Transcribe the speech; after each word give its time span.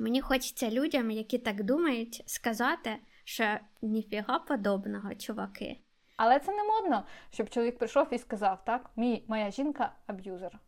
Мені 0.00 0.20
хочеться 0.20 0.70
людям, 0.70 1.10
які 1.10 1.38
так 1.38 1.62
думають, 1.62 2.22
сказати, 2.26 2.96
що 3.24 3.44
ніфіга 3.82 4.38
подобного, 4.38 5.14
чуваки. 5.14 5.76
Але 6.16 6.38
це 6.38 6.52
не 6.52 6.64
модно, 6.64 7.04
щоб 7.30 7.50
чоловік 7.50 7.78
прийшов 7.78 8.06
і 8.10 8.18
сказав, 8.18 8.64
так, 8.64 8.90
мій 8.96 9.24
моя 9.28 9.50
жінка 9.50 9.92
аб'юзер. 10.06 10.58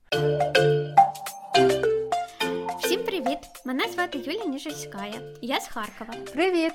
Всім 2.79 3.05
привіт! 3.05 3.39
Мене 3.65 3.89
звати 3.89 4.19
Юлія 4.19 4.45
Ніжельська. 4.45 5.05
Я 5.43 5.61
з 5.61 5.69
Харкова. 5.69 6.15
Привіт! 6.33 6.73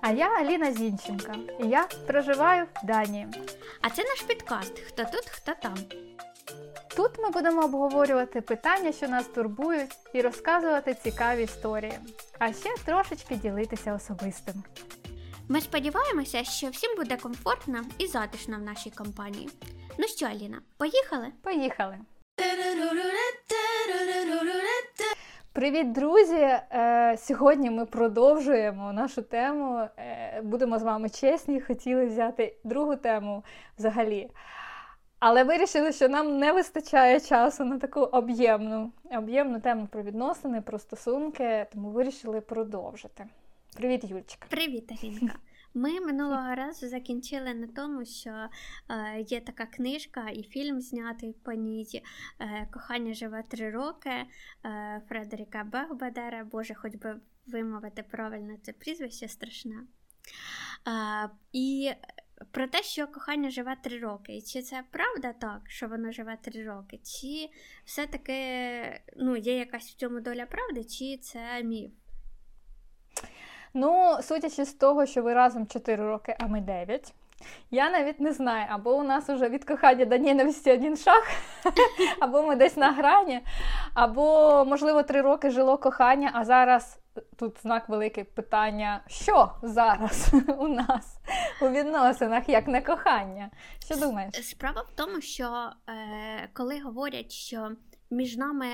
А 0.00 0.10
я 0.10 0.28
Аліна 0.28 0.72
Зінченка. 0.72 1.34
І 1.60 1.66
я 1.66 1.88
проживаю 2.06 2.64
в 2.64 2.86
Данії. 2.86 3.26
А 3.80 3.90
це 3.90 4.04
наш 4.04 4.22
підкаст 4.22 4.78
Хто 4.78 5.04
тут, 5.04 5.24
хто 5.26 5.52
там. 5.62 5.74
Тут 6.96 7.18
ми 7.18 7.30
будемо 7.30 7.64
обговорювати 7.64 8.40
питання, 8.40 8.92
що 8.92 9.08
нас 9.08 9.26
турбують, 9.26 9.96
і 10.14 10.20
розказувати 10.20 10.94
цікаві 10.94 11.42
історії, 11.42 11.98
а 12.38 12.52
ще 12.52 12.74
трошечки 12.84 13.34
ділитися 13.34 13.94
особистим. 13.94 14.64
Ми 15.48 15.60
сподіваємося, 15.60 16.44
що 16.44 16.68
всім 16.68 16.96
буде 16.96 17.16
комфортно 17.16 17.82
і 17.98 18.06
затишно 18.06 18.56
в 18.56 18.62
нашій 18.62 18.90
компанії. 18.90 19.48
Ну 19.98 20.08
що, 20.08 20.26
Аліна, 20.26 20.60
поїхали? 20.78 21.26
Поїхали! 21.42 21.98
Привіт, 25.52 25.92
друзі! 25.92 26.36
Е, 26.36 27.16
сьогодні 27.18 27.70
ми 27.70 27.86
продовжуємо 27.86 28.92
нашу 28.92 29.22
тему. 29.22 29.88
Е, 29.98 30.40
будемо 30.44 30.78
з 30.78 30.82
вами 30.82 31.08
чесні, 31.08 31.60
хотіли 31.60 32.06
взяти 32.06 32.54
другу 32.64 32.96
тему 32.96 33.44
взагалі. 33.78 34.30
Але 35.18 35.44
вирішили, 35.44 35.92
що 35.92 36.08
нам 36.08 36.38
не 36.38 36.52
вистачає 36.52 37.20
часу 37.20 37.64
на 37.64 37.78
таку 37.78 38.00
об'ємну 38.00 38.92
об'ємну 39.10 39.60
тему 39.60 39.88
про 39.92 40.02
відносини, 40.02 40.60
про 40.60 40.78
стосунки, 40.78 41.66
тому 41.72 41.90
вирішили 41.90 42.40
продовжити. 42.40 43.26
Привіт, 43.76 44.04
Юльчика. 44.04 44.46
Привіт, 44.50 44.92
Алінка. 45.02 45.34
Ми 45.74 46.00
минулого 46.00 46.54
разу 46.54 46.88
закінчили 46.88 47.54
на 47.54 47.66
тому, 47.66 48.04
що 48.04 48.30
е, 48.30 49.20
є 49.20 49.40
така 49.40 49.66
книжка 49.66 50.28
і 50.28 50.42
фільм 50.42 50.80
знятий 50.80 51.32
по 51.32 51.52
ній 51.52 52.02
е, 52.40 52.68
Кохання 52.72 53.14
живе 53.14 53.44
три 53.48 53.70
роки 53.70 54.10
е, 54.10 54.26
Фредеріка 55.08 55.64
Бахбадера. 55.64 56.44
Боже, 56.44 56.74
хоч 56.74 56.94
би 56.94 57.20
вимовити 57.46 58.02
правильно 58.02 58.56
це 58.62 58.72
прізвище 58.72 59.28
страшне. 59.28 59.76
Е, 60.88 61.30
і 61.52 61.92
про 62.50 62.68
те, 62.68 62.82
що 62.82 63.06
кохання 63.06 63.50
живе 63.50 63.76
три 63.82 63.98
роки. 63.98 64.36
І 64.36 64.42
чи 64.42 64.62
це 64.62 64.84
правда 64.90 65.32
так, 65.32 65.62
що 65.66 65.88
воно 65.88 66.12
живе 66.12 66.38
три 66.42 66.64
роки? 66.64 67.00
Чи 67.04 67.50
все-таки 67.84 68.34
ну, 69.16 69.36
є 69.36 69.58
якась 69.58 69.90
в 69.90 69.94
цьому 69.94 70.20
доля 70.20 70.46
правди, 70.46 70.84
чи 70.84 71.16
це 71.16 71.62
міф? 71.62 71.90
Ну, 73.74 74.18
судячи 74.22 74.64
з 74.64 74.74
того, 74.74 75.06
що 75.06 75.22
ви 75.22 75.34
разом 75.34 75.66
4 75.66 76.08
роки, 76.08 76.36
а 76.40 76.46
ми 76.46 76.60
9, 76.60 77.14
я 77.70 77.90
навіть 77.90 78.20
не 78.20 78.32
знаю, 78.32 78.66
або 78.70 78.96
у 78.96 79.02
нас 79.02 79.28
вже 79.28 79.48
від 79.48 79.64
кохання 79.64 80.04
до 80.04 80.18
ненависті 80.18 80.72
один 80.72 80.96
шаг, 80.96 81.22
або 82.20 82.42
ми 82.42 82.56
десь 82.56 82.76
на 82.76 82.92
грані, 82.92 83.40
або, 83.94 84.64
можливо, 84.64 85.02
3 85.02 85.20
роки 85.20 85.50
жило 85.50 85.78
кохання, 85.78 86.30
а 86.34 86.44
зараз 86.44 86.98
тут 87.38 87.62
знак 87.62 87.88
великий 87.88 88.24
питання: 88.24 89.02
що 89.06 89.52
зараз 89.62 90.32
у 90.58 90.68
нас 90.68 91.18
у 91.62 91.68
відносинах, 91.68 92.48
як 92.48 92.68
не 92.68 92.80
кохання? 92.80 93.50
Що 93.84 93.96
думаєш? 93.96 94.48
Справа 94.48 94.80
в 94.80 94.96
тому, 94.96 95.20
що 95.20 95.70
е, 95.88 96.48
коли 96.52 96.80
говорять, 96.80 97.32
що 97.32 97.70
між 98.10 98.36
нами 98.36 98.66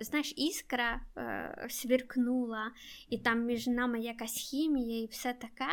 знаєш, 0.00 0.34
іскра 0.36 1.00
е, 1.16 1.66
свіркнула, 1.68 2.70
і 3.08 3.18
там 3.18 3.44
між 3.44 3.66
нами 3.66 4.00
якась 4.00 4.32
хімія 4.32 5.02
і 5.02 5.06
все 5.06 5.32
таке, 5.32 5.70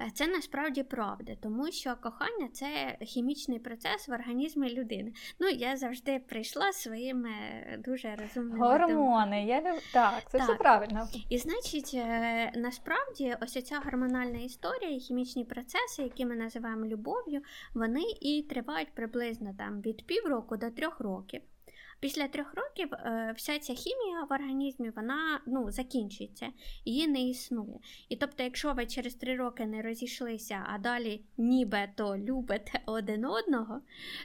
е, 0.00 0.10
це 0.14 0.26
насправді 0.26 0.82
правда, 0.82 1.32
тому 1.42 1.72
що 1.72 1.96
кохання 1.96 2.48
це 2.52 2.96
хімічний 3.00 3.58
процес 3.58 4.08
в 4.08 4.12
організмі 4.12 4.74
людини. 4.74 5.12
Ну, 5.40 5.48
я 5.48 5.76
завжди 5.76 6.18
прийшла 6.18 6.72
своїми 6.72 7.30
дуже 7.78 8.16
розумними 8.16 8.66
гормони. 8.66 9.44
Я 9.44 9.60
люб... 9.60 9.80
Так, 9.92 10.30
це 10.30 10.38
так. 10.38 10.48
все 10.48 10.54
правильно. 10.56 11.08
І 11.28 11.38
значить, 11.38 11.90
е, 11.94 12.52
насправді, 12.54 13.36
ось 13.40 13.64
ця 13.64 13.80
гормональна 13.84 14.38
історія, 14.38 14.90
і 14.90 15.00
хімічні 15.00 15.44
процеси, 15.44 16.02
які 16.02 16.26
ми 16.26 16.36
називаємо 16.36 16.86
любов'ю, 16.86 17.42
вони 17.74 18.02
і 18.20 18.42
тривають 18.42 18.94
приблизно 18.94 19.54
там 19.58 19.80
від 19.80 20.06
півроку 20.06 20.56
до 20.56 20.70
трьох 20.70 21.00
років. 21.00 21.40
Після 22.00 22.28
трьох 22.28 22.54
років 22.54 22.94
е, 22.94 23.34
вся 23.36 23.58
ця 23.58 23.74
хімія 23.74 24.24
в 24.30 24.32
організмі 24.32 24.90
вона 24.90 25.40
ну, 25.46 25.70
закінчується, 25.70 26.48
її 26.84 27.08
не 27.08 27.28
існує. 27.28 27.78
І 28.08 28.16
тобто, 28.16 28.42
якщо 28.42 28.72
ви 28.72 28.86
через 28.86 29.14
три 29.14 29.36
роки 29.36 29.66
не 29.66 29.82
розійшлися, 29.82 30.66
а 30.66 30.78
далі 30.78 31.24
нібито 31.36 32.18
любите 32.18 32.80
один 32.86 33.24
одного, 33.24 33.80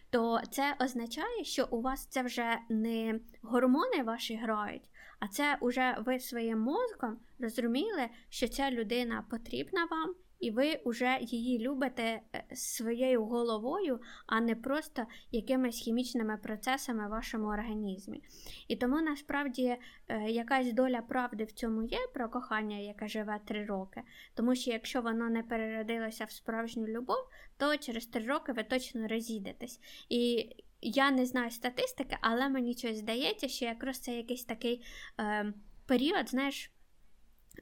то 0.09 0.41
це 0.51 0.75
означає, 0.81 1.43
що 1.43 1.67
у 1.71 1.81
вас 1.81 2.05
це 2.05 2.23
вже 2.23 2.57
не 2.69 3.19
гормони 3.41 4.03
ваші 4.03 4.35
грають, 4.35 4.89
а 5.19 5.27
це 5.27 5.57
вже 5.61 5.97
ви 6.05 6.19
своїм 6.19 6.59
мозком 6.59 7.17
розуміли, 7.39 8.09
що 8.29 8.47
ця 8.47 8.71
людина 8.71 9.25
потрібна 9.29 9.85
вам 9.85 10.15
і 10.40 10.51
ви 10.51 10.79
вже 10.85 11.18
її 11.22 11.59
любите 11.59 12.03
е, 12.03 12.44
своєю 12.56 13.25
головою, 13.25 14.00
а 14.28 14.41
не 14.41 14.56
просто 14.56 15.06
якимись 15.31 15.79
хімічними 15.79 16.38
процесами 16.38 17.07
в 17.07 17.09
вашому 17.09 17.47
організмі. 17.47 18.23
І 18.68 18.75
тому 18.75 19.01
насправді 19.01 19.78
е, 20.07 20.31
якась 20.31 20.73
доля 20.73 21.01
правди 21.01 21.44
в 21.44 21.51
цьому 21.51 21.84
є 21.84 22.00
про 22.13 22.29
кохання, 22.29 22.78
яке 22.78 23.07
живе 23.07 23.40
три 23.46 23.66
роки. 23.66 24.01
Тому 24.34 24.56
що 24.56 24.72
якщо 24.72 25.01
воно 25.01 25.29
не 25.29 25.44
переродилося 25.44 26.25
в 26.25 26.31
справжню 26.31 26.88
любов, 26.88 27.29
то 27.57 27.78
через 27.78 28.06
три 28.06 28.25
роки 28.25 28.52
ви 28.52 28.63
точно 28.63 29.07
розійдетесь. 29.07 29.79
І 30.09 30.50
я 30.81 31.12
не 31.12 31.25
знаю 31.25 31.52
статистики, 31.52 32.17
але 32.22 32.50
мені 32.50 32.73
щось 32.73 32.97
здається, 32.97 33.47
що 33.47 33.66
якраз 33.66 34.00
це 34.00 34.17
якийсь 34.17 34.46
такий 34.46 34.85
е, 35.19 35.53
період, 35.85 36.29
знаєш, 36.29 36.72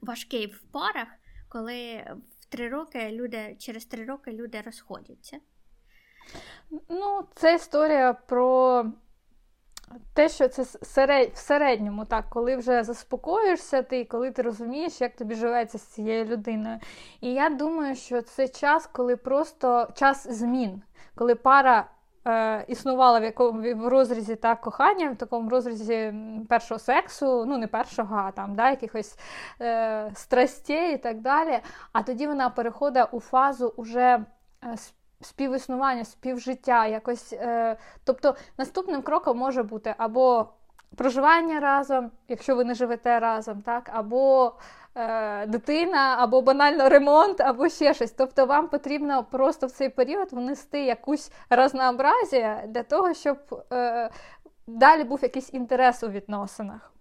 важкий 0.01 0.47
в 0.47 0.61
парах, 0.71 1.07
коли 1.49 2.05
три 2.53 2.69
роки 2.69 3.09
люди 3.11 3.55
через 3.59 3.85
три 3.85 4.05
роки 4.05 4.31
люди 4.31 4.61
розходяться. 4.65 5.37
Ну, 6.89 7.23
це 7.35 7.55
історія 7.55 8.13
про 8.13 8.85
те, 10.13 10.29
що 10.29 10.47
це 10.47 10.63
в 11.33 11.37
середньому, 11.37 12.05
так, 12.05 12.29
коли 12.29 12.55
вже 12.55 12.83
заспокоїшся 12.83 13.81
ти, 13.81 14.05
коли 14.05 14.31
ти 14.31 14.41
розумієш, 14.41 15.01
як 15.01 15.15
тобі 15.15 15.35
живеться 15.35 15.77
з 15.77 15.81
цією 15.81 16.25
людиною. 16.25 16.79
І 17.21 17.33
я 17.33 17.49
думаю, 17.49 17.95
що 17.95 18.21
це 18.21 18.47
час, 18.47 18.87
коли 18.87 19.15
просто 19.15 19.87
час 19.95 20.27
змін, 20.27 20.81
коли 21.15 21.35
пара 21.35 21.91
існувала 22.67 23.19
в 23.19 23.23
якому 23.23 23.75
в 23.75 23.87
розрізі 23.87 24.35
так, 24.35 24.61
кохання, 24.61 25.09
в 25.11 25.15
такому 25.15 25.49
розрізі 25.49 26.13
першого 26.49 26.79
сексу, 26.79 27.45
ну 27.45 27.57
не 27.57 27.67
першого, 27.67 28.15
а 28.15 28.31
там 28.31 28.55
да, 28.55 28.69
якихось 28.69 29.17
е, 29.61 30.11
страстей 30.15 30.93
і 30.93 30.97
так 30.97 31.21
далі. 31.21 31.59
А 31.91 32.03
тоді 32.03 32.27
вона 32.27 32.49
переходить 32.49 33.07
у 33.11 33.19
фазу 33.19 33.73
уже 33.77 34.25
е, 34.63 34.75
співіснування, 35.21 36.05
співжиття. 36.05 36.87
якось, 36.87 37.33
е, 37.33 37.77
Тобто 38.03 38.35
наступним 38.57 39.01
кроком 39.01 39.37
може 39.37 39.63
бути 39.63 39.95
або 39.97 40.49
проживання 40.95 41.59
разом, 41.59 42.11
якщо 42.27 42.55
ви 42.55 42.63
не 42.63 42.73
живете 42.73 43.19
разом, 43.19 43.61
так, 43.61 43.89
або 43.93 44.47
е, 44.47 44.51
дитина, 45.47 46.15
або 46.19 46.41
банально 46.41 46.89
ремонт, 46.89 47.41
або 47.41 47.69
ще 47.69 47.93
щось. 47.93 48.11
Тобто 48.11 48.45
вам 48.45 48.67
потрібно 48.67 49.23
просто 49.23 49.67
в 49.67 49.71
цей 49.71 49.89
період 49.89 50.33
внести 50.33 50.83
якусь 50.83 51.31
разнообразія 51.49 52.63
для 52.67 52.83
того, 52.83 53.13
щоб 53.13 53.37
е, 53.71 54.09
далі 54.67 55.03
був 55.03 55.19
якийсь 55.23 55.53
інтерес 55.53 56.03
у 56.03 56.09
відносинах. 56.09 56.93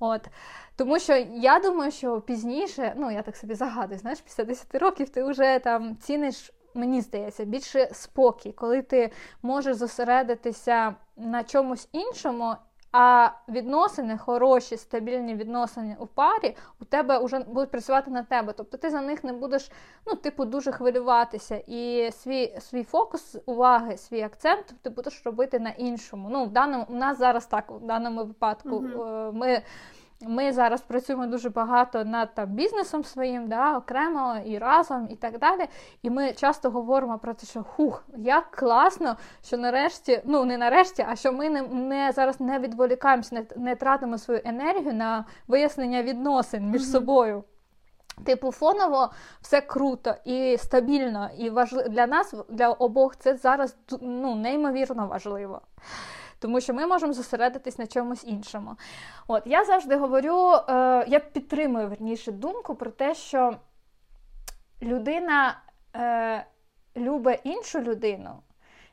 От. 0.00 0.28
Тому 0.76 0.98
що 0.98 1.16
я 1.34 1.58
думаю, 1.58 1.90
що 1.90 2.20
пізніше, 2.20 2.94
ну 2.96 3.10
я 3.10 3.22
так 3.22 3.36
собі 3.36 3.54
загадую, 3.54 3.98
знаєш, 3.98 4.20
після 4.20 4.44
10 4.44 4.74
років 4.74 5.08
ти 5.08 5.24
вже 5.24 5.58
там 5.58 5.96
ціниш. 5.96 6.52
Мені 6.74 7.00
здається, 7.00 7.44
більше 7.44 7.88
спокій, 7.92 8.52
коли 8.52 8.82
ти 8.82 9.12
можеш 9.42 9.76
зосередитися 9.76 10.94
на 11.16 11.44
чомусь 11.44 11.88
іншому 11.92 12.54
а 12.92 13.30
відносини, 13.48 14.18
хороші, 14.18 14.76
стабільні 14.76 15.34
відносини 15.34 15.96
у 16.00 16.06
парі 16.06 16.56
у 16.80 16.84
тебе 16.84 17.24
вже 17.24 17.38
будуть 17.38 17.70
працювати 17.70 18.10
на 18.10 18.22
тебе. 18.22 18.52
Тобто 18.52 18.76
ти 18.76 18.90
за 18.90 19.00
них 19.00 19.24
не 19.24 19.32
будеш, 19.32 19.70
ну, 20.06 20.14
типу, 20.14 20.44
дуже 20.44 20.72
хвилюватися. 20.72 21.62
І 21.66 22.10
свій 22.12 22.56
свій 22.60 22.84
фокус 22.84 23.36
уваги, 23.46 23.96
свій 23.96 24.22
акцент 24.22 24.74
ти 24.82 24.90
будеш 24.90 25.22
робити 25.24 25.58
на 25.58 25.70
іншому. 25.70 26.28
Ну, 26.30 26.44
в 26.44 26.50
даному 26.50 26.86
у 26.88 26.94
нас 26.94 27.18
зараз 27.18 27.46
так, 27.46 27.70
в 27.70 27.86
даному 27.86 28.24
випадку, 28.24 28.68
mm-hmm. 28.68 29.32
ми 29.32 29.62
ми 30.20 30.52
зараз 30.52 30.80
працюємо 30.80 31.26
дуже 31.26 31.50
багато 31.50 32.04
над 32.04 32.34
там 32.34 32.48
бізнесом 32.48 33.04
своїм, 33.04 33.48
да, 33.48 33.76
окремо 33.76 34.36
і 34.44 34.58
разом, 34.58 35.08
і 35.10 35.16
так 35.16 35.38
далі. 35.38 35.68
І 36.02 36.10
ми 36.10 36.32
часто 36.32 36.70
говоримо 36.70 37.18
про 37.18 37.34
те, 37.34 37.46
що 37.46 37.62
хух, 37.62 38.04
як 38.16 38.50
класно, 38.50 39.16
що 39.44 39.56
нарешті, 39.56 40.22
ну 40.24 40.44
не 40.44 40.58
нарешті, 40.58 41.06
а 41.08 41.16
що 41.16 41.32
ми 41.32 41.50
не 41.50 41.62
не 41.62 42.12
зараз 42.12 42.40
не 42.40 42.58
відволікаємося, 42.58 43.34
не, 43.34 43.46
не 43.56 43.76
тратимо 43.76 44.18
свою 44.18 44.40
енергію 44.44 44.94
на 44.94 45.24
вияснення 45.48 46.02
відносин 46.02 46.70
між 46.70 46.82
mm-hmm. 46.82 46.92
собою. 46.92 47.44
Типу, 48.24 48.52
фоново 48.52 49.10
все 49.40 49.60
круто 49.60 50.14
і 50.24 50.56
стабільно, 50.58 51.30
і 51.38 51.50
важливо 51.50 51.88
для 51.88 52.06
нас, 52.06 52.34
для 52.48 52.68
обох, 52.68 53.16
це 53.16 53.36
зараз 53.36 53.76
ну, 54.00 54.34
неймовірно 54.34 55.06
важливо. 55.06 55.60
Тому 56.38 56.60
що 56.60 56.74
ми 56.74 56.86
можемо 56.86 57.12
зосередитись 57.12 57.78
на 57.78 57.86
чомусь 57.86 58.24
іншому. 58.24 58.76
От 59.26 59.42
я 59.46 59.64
завжди 59.64 59.96
говорю, 59.96 60.52
е, 60.52 61.04
я 61.08 61.20
підтримую 61.32 61.88
верніше 61.88 62.32
думку 62.32 62.74
про 62.74 62.90
те, 62.90 63.14
що 63.14 63.56
людина 64.82 65.62
е, 65.96 66.46
любить 66.96 67.40
іншу 67.44 67.80
людину 67.80 68.42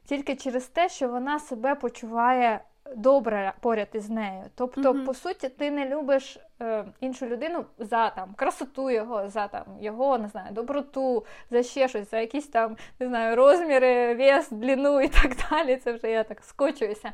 тільки 0.06 0.36
через 0.36 0.68
те, 0.68 0.90
що 0.90 1.10
вона 1.10 1.40
себе 1.40 1.75
почуває 1.75 2.62
добре 2.96 3.54
поряд 3.60 3.88
із 3.94 4.10
нею. 4.10 4.44
Тобто, 4.56 4.81
mm-hmm. 4.81 5.06
по 5.06 5.13
суті, 5.13 5.50
ти 5.50 5.72
не 5.72 5.90
любиш 5.90 6.38
е, 6.62 6.86
іншу 7.00 7.25
людину 7.25 7.66
за 7.78 8.10
там 8.10 8.34
красоту 8.36 8.90
його, 8.90 9.30
за 9.30 9.48
там 9.48 9.63
його 9.81 10.18
не 10.18 10.28
знаю, 10.28 10.48
доброту, 10.52 11.25
за 11.52 11.63
ще 11.63 11.88
щось, 11.88 12.12
за 12.12 12.19
якісь 12.19 12.48
там 12.48 12.78
не 13.00 13.07
знаю, 13.07 13.36
розміри, 13.36 14.16
вес, 14.16 14.50
длину 14.50 15.02
і 15.02 15.07
так 15.07 15.31
далі. 15.50 15.78
Це 15.78 15.94
вже 15.94 16.12
я 16.12 16.24
так 16.24 16.44
скочуюся. 16.44 17.12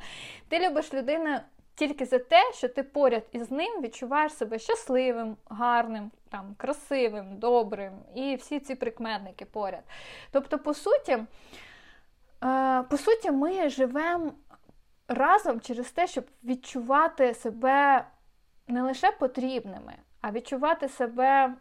Ти 0.48 0.70
любиш 0.70 0.94
людину. 0.94 1.40
Тільки 1.76 2.06
за 2.06 2.20
те, 2.20 2.52
що 2.54 2.70
ти 2.70 2.84
поряд 2.84 3.24
із 3.32 3.52
ним 3.52 3.82
відчуваєш 3.82 4.34
себе 4.34 4.60
щасливим, 4.60 5.38
гарним, 5.50 6.12
там, 6.30 6.56
красивим, 6.58 7.38
добрим 7.38 7.94
і 8.16 8.36
всі 8.36 8.60
ці 8.60 8.76
прикметники 8.76 9.46
поряд. 9.46 9.84
Тобто, 10.32 10.60
по 10.60 10.74
суті, 10.74 11.18
по 12.90 12.98
суті, 12.98 13.32
ми 13.32 13.70
живемо 13.70 14.34
разом 15.08 15.62
через 15.62 15.92
те, 15.92 16.08
щоб 16.08 16.26
відчувати 16.44 17.34
себе 17.34 18.06
не 18.68 18.82
лише 18.82 19.12
потрібними, 19.12 19.94
а 20.22 20.32
відчувати 20.32 20.90
себе 20.90 21.54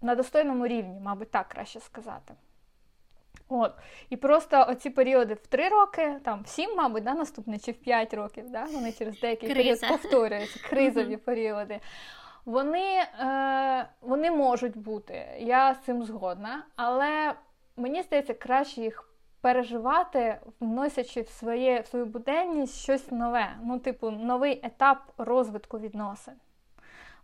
на 0.00 0.14
достойному 0.14 0.66
рівні, 0.66 1.00
мабуть, 1.00 1.30
так 1.30 1.48
краще 1.48 1.80
сказати. 1.80 2.34
От. 3.48 3.72
І 4.10 4.16
просто 4.16 4.66
оці 4.68 4.90
періоди 4.90 5.34
в 5.34 5.46
3 5.46 5.68
роки, 5.68 6.20
там 6.24 6.42
в 6.42 6.48
7, 6.48 6.76
мабуть, 6.76 7.04
да, 7.04 7.14
наступний, 7.14 7.58
чи 7.58 7.72
в 7.72 7.74
5 7.74 8.14
років, 8.14 8.50
да, 8.50 8.64
вони 8.64 8.92
через 8.92 9.20
деякий 9.20 9.54
Криза. 9.54 9.86
період 9.86 10.02
повторюються, 10.02 10.60
кризові 10.68 11.16
періоди. 11.16 11.80
Вони 12.44 13.04
е, 13.20 13.88
вони 14.00 14.30
можуть 14.30 14.76
бути, 14.76 15.26
я 15.38 15.74
з 15.74 15.78
цим 15.84 16.02
згодна, 16.02 16.62
але 16.76 17.34
мені 17.76 18.02
здається, 18.02 18.34
краще 18.34 18.80
їх 18.80 19.13
переживати, 19.44 20.40
вносячи 20.60 21.20
в 21.20 21.28
своє, 21.28 21.80
в 21.80 21.86
свою 21.86 22.06
буденність 22.06 22.82
щось 22.82 23.10
нове, 23.10 23.56
ну, 23.62 23.78
типу, 23.78 24.10
новий 24.10 24.60
етап 24.62 25.12
розвитку 25.18 25.78
відносин. 25.78 26.34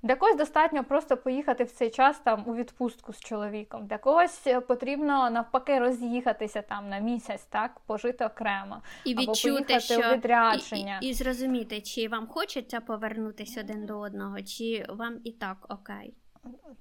Для 0.02 0.16
когось 0.16 0.36
достатньо 0.36 0.84
просто 0.84 1.16
поїхати 1.16 1.64
в 1.64 1.70
цей 1.70 1.90
час 1.90 2.18
там 2.18 2.44
у 2.46 2.54
відпустку 2.54 3.12
з 3.12 3.20
чоловіком. 3.20 3.86
Для 3.86 3.98
когось 3.98 4.46
потрібно 4.68 5.30
навпаки 5.30 5.78
роз'їхатися 5.78 6.62
там 6.62 6.88
на 6.88 6.98
місяць, 6.98 7.44
так, 7.44 7.80
пожити 7.86 8.24
окремо. 8.24 8.82
І 9.04 9.12
або 9.12 9.22
відчути, 9.22 9.80
що 9.80 9.98
у 9.98 10.14
відрядження. 10.14 10.98
І, 11.02 11.06
і, 11.06 11.10
і 11.10 11.14
зрозуміти, 11.14 11.80
чи 11.80 12.08
вам 12.08 12.26
хочеться 12.26 12.80
повернутися 12.80 13.60
один 13.60 13.86
до 13.86 13.98
одного, 13.98 14.42
чи 14.42 14.86
вам 14.88 15.20
і 15.24 15.32
так 15.32 15.56
окей. 15.68 16.14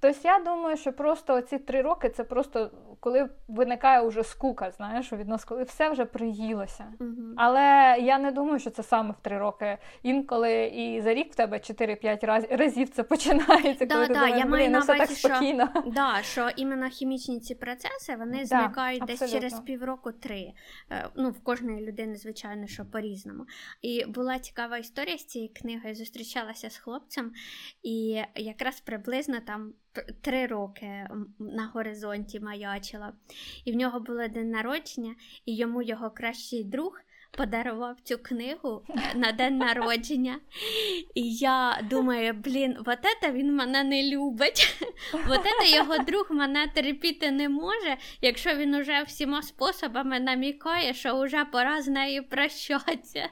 Тобто 0.00 0.20
я 0.24 0.38
думаю, 0.38 0.76
що 0.76 0.92
просто 0.92 1.40
ці 1.40 1.58
три 1.58 1.82
роки 1.82 2.08
це 2.08 2.24
просто 2.24 2.70
коли 3.00 3.30
виникає 3.48 4.00
уже 4.00 4.24
скука, 4.24 4.70
знаєш, 4.70 5.12
у 5.12 5.16
віднос, 5.16 5.44
коли 5.44 5.62
все 5.62 5.90
вже 5.90 6.04
приїлося. 6.04 6.92
Угу. 7.00 7.34
Але 7.36 7.96
я 8.00 8.18
не 8.18 8.30
думаю, 8.32 8.58
що 8.58 8.70
це 8.70 8.82
саме 8.82 9.10
в 9.10 9.22
три 9.22 9.38
роки. 9.38 9.78
Інколи 10.02 10.64
і 10.64 11.00
за 11.00 11.14
рік 11.14 11.32
в 11.32 11.34
тебе 11.34 11.56
4-5 11.56 12.26
раз, 12.26 12.46
разів 12.50 12.88
це 12.88 13.02
починається. 13.02 13.86
Да, 13.86 13.94
коли 13.94 14.06
да, 14.06 14.14
ти 14.14 14.14
думаєш, 14.14 14.38
я 14.38 14.46
маю 14.46 14.70
на 14.70 14.78
увазі, 14.78 14.98
так 14.98 15.10
спокійно. 15.10 15.68
Що, 15.72 15.90
да, 15.90 16.18
що 16.22 16.48
іменно 16.56 16.88
хімічні 16.88 17.40
ці 17.40 17.54
процеси 17.54 18.16
вони 18.16 18.38
да, 18.38 18.44
зникають 18.44 19.02
абсолютно. 19.02 19.26
десь 19.26 19.32
через 19.32 19.60
півроку 19.60 20.12
три. 20.12 20.52
Е, 20.90 21.08
ну, 21.16 21.30
в 21.30 21.44
кожної 21.44 21.86
людини, 21.86 22.16
звичайно, 22.16 22.66
що 22.66 22.84
по-різному. 22.84 23.46
І 23.82 24.04
була 24.04 24.38
цікава 24.38 24.78
історія 24.78 25.18
з 25.18 25.24
цієї 25.24 25.48
книги. 25.48 25.88
Я 25.88 25.94
зустрічалася 25.94 26.70
з 26.70 26.76
хлопцем, 26.76 27.32
і 27.82 28.22
якраз 28.34 28.80
приблизно 28.80 29.40
там 29.50 29.72
три 30.20 30.46
роки 30.46 31.08
на 31.38 31.66
горизонті 31.74 32.40
маячила. 32.40 33.12
І 33.64 33.72
в 33.72 33.76
нього 33.76 34.00
було 34.00 34.28
день 34.28 34.50
народження, 34.50 35.14
і 35.46 35.56
йому 35.56 35.82
його 35.82 36.10
кращий 36.10 36.64
друг. 36.64 37.00
Подарував 37.32 37.96
цю 38.04 38.18
книгу 38.18 38.82
е, 38.88 39.14
на 39.14 39.32
день 39.32 39.58
народження. 39.58 40.40
І 41.14 41.34
я 41.34 41.80
думаю, 41.90 42.34
блін, 42.34 42.76
вот 42.86 42.98
это 42.98 43.32
він 43.32 43.56
мене 43.56 43.84
не 43.84 44.10
любить. 44.10 44.76
Вот 45.12 45.40
это 45.40 45.76
його 45.76 45.98
друг 45.98 46.26
мене 46.30 46.66
терпіти 46.74 47.30
не 47.30 47.48
може, 47.48 47.96
якщо 48.20 48.56
він 48.56 48.74
уже 48.74 49.02
всіма 49.02 49.42
способами 49.42 50.20
намікає, 50.20 50.94
що 50.94 51.22
вже 51.22 51.44
пора 51.44 51.82
з 51.82 51.88
нею 51.88 52.28
прощатися. 52.28 53.28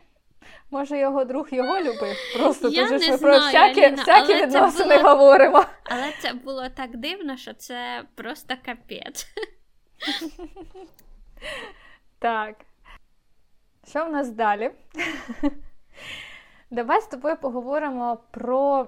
Може, 0.71 0.99
його 0.99 1.25
друг 1.25 1.49
його 1.51 1.79
любив? 1.79 2.17
Просто 2.37 2.69
Я 2.69 2.89
дуже 2.89 3.11
не 3.11 3.19
про 3.19 3.31
всякі, 3.31 3.81
Аліна, 3.81 3.97
всякі 4.03 4.33
але 4.33 4.47
відносини 4.47 4.99
було... 4.99 5.09
говоримо. 5.09 5.65
Але 5.85 6.13
це 6.21 6.33
було 6.33 6.69
так 6.69 6.97
дивно, 6.97 7.37
що 7.37 7.55
це 7.55 8.05
просто 8.15 8.55
капець. 8.65 9.27
Так. 12.19 12.55
Що 13.89 14.05
в 14.05 14.11
нас 14.13 14.31
далі? 14.31 14.71
Давай 16.71 17.01
з 17.01 17.07
тобою 17.07 17.37
поговоримо 17.37 18.19
про 18.31 18.87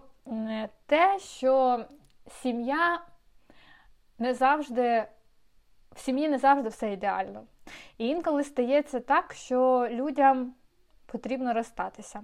те, 0.87 1.19
що 1.19 1.85
сім'я 2.43 3.01
не 4.19 4.35
завжди, 4.35 5.05
в 5.93 5.99
сім'ї 6.01 6.29
не 6.29 6.39
завжди 6.39 6.69
все 6.69 6.93
ідеально. 6.93 7.45
І 7.99 8.09
інколи 8.09 8.45
стається 8.45 9.01
так, 9.01 9.33
що 9.33 9.89
людям 9.91 10.55
потрібно 11.13 11.53
розстатися. 11.53 12.23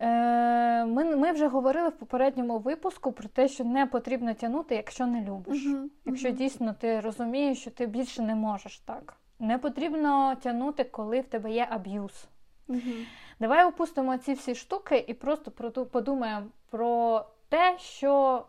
Е, 0.00 0.84
ми 0.84 1.16
ми 1.16 1.32
вже 1.32 1.48
говорили 1.48 1.88
в 1.88 1.98
попередньому 1.98 2.58
випуску 2.58 3.12
про 3.12 3.28
те, 3.28 3.48
що 3.48 3.64
не 3.64 3.86
потрібно 3.86 4.34
тягнути, 4.34 4.74
якщо 4.74 5.06
не 5.06 5.24
любиш. 5.24 5.66
Uh-huh, 5.66 5.74
uh-huh. 5.74 5.88
Якщо 6.04 6.30
дійсно 6.30 6.74
ти 6.80 7.00
розумієш, 7.00 7.60
що 7.60 7.70
ти 7.70 7.86
більше 7.86 8.22
не 8.22 8.34
можеш 8.34 8.78
так. 8.78 9.16
Не 9.38 9.58
потрібно 9.58 10.34
тягнути, 10.34 10.84
коли 10.84 11.20
в 11.20 11.24
тебе 11.24 11.50
є 11.50 11.66
аб'юз. 11.70 12.28
Uh-huh. 12.68 13.06
Давай 13.40 13.64
опустимо 13.64 14.18
ці 14.18 14.32
всі 14.32 14.54
штуки 14.54 15.04
і 15.08 15.14
просто 15.14 15.50
подумаємо 15.84 16.46
про 16.70 17.24
те, 17.48 17.78
що 17.78 18.44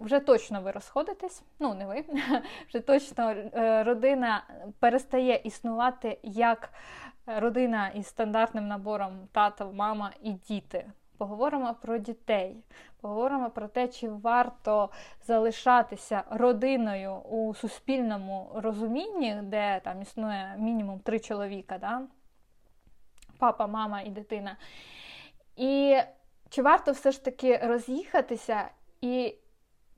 вже 0.00 0.20
точно 0.20 0.62
ви 0.62 0.70
розходитесь, 0.70 1.42
ну 1.58 1.74
не 1.74 1.86
ви, 1.86 2.04
вже 2.68 2.80
точно 2.80 3.30
е, 3.30 3.82
родина 3.84 4.44
перестає 4.78 5.40
існувати 5.44 6.18
як 6.22 6.72
родина 7.38 7.88
із 7.88 8.06
стандартним 8.06 8.68
набором 8.68 9.28
тата, 9.32 9.64
мама 9.64 10.12
і 10.22 10.32
діти. 10.32 10.92
Поговоримо 11.18 11.74
про 11.82 11.98
дітей, 11.98 12.56
поговоримо 13.00 13.50
про 13.50 13.68
те, 13.68 13.88
чи 13.88 14.08
варто 14.08 14.90
залишатися 15.22 16.22
родиною 16.30 17.14
у 17.14 17.54
суспільному 17.54 18.50
розумінні, 18.54 19.38
де 19.42 19.80
там 19.84 20.02
існує 20.02 20.54
мінімум 20.58 20.98
три 20.98 21.20
чоловіка, 21.20 21.78
да? 21.78 22.02
папа, 23.40 23.66
мама 23.66 24.00
і 24.00 24.10
дитина. 24.10 24.56
І 25.56 25.98
чи 26.48 26.62
варто 26.62 26.92
все 26.92 27.10
ж 27.10 27.24
таки 27.24 27.56
роз'їхатися, 27.56 28.70
і 29.00 29.34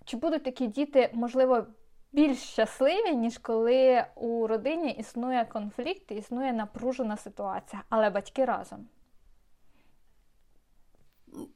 чи 0.04 0.16
будуть 0.16 0.44
такі 0.44 0.66
діти, 0.66 1.10
можливо, 1.12 1.66
більш 2.12 2.38
щасливі, 2.38 3.16
ніж 3.16 3.38
коли 3.38 4.04
у 4.16 4.46
родині 4.46 4.90
існує 4.90 5.44
конфлікт, 5.44 6.10
існує 6.10 6.52
напружена 6.52 7.16
ситуація, 7.16 7.82
але 7.88 8.10
батьки 8.10 8.44
разом. 8.44 8.88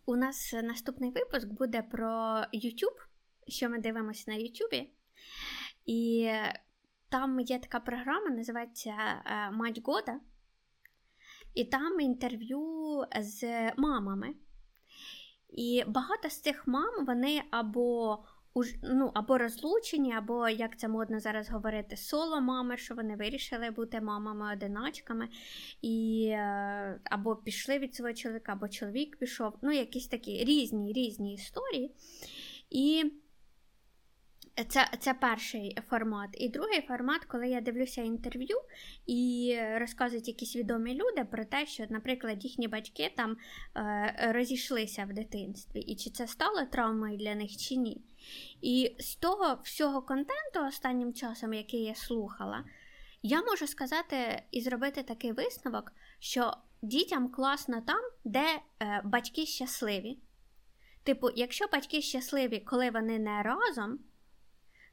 У 0.07 0.17
нас 0.17 0.53
наступний 0.63 1.11
випуск 1.11 1.49
буде 1.49 1.83
про 1.83 2.09
YouTube, 2.55 3.07
що 3.49 3.71
ми 3.71 3.79
дивимося 3.79 4.31
на 4.31 4.37
YouTube. 4.37 4.89
І 5.87 6.33
там 7.09 7.41
є 7.41 7.59
така 7.59 7.81
програма, 7.81 8.31
називається 8.31 8.91
е, 8.91 9.51
Мать 9.51 9.81
Года. 9.85 10.21
І 11.55 11.65
там 11.65 12.01
інтерв'ю 12.01 13.05
з 13.21 13.73
мамами. 13.77 14.35
І 15.49 15.85
багато 15.87 16.31
з 16.31 16.41
цих 16.41 16.67
мам 16.67 17.07
вони 17.07 17.43
або 17.51 18.19
ну, 18.83 19.11
або 19.15 19.39
розлучені, 19.39 20.13
або 20.13 20.49
як 20.49 20.79
це 20.79 20.89
модно 20.89 21.21
зараз 21.21 21.51
говорити, 21.51 21.97
соло 21.97 22.41
мами, 22.41 22.77
що 22.77 22.95
вони 22.95 23.17
вирішили 23.17 23.71
бути 23.71 24.01
мамами-одиначками, 24.01 25.29
і, 25.83 26.27
е, 26.33 27.01
або 27.05 27.37
пішли 27.37 27.79
від 27.79 27.95
свого 27.95 28.13
чоловіка, 28.13 28.53
або 28.53 28.69
чоловік 28.69 29.17
пішов. 29.17 29.53
Ну, 29.63 29.73
якісь 29.73 30.09
такі 30.09 30.45
різні 30.45 30.93
різні 30.93 31.35
історії. 31.35 31.95
І 32.71 33.13
це 34.65 34.89
це 34.99 35.15
перший 35.15 35.79
формат. 35.89 36.31
І 36.33 36.49
другий 36.49 36.81
формат, 36.81 37.25
коли 37.25 37.49
я 37.49 37.61
дивлюся 37.61 38.03
інтерв'ю 38.03 38.57
і 39.07 39.57
розказують 39.75 40.29
якісь 40.29 40.57
відомі 40.57 40.95
люди 40.95 41.25
про 41.31 41.45
те, 41.45 41.67
що, 41.67 41.85
наприклад, 41.91 42.45
їхні 42.45 42.69
батьки 42.69 43.13
там 43.17 43.37
е, 43.77 44.33
розійшлися 44.35 45.05
в 45.05 45.13
дитинстві, 45.13 45.81
і 45.81 45.97
чи 45.97 46.11
це 46.11 46.27
стало 46.27 46.65
травмою 46.65 47.17
для 47.17 47.35
них, 47.35 47.57
чи 47.57 47.77
ні. 47.77 48.01
І 48.63 48.97
з 48.99 49.15
того 49.17 49.59
всього 49.63 50.03
контенту, 50.03 50.67
останнім 50.69 51.15
часом, 51.15 51.55
який 51.55 51.85
я 51.85 51.95
слухала, 51.95 52.65
я 53.23 53.43
можу 53.43 53.67
сказати 53.67 54.43
і 54.51 54.61
зробити 54.61 55.03
такий 55.03 55.33
висновок, 55.33 55.93
що 56.19 56.57
дітям 56.83 57.29
класно 57.29 57.81
там, 57.81 58.01
де 58.25 58.45
е, 58.83 59.03
батьки 59.05 59.47
щасливі. 59.47 60.19
Типу, 61.03 61.31
якщо 61.37 61.67
батьки 61.73 62.03
щасливі, 62.03 62.61
коли 62.61 62.91
вони 62.91 63.19
не 63.19 63.43
разом 63.43 63.99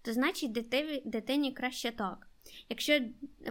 то 0.03 0.13
значить 0.13 0.51
дитині, 0.51 1.01
дитині 1.05 1.51
краще 1.51 1.91
так. 1.91 2.27
Якщо 2.69 2.99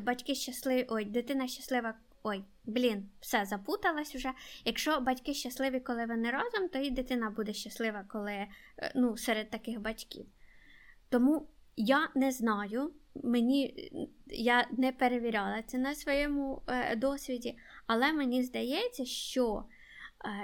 батьки 0.02 0.34
щасливі, 0.34 0.86
ой, 0.88 1.04
дитина 1.04 1.48
щаслива, 1.48 1.94
ой, 2.22 2.44
блін, 2.64 3.08
все 3.20 3.44
запуталась 3.44 4.14
вже. 4.14 4.32
Якщо 4.64 5.00
батьки 5.00 5.34
щасливі, 5.34 5.80
коли 5.80 6.06
вони 6.06 6.30
разом, 6.30 6.68
то 6.68 6.78
і 6.78 6.90
дитина 6.90 7.30
буде 7.30 7.52
щаслива, 7.52 8.04
коли 8.08 8.32
е, 8.32 8.48
ну, 8.94 9.16
серед 9.16 9.50
таких 9.50 9.80
батьків. 9.80 10.26
Тому 11.08 11.48
я 11.76 12.08
не 12.14 12.32
знаю, 12.32 12.92
мені 13.14 13.90
я 14.26 14.68
не 14.72 14.92
перевіряла 14.92 15.62
це 15.62 15.78
на 15.78 15.94
своєму 15.94 16.62
е, 16.66 16.96
досвіді, 16.96 17.58
але 17.86 18.12
мені 18.12 18.42
здається, 18.42 19.04
що 19.04 19.64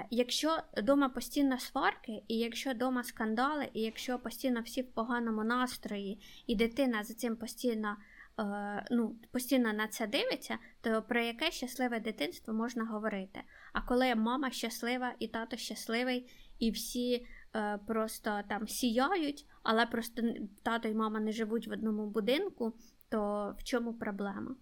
якщо 0.09 0.57
вдома 0.77 1.09
постійно 1.09 1.59
сварки, 1.59 2.23
і 2.27 2.37
якщо 2.37 2.71
вдома 2.71 3.03
скандали, 3.03 3.69
і 3.73 3.81
якщо 3.81 4.19
постійно 4.19 4.61
всі 4.61 4.81
в 4.81 4.91
поганому 4.91 5.43
настрої, 5.43 6.21
і 6.47 6.55
дитина 6.55 7.03
за 7.03 7.13
цим 7.13 7.35
постійно 7.35 7.97
е, 8.39 8.85
ну, 8.91 9.15
постійно 9.31 9.73
на 9.73 9.87
це 9.87 10.07
дивиться, 10.07 10.57
то 10.81 11.01
про 11.01 11.21
яке 11.21 11.51
щасливе 11.51 11.99
дитинство 11.99 12.53
можна 12.53 12.85
говорити? 12.85 13.41
А 13.73 13.81
коли 13.81 14.15
мама 14.15 14.51
щаслива 14.51 15.13
і 15.19 15.27
тато 15.27 15.57
щасливий, 15.57 16.29
і 16.59 16.71
всі 16.71 17.25
е, 17.55 17.79
просто 17.87 18.41
там 18.49 18.67
сіяють, 18.67 19.45
але 19.63 19.85
просто 19.85 20.21
тато 20.63 20.87
і 20.87 20.93
мама 20.93 21.19
не 21.19 21.31
живуть 21.31 21.67
в 21.67 21.71
одному 21.71 22.05
будинку, 22.05 22.73
то 23.09 23.53
в 23.59 23.63
чому 23.63 23.93
проблема? 23.93 24.55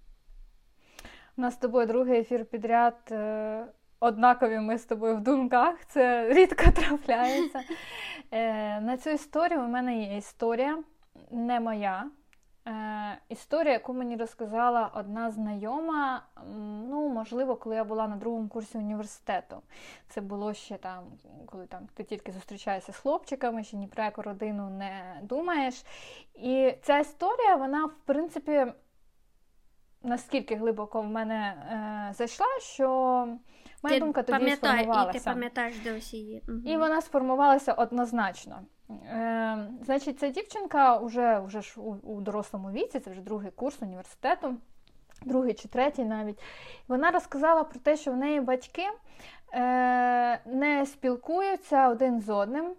У 1.38 1.42
нас 1.42 1.54
з 1.54 1.58
тобою 1.58 1.88
другий 1.88 2.20
ефір 2.20 2.46
підряд 2.46 3.14
однакові 4.00 4.60
ми 4.60 4.78
з 4.78 4.86
тобою 4.86 5.16
в 5.16 5.22
думках, 5.22 5.86
це 5.86 6.34
рідко 6.34 6.72
трапляється. 6.76 7.60
Е, 8.32 8.82
На 8.82 8.98
цю 8.98 9.10
історію 9.10 9.62
у 9.62 9.68
мене 9.68 10.04
є 10.04 10.18
історія, 10.18 10.84
не 11.32 11.60
моя. 11.60 12.06
Е, 12.68 13.18
Історія, 13.30 13.74
яку 13.74 13.94
мені 13.94 14.16
розказала 14.16 14.92
одна 14.96 15.32
знайома, 15.32 16.22
ну, 16.90 17.10
можливо, 17.10 17.56
коли 17.56 17.76
я 17.76 17.84
була 17.84 18.08
на 18.08 18.16
другому 18.16 18.48
курсі 18.48 18.78
університету. 18.78 19.62
Це 20.08 20.22
було 20.22 20.54
ще 20.54 20.78
там, 20.78 21.04
коли 21.46 21.66
там 21.66 21.88
ти 21.94 22.04
тільки 22.04 22.32
зустрічаєшся 22.32 22.92
з 22.92 22.98
хлопчиками, 22.98 23.64
ще 23.64 23.78
ні 23.78 23.88
про 23.88 24.04
яку 24.04 24.22
родину 24.22 24.70
не 24.70 25.20
думаєш. 25.22 25.84
І 26.36 26.74
ця 26.82 27.00
історія, 27.00 27.56
вона, 27.56 27.86
в 27.86 27.94
принципі, 28.06 28.66
наскільки 30.04 30.56
глибоко 30.56 31.02
в 31.02 31.08
мене 31.08 31.36
е, 31.46 32.14
зайшла, 32.14 32.60
що 32.60 33.28
Моя 33.84 33.96
ти 33.96 34.00
думка 34.00 34.24
тоді 34.24 34.52
сформувалася. 34.52 35.18
І 35.18 35.22
ти 35.22 35.26
пам'ятаєш 35.26 35.80
досі 35.80 36.18
її. 36.18 36.44
Угу. 36.48 36.58
І 36.66 36.78
вона 36.78 37.02
сформувалася 37.02 37.74
однозначно. 37.74 38.62
Е, 38.90 39.68
Значить, 39.86 40.20
ця 40.20 40.30
дівчинка 40.30 40.98
вже 40.98 41.40
вже 41.40 41.62
ж 41.62 41.82
у, 41.82 41.94
у 41.94 42.22
дорослому 42.22 42.72
віці, 42.72 43.00
це 43.00 43.12
вже 43.12 43.22
другий 43.22 43.52
курс 43.52 43.82
університету, 43.82 44.56
другий 45.26 45.54
чи 45.54 45.68
третій 45.68 46.06
навіть. 46.06 46.40
Вона 46.88 47.12
розказала 47.12 47.64
про 47.64 47.80
те, 47.80 47.98
що 47.98 48.12
в 48.12 48.18
неї 48.18 48.42
батьки 48.42 48.84
е, 49.54 50.42
не 50.46 50.86
спілкуються 50.86 51.90
один 51.90 52.22
з 52.22 52.30
одним. 52.30 52.76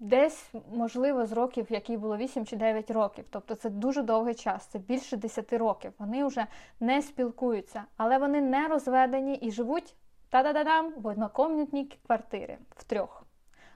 Десь, 0.00 0.52
можливо, 0.72 1.26
з 1.26 1.32
років, 1.32 1.66
які 1.70 1.96
було 1.96 2.16
8 2.16 2.46
чи 2.46 2.56
9 2.56 2.90
років. 2.90 3.24
Тобто 3.30 3.54
це 3.54 3.70
дуже 3.70 4.02
довгий 4.02 4.34
час, 4.34 4.66
це 4.66 4.78
більше 4.78 5.16
10 5.16 5.52
років. 5.52 5.92
Вони 5.98 6.24
вже 6.24 6.46
не 6.80 7.02
спілкуються, 7.02 7.84
але 7.96 8.18
вони 8.18 8.40
не 8.40 8.68
розведені 8.68 9.34
і 9.34 9.50
живуть 9.50 9.94
та-да-да-дам 10.30 10.92
в 10.96 11.06
однокомнатній 11.06 11.92
квартирі 12.06 12.58
в 12.76 12.84
трьох. 12.84 13.24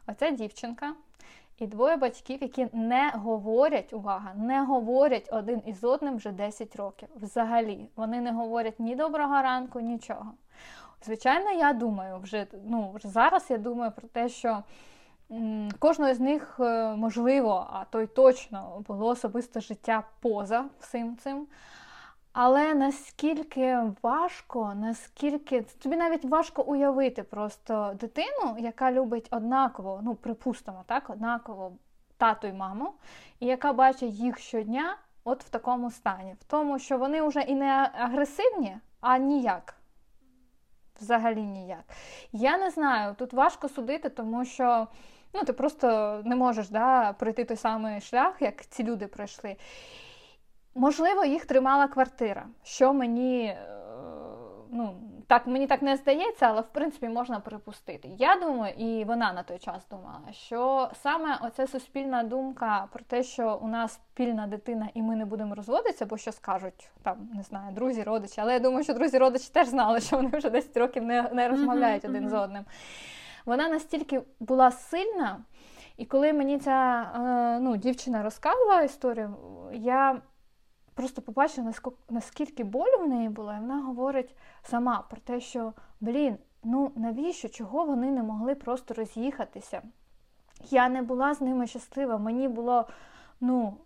Оця 0.07 0.31
дівчинка 0.31 0.95
і 1.59 1.67
двоє 1.67 1.97
батьків, 1.97 2.39
які 2.43 2.69
не 2.73 3.11
говорять, 3.15 3.93
увага, 3.93 4.35
не 4.35 4.65
говорять 4.65 5.29
один 5.33 5.63
із 5.67 5.85
одним 5.85 6.17
вже 6.17 6.33
10 6.33 6.77
років. 6.77 7.09
Взагалі, 7.17 7.89
вони 7.97 8.21
не 8.21 8.33
говорять 8.33 8.81
ні 8.81 8.97
доброго 8.97 9.43
ранку, 9.43 9.81
нічого. 9.81 10.33
Звичайно, 11.05 11.51
я 11.51 11.73
думаю, 11.73 12.19
вже 12.19 12.47
ну, 12.65 12.95
зараз 13.05 13.47
я 13.51 13.59
думаю 13.59 13.93
про 13.93 14.09
те, 14.09 14.29
що. 14.29 14.63
Кожного 15.79 16.15
з 16.15 16.21
них 16.21 16.57
е, 16.61 16.95
можливо, 16.97 17.67
а 17.73 17.85
то 17.85 18.01
й 18.01 18.07
точно 18.07 18.85
було 18.89 19.07
особисте 19.07 19.61
життя 19.61 20.03
поза 20.21 20.65
всім 20.81 21.17
цим. 21.17 21.47
Але 22.33 22.75
наскільки 22.75 23.79
важко, 24.03 24.73
наскільки 24.75 25.63
тобі 25.63 25.97
навіть 25.97 26.25
важко 26.25 26.63
уявити 26.63 27.23
просто 27.23 27.93
дитину, 28.01 28.57
яка 28.59 28.93
любить 28.93 29.29
однаково, 29.31 30.01
ну 30.03 30.15
припустимо, 30.15 30.85
так, 30.87 31.11
однаково 31.11 31.73
тату 32.17 32.47
й 32.47 32.53
маму, 32.53 32.93
і 33.41 33.47
яка 33.47 33.73
бачить 33.73 34.15
їх 34.15 34.39
щодня 34.39 34.97
от 35.25 35.45
в 35.45 35.49
такому 35.49 35.91
стані, 35.91 36.37
в 36.41 36.45
тому, 36.45 36.79
що 36.79 36.99
вони 36.99 37.23
вже 37.23 37.41
і 37.41 37.55
не 37.55 37.91
агресивні, 37.99 38.77
а 39.01 39.19
ніяк. 39.19 39.75
Взагалі 41.01 41.43
ніяк. 41.43 41.85
Я 42.33 42.59
не 42.59 42.71
знаю, 42.71 43.15
тут 43.19 43.33
важко 43.33 43.69
судити, 43.69 44.09
тому 44.09 44.45
що 44.45 44.87
Ну, 45.35 45.45
ти 45.45 45.53
просто 45.53 46.21
не 46.25 46.37
можеш 46.37 46.69
да, 46.69 47.13
пройти 47.13 47.45
той 47.45 47.57
самий 47.57 48.01
шлях, 48.01 48.37
як 48.41 48.67
ці 48.67 48.85
люди 48.85 49.07
пройшли. 49.07 49.57
Можливо, 50.75 51.25
їх 51.25 51.47
тримала 51.47 51.89
квартира, 51.89 52.47
що 52.63 52.93
мені 52.93 53.45
е, 53.45 53.57
ну, 54.71 54.95
так, 55.27 55.47
мені 55.47 55.67
так 55.67 55.83
не 55.83 55.97
здається, 55.97 56.47
але 56.47 56.61
в 56.61 56.69
принципі 56.73 57.09
можна 57.09 57.41
припустити. 57.41 58.09
Я 58.19 58.37
думаю, 58.37 58.75
і 58.79 59.05
вона 59.05 59.33
на 59.33 59.43
той 59.43 59.59
час 59.59 59.87
думала, 59.91 60.33
що 60.33 60.91
саме 61.03 61.39
оця 61.43 61.67
суспільна 61.67 62.23
думка 62.23 62.89
про 62.93 63.05
те, 63.05 63.23
що 63.23 63.59
у 63.63 63.69
нас 63.69 63.93
спільна 63.93 64.47
дитина 64.47 64.89
і 64.95 65.03
ми 65.03 65.17
не 65.17 65.25
будемо 65.25 65.55
розводитися, 65.55 66.07
бо 66.07 66.17
що 66.17 66.33
скажуть 66.33 66.91
там, 67.03 67.29
не 67.35 67.43
знаю, 67.43 67.75
друзі, 67.75 68.03
родичі. 68.03 68.41
Але 68.41 68.53
я 68.53 68.61
думаю, 68.61 68.85
що 68.85 68.95
друзі 68.95 69.19
родичі 69.19 69.51
теж 69.53 69.69
знали, 69.69 70.01
що 70.01 70.17
вони 70.17 70.31
вже 70.33 70.51
10 70.51 70.77
років 70.77 71.03
не, 71.03 71.23
не 71.33 71.49
розмовляють 71.49 72.05
один 72.05 72.29
з 72.29 72.33
одним 72.33 72.65
вона 73.45 73.69
настільки 73.69 74.23
була 74.41 74.71
сильна, 74.71 75.45
і 75.97 76.05
коли 76.05 76.33
мені 76.33 76.59
ця 76.59 77.03
е, 77.15 77.61
ну, 77.61 77.77
дівчина 77.77 78.23
розказувала 78.23 78.83
історію, 78.83 79.37
я 79.73 80.23
просто 80.95 81.23
побачила, 81.23 81.73
наскільки 82.11 82.65
болю 82.65 82.99
в 83.01 83.09
неї 83.09 83.29
було, 83.29 83.53
і 83.53 83.61
вона 83.61 83.83
говорить 83.83 84.37
сама 84.63 85.05
про 85.11 85.21
те, 85.21 85.41
що, 85.41 85.73
блін, 86.01 86.37
ну 86.65 86.93
навіщо, 86.97 87.49
чого 87.49 87.85
вони 87.85 88.11
не 88.11 88.23
могли 88.23 88.55
просто 88.55 88.95
роз'їхатися? 88.95 89.83
Я 90.71 90.89
не 90.89 91.03
була 91.03 91.35
з 91.35 91.41
ними 91.41 91.67
щаслива, 91.67 92.19
мені 92.19 92.49
було, 92.49 92.89
ну, 93.41 93.77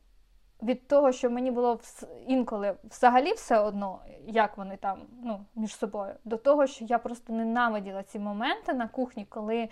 від 0.63 0.89
того, 0.89 1.13
що 1.13 1.31
мені 1.31 1.51
було 1.51 1.81
інколи 2.27 2.75
взагалі 2.85 3.33
все 3.33 3.59
одно, 3.59 3.99
як 4.27 4.59
вони 4.59 4.77
там 4.77 4.99
ну, 5.23 5.41
між 5.55 5.77
собою, 5.77 6.15
до 6.25 6.37
того, 6.37 6.67
що 6.67 6.85
я 6.85 6.99
просто 6.99 7.33
ненавиділа 7.33 8.03
ці 8.03 8.19
моменти 8.19 8.75
на 8.75 8.89
кухні, 8.89 9.27
коли 9.29 9.69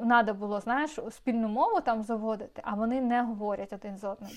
треба 0.00 0.32
було, 0.32 0.60
знаєш, 0.60 0.98
спільну 1.10 1.48
мову 1.48 1.80
там 1.80 2.02
заводити, 2.02 2.62
а 2.64 2.74
вони 2.74 3.00
не 3.00 3.22
говорять 3.22 3.72
один 3.72 3.98
з 3.98 4.04
одним. 4.04 4.30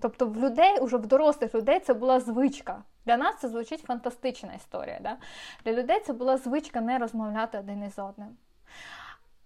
Тобто 0.00 0.26
в 0.26 0.36
людей, 0.36 0.78
уже 0.80 0.96
в 0.96 1.06
дорослих 1.06 1.54
людей, 1.54 1.80
це 1.80 1.94
була 1.94 2.20
звичка. 2.20 2.82
Для 3.06 3.16
нас 3.16 3.38
це 3.40 3.48
звучить 3.48 3.80
фантастична 3.80 4.54
історія. 4.54 4.98
Да? 5.02 5.16
Для 5.64 5.72
людей 5.72 6.00
це 6.00 6.12
була 6.12 6.36
звичка 6.36 6.80
не 6.80 6.98
розмовляти 6.98 7.58
один 7.58 7.84
із 7.84 7.98
одним. 7.98 8.36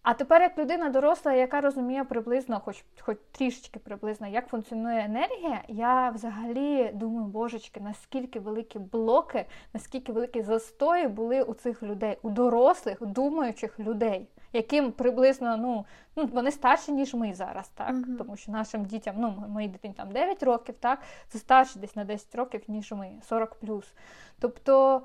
А 0.02 0.14
тепер, 0.14 0.42
як 0.42 0.58
людина 0.58 0.88
доросла, 0.88 1.32
яка 1.32 1.60
розуміє 1.60 2.04
приблизно, 2.04 2.60
хоч 2.60 2.84
хоч 3.00 3.16
трішечки 3.32 3.78
приблизно, 3.78 4.26
як 4.26 4.48
функціонує 4.48 5.04
енергія, 5.04 5.62
я 5.68 6.10
взагалі 6.10 6.90
думаю, 6.94 7.26
божечки, 7.26 7.80
наскільки 7.80 8.40
великі 8.40 8.78
блоки, 8.78 9.46
наскільки 9.72 10.12
великі 10.12 10.42
застої 10.42 11.08
були 11.08 11.42
у 11.42 11.54
цих 11.54 11.82
людей, 11.82 12.18
у 12.22 12.30
дорослих, 12.30 12.96
думаючих 13.00 13.80
людей, 13.80 14.28
яким 14.52 14.92
приблизно 14.92 15.56
ну, 15.56 15.86
ну 16.16 16.26
вони 16.26 16.50
старші, 16.50 16.92
ніж 16.92 17.14
ми 17.14 17.34
зараз, 17.34 17.68
так? 17.68 17.94
uh 17.94 18.18
Тому 18.18 18.36
що 18.36 18.52
нашим 18.52 18.84
дітям, 18.84 19.14
ну, 19.18 19.44
моїй 19.48 19.68
дитині 19.68 19.94
там 19.94 20.12
9 20.12 20.42
років, 20.42 20.74
так, 20.80 20.98
це 21.28 21.38
старші 21.38 21.78
десь 21.78 21.96
на 21.96 22.04
10 22.04 22.34
років, 22.34 22.62
ніж 22.68 22.92
ми, 22.92 23.12
40 23.22 23.54
плюс. 23.54 23.92
Тобто, 24.40 25.02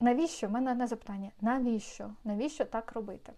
навіщо? 0.00 0.46
У 0.46 0.50
мене 0.50 0.72
одне 0.72 0.86
запитання: 0.86 1.30
навіщо? 1.40 2.10
Навіщо 2.24 2.64
так 2.64 2.92
робити? 2.92 3.32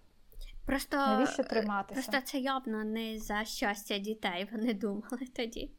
Просто 0.70 0.96
Навіщо 0.96 1.42
триматися? 1.42 2.10
Просто 2.10 2.26
це 2.26 2.38
явно 2.38 2.84
не 2.84 3.18
за 3.18 3.44
щастя 3.44 3.98
дітей, 3.98 4.48
вони 4.52 4.74
думали 4.74 5.26
тоді. 5.36 5.70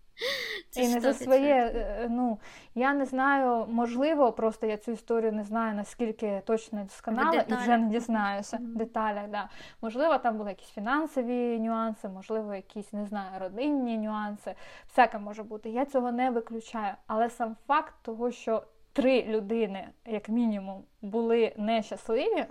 Це 0.69 0.81
І 0.81 0.87
не 0.87 0.99
за 0.99 1.13
своє, 1.13 1.71
е, 1.75 2.07
ну 2.09 2.39
я 2.75 2.93
не 2.93 3.05
знаю, 3.05 3.65
можливо, 3.69 4.31
просто 4.31 4.67
я 4.67 4.77
цю 4.77 4.91
історію 4.91 5.31
не 5.31 5.43
знаю 5.43 5.75
наскільки 5.75 6.41
точно 6.45 6.83
досконало 6.83 7.41
і 7.47 7.53
вже 7.53 7.77
не 7.77 7.89
дізнаюся 7.89 8.57
mm-hmm. 8.57 8.75
деталях. 8.75 9.27
Да. 9.29 9.49
Можливо, 9.81 10.17
там 10.17 10.37
були 10.37 10.49
якісь 10.49 10.69
фінансові 10.69 11.59
нюанси, 11.59 12.09
можливо, 12.09 12.55
якісь 12.55 12.93
не 12.93 13.05
знаю, 13.05 13.39
родинні 13.39 13.97
нюанси. 13.97 14.55
Всяке 14.87 15.19
може 15.19 15.43
бути. 15.43 15.69
Я 15.69 15.85
цього 15.85 16.11
не 16.11 16.29
виключаю. 16.29 16.93
Але 17.07 17.29
сам 17.29 17.55
факт 17.67 17.93
того, 18.01 18.31
що 18.31 18.63
три 18.93 19.23
людини, 19.23 19.89
як 20.05 20.29
мінімум, 20.29 20.83
були 21.01 21.53
нещасливі 21.57 22.45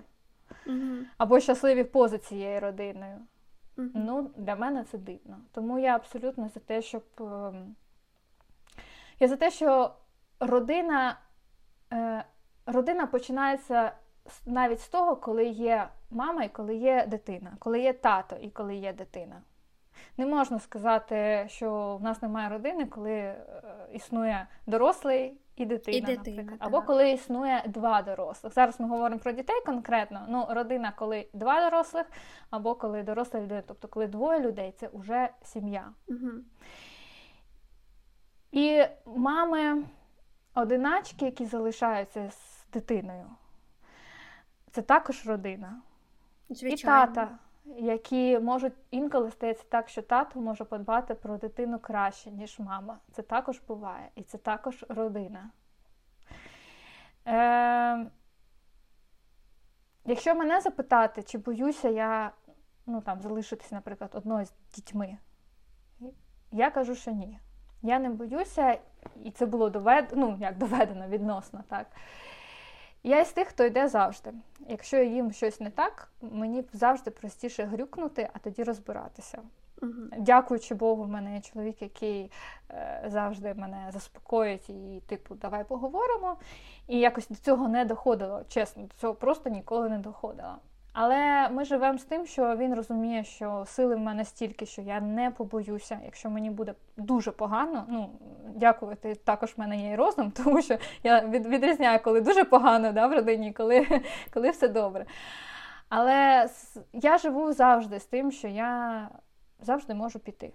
угу. 0.67 1.05
або 1.17 1.39
щасливі 1.39 1.83
поза 1.83 2.17
цією 2.17 2.59
родиною. 2.59 3.17
Угу. 3.77 3.89
Ну, 3.93 4.31
Для 4.35 4.55
мене 4.55 4.83
це 4.83 4.97
дивно. 4.97 5.37
Тому 5.51 5.79
я 5.79 5.95
абсолютно 5.95 6.49
за 6.49 6.59
те, 6.59 6.81
щоб. 6.81 7.03
Ем, 7.19 7.75
я 9.19 9.27
за 9.27 9.35
те, 9.35 9.51
що 9.51 9.93
родина, 10.39 11.19
е, 11.93 12.25
родина 12.65 13.07
починається 13.07 13.91
навіть 14.45 14.81
з 14.81 14.87
того, 14.89 15.15
коли 15.15 15.45
є 15.45 15.89
мама 16.09 16.43
і 16.43 16.49
коли 16.49 16.75
є 16.75 17.05
дитина, 17.07 17.51
коли 17.59 17.79
є 17.79 17.93
тато 17.93 18.35
і 18.35 18.49
коли 18.49 18.75
є 18.75 18.93
дитина. 18.93 19.41
Не 20.17 20.25
можна 20.25 20.59
сказати, 20.59 21.45
що 21.47 21.97
в 21.97 22.03
нас 22.03 22.21
немає 22.21 22.49
родини, 22.49 22.85
коли 22.85 23.11
е, 23.11 23.37
існує 23.93 24.47
дорослий 24.67 25.40
і 25.55 25.65
дитина, 25.65 25.97
і 25.97 26.01
дитина 26.01 26.37
наприклад. 26.37 26.57
Або 26.59 26.81
коли 26.81 27.11
існує 27.11 27.63
два 27.67 28.01
дорослих. 28.01 28.53
Зараз 28.53 28.79
ми 28.79 28.87
говоримо 28.87 29.19
про 29.19 29.31
дітей 29.31 29.61
конкретно. 29.65 30.25
Ну, 30.29 30.45
родина, 30.49 30.93
коли 30.97 31.27
два 31.33 31.69
дорослих, 31.69 32.05
або 32.49 32.75
коли 32.75 33.03
доросла 33.03 33.39
людина. 33.41 33.63
Тобто, 33.67 33.87
коли 33.87 34.07
двоє 34.07 34.39
людей, 34.39 34.73
це 34.77 34.89
вже 34.93 35.29
сім'я. 35.43 35.91
Угу. 36.07 36.31
І 38.51 38.85
мами 39.05 39.83
одиначки, 40.55 41.25
які 41.25 41.45
залишаються 41.45 42.31
з 42.31 42.67
дитиною, 42.73 43.25
це 44.71 44.81
також 44.81 45.27
родина. 45.27 45.81
Звичайно. 46.49 47.11
І 47.11 47.15
тата 47.15 47.37
які 47.77 48.39
можуть 48.39 48.73
інколи 48.91 49.31
стається 49.31 49.65
так, 49.69 49.89
що 49.89 50.01
тато 50.01 50.41
може 50.41 50.63
подбати 50.63 51.15
про 51.15 51.37
дитину 51.37 51.79
краще, 51.79 52.31
ніж 52.31 52.59
мама. 52.59 52.97
Це 53.11 53.21
також 53.21 53.61
буває. 53.67 54.09
І 54.15 54.23
це 54.23 54.37
також 54.37 54.85
родина. 54.89 55.49
Е, 57.27 58.05
Якщо 60.05 60.35
мене 60.35 60.61
запитати, 60.61 61.23
чи 61.23 61.37
боюся 61.37 61.89
я 61.89 62.31
ну, 62.85 63.01
там, 63.01 63.21
залишитися, 63.21 63.75
наприклад, 63.75 64.11
одною 64.13 64.45
з 64.45 64.53
дітьми, 64.75 65.17
я 66.51 66.69
кажу, 66.71 66.95
що 66.95 67.11
ні. 67.11 67.39
Я 67.81 67.99
не 67.99 68.09
боюся, 68.09 68.79
і 69.23 69.31
це 69.31 69.45
було 69.45 69.69
доведено, 69.69 70.27
ну, 70.27 70.37
як 70.39 70.57
доведено 70.57 71.07
відносно, 71.07 71.63
так. 71.69 71.87
Я 73.03 73.19
із 73.19 73.31
тих, 73.31 73.47
хто 73.47 73.65
йде 73.65 73.87
завжди. 73.87 74.33
Якщо 74.67 74.97
їм 74.97 75.31
щось 75.31 75.59
не 75.59 75.69
так, 75.69 76.11
мені 76.21 76.63
завжди 76.73 77.11
простіше 77.11 77.63
грюкнути, 77.63 78.29
а 78.33 78.39
тоді 78.39 78.63
розбиратися. 78.63 79.41
Угу. 79.81 79.91
Дякуючи 80.17 80.75
Богу, 80.75 81.03
в 81.03 81.07
мене 81.07 81.35
є 81.35 81.41
чоловік, 81.41 81.81
який 81.81 82.31
е, 82.69 83.03
завжди 83.07 83.53
мене 83.53 83.89
заспокоїть 83.93 84.69
і, 84.69 85.01
типу, 85.07 85.35
давай 85.35 85.63
поговоримо. 85.63 86.37
І 86.87 86.99
якось 86.99 87.27
до 87.27 87.35
цього 87.35 87.67
не 87.67 87.85
доходило. 87.85 88.41
Чесно, 88.47 88.83
до 88.83 88.93
цього 88.95 89.13
просто 89.13 89.49
ніколи 89.49 89.89
не 89.89 89.97
доходило. 89.97 90.55
Але 90.93 91.49
ми 91.49 91.65
живемо 91.65 91.97
з 91.97 92.03
тим, 92.03 92.25
що 92.25 92.55
він 92.55 92.75
розуміє, 92.75 93.23
що 93.23 93.63
сили 93.67 93.95
в 93.95 93.99
мене 93.99 94.25
стільки, 94.25 94.65
що 94.65 94.81
я 94.81 95.01
не 95.01 95.31
побоюся, 95.31 95.99
якщо 96.05 96.29
мені 96.29 96.49
буде 96.49 96.73
дуже 96.97 97.31
погано. 97.31 97.85
Ну 97.89 98.09
дякувати, 98.55 99.15
також 99.15 99.49
в 99.49 99.59
мене 99.59 99.77
є 99.77 99.91
і 99.91 99.95
розум, 99.95 100.31
тому 100.43 100.61
що 100.61 100.77
я 101.03 101.25
відрізняю, 101.25 101.99
коли 102.03 102.21
дуже 102.21 102.43
погано 102.43 102.91
да, 102.91 103.07
в 103.07 103.13
родині, 103.13 103.53
коли, 103.53 103.87
коли 104.33 104.49
все 104.49 104.67
добре. 104.67 105.05
Але 105.89 106.49
я 106.93 107.17
живу 107.17 107.53
завжди 107.53 107.99
з 107.99 108.05
тим, 108.05 108.31
що 108.31 108.47
я 108.47 109.09
завжди 109.59 109.93
можу 109.93 110.19
піти. 110.19 110.53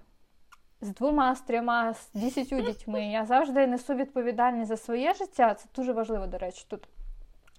З 0.81 0.89
двома, 0.89 1.35
з 1.35 1.41
трьома, 1.41 1.95
з 1.95 2.11
десятью 2.15 2.63
дітьми. 2.63 3.07
Я 3.07 3.25
завжди 3.25 3.67
несу 3.67 3.95
відповідальність 3.95 4.69
за 4.69 4.77
своє 4.77 5.15
життя. 5.15 5.55
Це 5.55 5.69
дуже 5.77 5.93
важливо, 5.93 6.27
до 6.27 6.39
речі, 6.39 6.67
тут. 6.69 6.89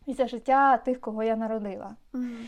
І 0.06 0.14
за 0.14 0.28
життя 0.28 0.78
тих, 0.78 1.02
кого 1.02 1.24
я 1.24 1.36
народила. 1.36 1.96
Mm. 2.14 2.46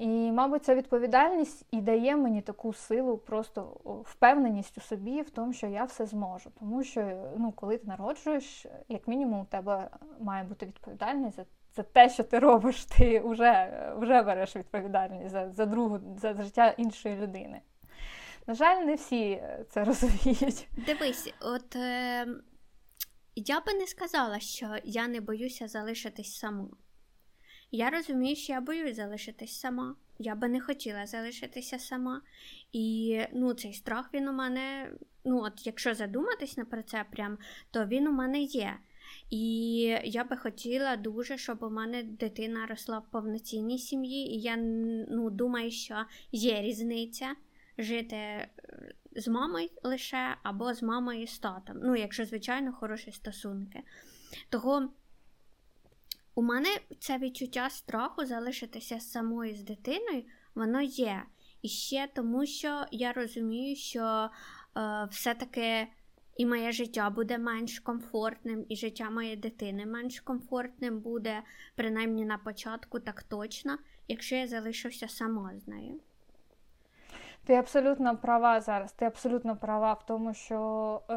І, 0.00 0.32
мабуть, 0.32 0.64
ця 0.64 0.74
відповідальність 0.74 1.66
і 1.70 1.80
дає 1.80 2.16
мені 2.16 2.40
таку 2.40 2.72
силу, 2.72 3.18
просто 3.18 3.62
впевненість 4.04 4.78
у 4.78 4.80
собі 4.80 5.22
в 5.22 5.30
тому, 5.30 5.52
що 5.52 5.66
я 5.66 5.84
все 5.84 6.06
зможу. 6.06 6.50
Тому 6.58 6.84
що, 6.84 7.30
ну, 7.36 7.52
коли 7.52 7.78
ти 7.78 7.86
народжуєш, 7.86 8.66
як 8.88 9.08
мінімум, 9.08 9.40
у 9.40 9.44
тебе 9.44 9.90
має 10.20 10.44
бути 10.44 10.66
відповідальність 10.66 11.36
за 11.36 11.44
за 11.76 11.82
те, 11.82 12.08
що 12.08 12.24
ти 12.24 12.38
робиш, 12.38 12.84
ти 12.84 13.20
вже 13.20 13.92
вже 13.96 14.22
береш 14.22 14.56
відповідальність 14.56 15.30
за 15.30 15.50
за 15.50 15.66
другу, 15.66 16.00
за 16.16 16.34
життя 16.34 16.68
іншої 16.68 17.16
людини. 17.16 17.60
На 18.46 18.54
жаль, 18.54 18.84
не 18.84 18.94
всі 18.94 19.42
це 19.70 19.84
розуміють. 19.84 20.68
Дивись, 20.86 21.34
от 21.40 21.76
е, 21.76 22.26
я 23.36 23.60
би 23.60 23.74
не 23.74 23.86
сказала, 23.86 24.40
що 24.40 24.76
я 24.84 25.08
не 25.08 25.20
боюся 25.20 25.68
залишитись 25.68 26.38
самою. 26.38 26.76
Я 27.70 27.90
розумію, 27.90 28.36
що 28.36 28.52
я 28.52 28.60
боюсь 28.60 28.96
залишитись 28.96 29.60
сама. 29.60 29.96
Я 30.18 30.34
би 30.34 30.48
не 30.48 30.60
хотіла 30.60 31.06
залишитися 31.06 31.78
сама. 31.78 32.22
І 32.72 33.20
ну, 33.32 33.54
цей 33.54 33.72
страх 33.72 34.10
він 34.14 34.28
у 34.28 34.32
мене, 34.32 34.92
ну, 35.24 35.42
от 35.42 35.66
якщо 35.66 35.94
задуматись 35.94 36.58
про 36.70 36.82
це, 36.82 37.04
прям, 37.10 37.38
то 37.70 37.86
він 37.86 38.06
у 38.06 38.12
мене 38.12 38.42
є. 38.42 38.78
І 39.30 39.40
я 40.04 40.24
би 40.24 40.36
хотіла 40.36 40.96
дуже, 40.96 41.38
щоб 41.38 41.62
у 41.62 41.70
мене 41.70 42.02
дитина 42.02 42.66
росла 42.66 42.98
в 42.98 43.10
повноцінній 43.10 43.78
сім'ї. 43.78 44.34
І 44.34 44.40
я 44.40 44.56
ну, 45.08 45.30
думаю, 45.30 45.70
що 45.70 46.04
є 46.32 46.62
різниця 46.62 47.34
жити 47.78 48.16
е, 48.16 48.48
з 49.16 49.28
мамою 49.28 49.68
лише 49.82 50.36
або 50.42 50.74
з 50.74 50.82
мамою 50.82 51.22
і 51.22 51.26
з 51.26 51.38
татом. 51.38 51.76
Ну, 51.82 51.96
якщо, 51.96 52.24
звичайно, 52.24 52.72
хороші 52.72 53.12
стосунки. 53.12 53.82
Того 54.48 54.88
у 56.38 56.42
мене 56.42 56.68
це 57.00 57.18
відчуття 57.18 57.70
страху 57.70 58.24
залишитися 58.24 59.00
самою 59.00 59.54
з 59.54 59.62
дитиною, 59.62 60.22
воно 60.54 60.80
є. 60.80 61.22
І 61.62 61.68
ще 61.68 62.08
тому, 62.14 62.46
що 62.46 62.84
я 62.90 63.12
розумію, 63.12 63.76
що 63.76 64.30
е, 64.76 65.08
все-таки 65.10 65.86
і 66.36 66.46
моє 66.46 66.72
життя 66.72 67.10
буде 67.10 67.38
менш 67.38 67.80
комфортним, 67.80 68.64
і 68.68 68.76
життя 68.76 69.10
моєї 69.10 69.36
дитини 69.36 69.86
менш 69.86 70.20
комфортним 70.20 71.00
буде, 71.00 71.42
принаймні 71.76 72.24
на 72.24 72.38
початку, 72.38 73.00
так 73.00 73.22
точно, 73.22 73.78
якщо 74.08 74.36
я 74.36 74.46
залишуся 74.46 75.08
сама 75.08 75.52
з 75.56 75.68
нею. 75.68 76.00
Ти 77.44 77.54
абсолютно 77.54 78.16
права 78.16 78.60
зараз. 78.60 78.92
Ти 78.92 79.04
абсолютно 79.04 79.56
права 79.56 79.92
в 79.92 80.06
тому, 80.06 80.34
що 80.34 80.56
е, 81.10 81.14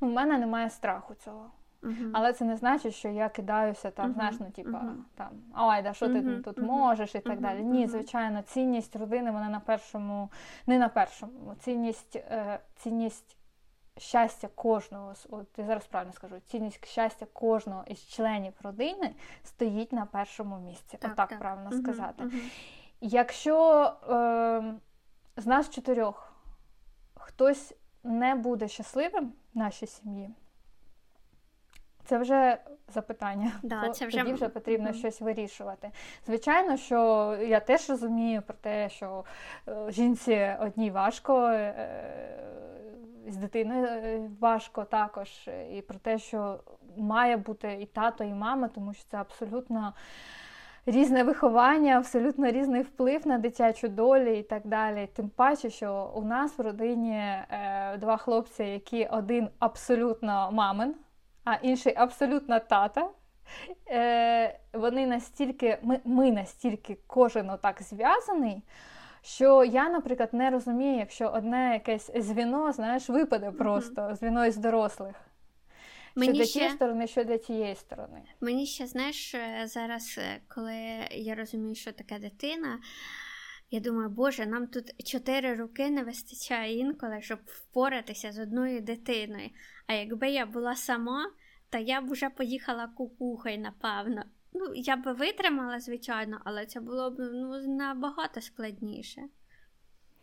ну, 0.00 0.08
в 0.08 0.12
мене 0.12 0.38
немає 0.38 0.70
страху 0.70 1.14
цього. 1.14 1.50
Uh-huh. 1.86 2.10
Але 2.12 2.32
це 2.32 2.44
не 2.44 2.56
значить, 2.56 2.94
що 2.94 3.08
я 3.08 3.28
кидаюся 3.28 3.90
там, 3.90 4.10
uh-huh. 4.10 4.14
знаєш, 4.14 4.36
ну 4.40 4.50
типа 4.50 4.78
uh-huh. 4.78 4.96
там 5.14 5.28
ой, 5.58 5.82
да 5.82 5.92
що 5.92 6.08
ти 6.08 6.40
тут 6.40 6.58
можеш 6.58 7.14
і 7.14 7.20
так 7.20 7.40
далі. 7.40 7.62
Ні, 7.62 7.86
звичайно, 7.86 8.42
цінність 8.42 8.96
родини 8.96 9.30
вона 9.30 9.48
на 9.48 9.60
першому, 9.60 10.30
не 10.66 10.78
на 10.78 10.88
першому, 10.88 11.54
цінність, 11.60 12.16
е, 12.16 12.58
цінність 12.76 13.36
щастя 13.98 14.48
кожного 14.54 15.14
от 15.30 15.46
я 15.56 15.66
зараз 15.66 15.86
правильно 15.86 16.12
скажу, 16.12 16.36
цінність 16.46 16.86
щастя 16.86 17.26
кожного 17.32 17.84
із 17.86 18.08
членів 18.08 18.52
родини 18.62 19.14
стоїть 19.44 19.92
на 19.92 20.06
першому 20.06 20.58
місці. 20.58 20.96
Так, 21.00 21.12
Отак 21.12 21.28
так. 21.28 21.38
правильно 21.38 21.72
сказати. 21.72 22.24
Якщо 23.00 23.82
е, 24.08 24.74
з 25.36 25.46
нас 25.46 25.70
чотирьох 25.70 26.32
хтось 27.14 27.74
не 28.04 28.34
буде 28.34 28.68
щасливим 28.68 29.32
в 29.54 29.58
нашій 29.58 29.86
сім'ї 29.86 30.30
це 32.06 32.18
вже 32.18 32.58
запитання. 32.88 33.52
Да, 33.62 33.88
це 33.88 34.06
вже... 34.06 34.18
Тоді 34.18 34.32
вже 34.32 34.48
потрібно 34.48 34.88
mm-hmm. 34.88 34.98
щось 34.98 35.20
вирішувати. 35.20 35.90
Звичайно, 36.26 36.76
що 36.76 36.98
я 37.40 37.60
теж 37.60 37.90
розумію 37.90 38.42
про 38.42 38.54
те, 38.60 38.88
що 38.88 39.24
е, 39.68 39.90
жінці 39.90 40.56
одній 40.60 40.90
важко. 40.90 41.48
Е, 41.48 41.74
з 43.28 43.36
дитиною 43.36 43.86
е, 43.86 44.30
важко 44.40 44.84
також, 44.84 45.48
і 45.72 45.80
про 45.80 45.98
те, 45.98 46.18
що 46.18 46.60
має 46.96 47.36
бути 47.36 47.78
і 47.80 47.86
тато, 47.86 48.24
і 48.24 48.34
мама, 48.34 48.68
тому 48.68 48.94
що 48.94 49.04
це 49.10 49.16
абсолютно 49.16 49.92
різне 50.86 51.22
виховання, 51.24 51.96
абсолютно 51.96 52.50
різний 52.50 52.82
вплив 52.82 53.26
на 53.26 53.38
дитячу 53.38 53.88
долю 53.88 54.32
і 54.32 54.42
так 54.42 54.62
далі. 54.64 55.08
Тим 55.16 55.28
паче, 55.28 55.70
що 55.70 56.12
у 56.14 56.22
нас 56.22 56.58
в 56.58 56.62
родині 56.62 57.22
два 57.98 58.16
хлопці, 58.16 58.64
які 58.64 59.06
один 59.06 59.48
абсолютно 59.58 60.50
мамин, 60.52 60.94
а 61.46 61.54
інший 61.54 61.94
абсолютно 61.96 62.60
тата. 62.60 63.10
Е, 63.88 64.58
Вони 64.72 65.06
настільки, 65.06 65.78
ми, 65.82 66.00
ми 66.04 66.32
настільки 66.32 66.98
кожен 67.06 67.50
отак 67.50 67.82
зв'язаний. 67.82 68.62
Що 69.22 69.64
я, 69.64 69.88
наприклад, 69.88 70.28
не 70.32 70.50
розумію, 70.50 70.98
якщо 70.98 71.28
одне 71.28 71.72
якесь 71.72 72.10
звіно, 72.16 72.72
знаєш, 72.72 73.08
випаде 73.08 73.50
просто 73.50 74.02
mm-hmm. 74.02 74.16
звіно 74.16 74.46
із 74.46 74.56
дорослих. 74.56 75.16
Мені 76.14 76.32
що 76.32 76.38
для 76.38 76.44
ще... 76.44 76.52
тієї 76.58 76.72
сторони, 76.72 77.06
що 77.06 77.24
для 77.24 77.38
тієї 77.38 77.74
сторони. 77.74 78.22
Мені 78.40 78.66
ще, 78.66 78.86
знаєш, 78.86 79.34
е, 79.34 79.66
зараз, 79.66 80.18
е, 80.18 80.40
коли 80.48 80.76
я 81.10 81.34
розумію, 81.34 81.74
що 81.74 81.92
таке 81.92 82.18
дитина, 82.18 82.78
я 83.70 83.80
думаю, 83.80 84.08
Боже, 84.08 84.46
нам 84.46 84.66
тут 84.66 85.04
чотири 85.06 85.54
роки 85.54 85.90
не 85.90 86.04
вистачає 86.04 86.78
інколи, 86.78 87.22
щоб 87.22 87.38
впоратися 87.46 88.32
з 88.32 88.38
одною 88.38 88.80
дитиною. 88.80 89.50
А 89.86 89.92
якби 89.92 90.30
я 90.30 90.46
була 90.46 90.76
сама, 90.76 91.30
то 91.70 91.78
я 91.78 92.00
б 92.00 92.10
вже 92.10 92.30
поїхала 92.30 92.86
кукухою, 92.86 93.58
напевно. 93.58 94.22
Ну, 94.52 94.72
я 94.74 94.96
би 94.96 95.12
витримала, 95.12 95.80
звичайно, 95.80 96.40
але 96.44 96.66
це 96.66 96.80
було 96.80 97.10
б 97.10 97.14
ну, 97.18 97.66
набагато 97.76 98.40
складніше. 98.40 99.22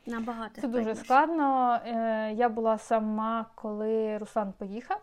Набагато 0.06 0.56
Це 0.56 0.62
складніше. 0.62 0.90
дуже 0.90 0.96
складно. 0.96 1.80
Е, 1.86 2.34
я 2.34 2.50
була 2.50 2.78
сама, 2.78 3.46
коли 3.56 4.18
Руслан 4.18 4.54
поїхав. 4.60 5.02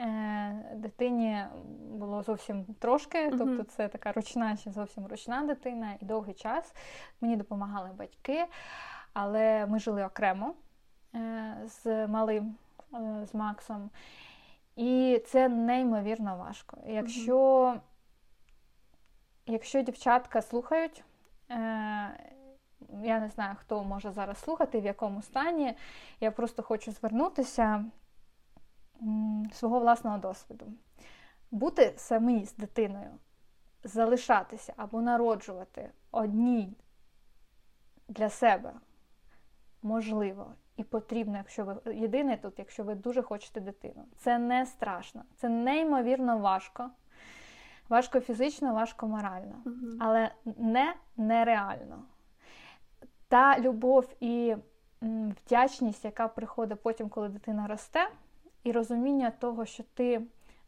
Е, 0.00 0.74
дитині 0.74 1.44
було 1.90 2.22
зовсім 2.22 2.64
трошки, 2.64 3.30
тобто 3.30 3.62
це 3.62 3.88
така 3.88 4.12
ручна, 4.12 4.56
ще 4.56 4.70
зовсім 4.70 5.06
ручна 5.06 5.42
дитина, 5.42 5.94
і 6.00 6.04
довгий 6.04 6.34
час 6.34 6.74
мені 7.20 7.36
допомагали 7.36 7.90
батьки, 7.98 8.44
але 9.12 9.66
ми 9.66 9.78
жили 9.78 10.04
окремо 10.04 10.54
е, 11.14 11.56
з 11.66 12.06
малим, 12.06 12.54
е, 12.94 13.26
з 13.26 13.34
Максом. 13.34 13.90
І 14.76 15.22
це 15.26 15.48
неймовірно 15.48 16.36
важко. 16.36 16.78
Якщо 16.86 17.74
якщо 19.46 19.82
дівчатка 19.82 20.42
слухають, 20.42 21.04
я 23.02 23.20
не 23.20 23.28
знаю, 23.34 23.56
хто 23.60 23.84
може 23.84 24.12
зараз 24.12 24.38
слухати, 24.38 24.80
в 24.80 24.84
якому 24.84 25.22
стані, 25.22 25.74
я 26.20 26.30
просто 26.30 26.62
хочу 26.62 26.92
звернутися 26.92 27.84
свого 29.52 29.80
власного 29.80 30.18
досвіду. 30.18 30.66
Бути 31.50 31.94
самі 31.96 32.44
з 32.44 32.54
дитиною, 32.54 33.10
залишатися 33.84 34.72
або 34.76 35.00
народжувати 35.00 35.90
одній 36.10 36.76
для 38.08 38.28
себе 38.28 38.72
можливо 39.82 40.54
і 40.76 40.84
потрібно, 40.84 41.36
якщо 41.36 41.64
ви 41.64 41.94
єдине 41.94 42.36
тут, 42.36 42.58
якщо 42.58 42.84
ви 42.84 42.94
дуже 42.94 43.22
хочете 43.22 43.60
дитину. 43.60 44.04
Це 44.16 44.38
не 44.38 44.66
страшно, 44.66 45.24
це 45.36 45.48
неймовірно 45.48 46.38
важко. 46.38 46.90
Важко 47.88 48.20
фізично, 48.20 48.74
важко 48.74 49.06
морально, 49.06 49.62
угу. 49.66 49.96
але 50.00 50.30
не 50.44 50.94
нереально. 51.16 52.02
Та 53.28 53.58
любов 53.58 54.14
і 54.20 54.56
вдячність, 55.02 56.04
яка 56.04 56.28
приходить 56.28 56.82
потім, 56.82 57.08
коли 57.08 57.28
дитина 57.28 57.66
росте 57.66 58.08
і 58.64 58.72
розуміння 58.72 59.32
того, 59.38 59.66
що 59.66 59.82
ти 59.94 60.22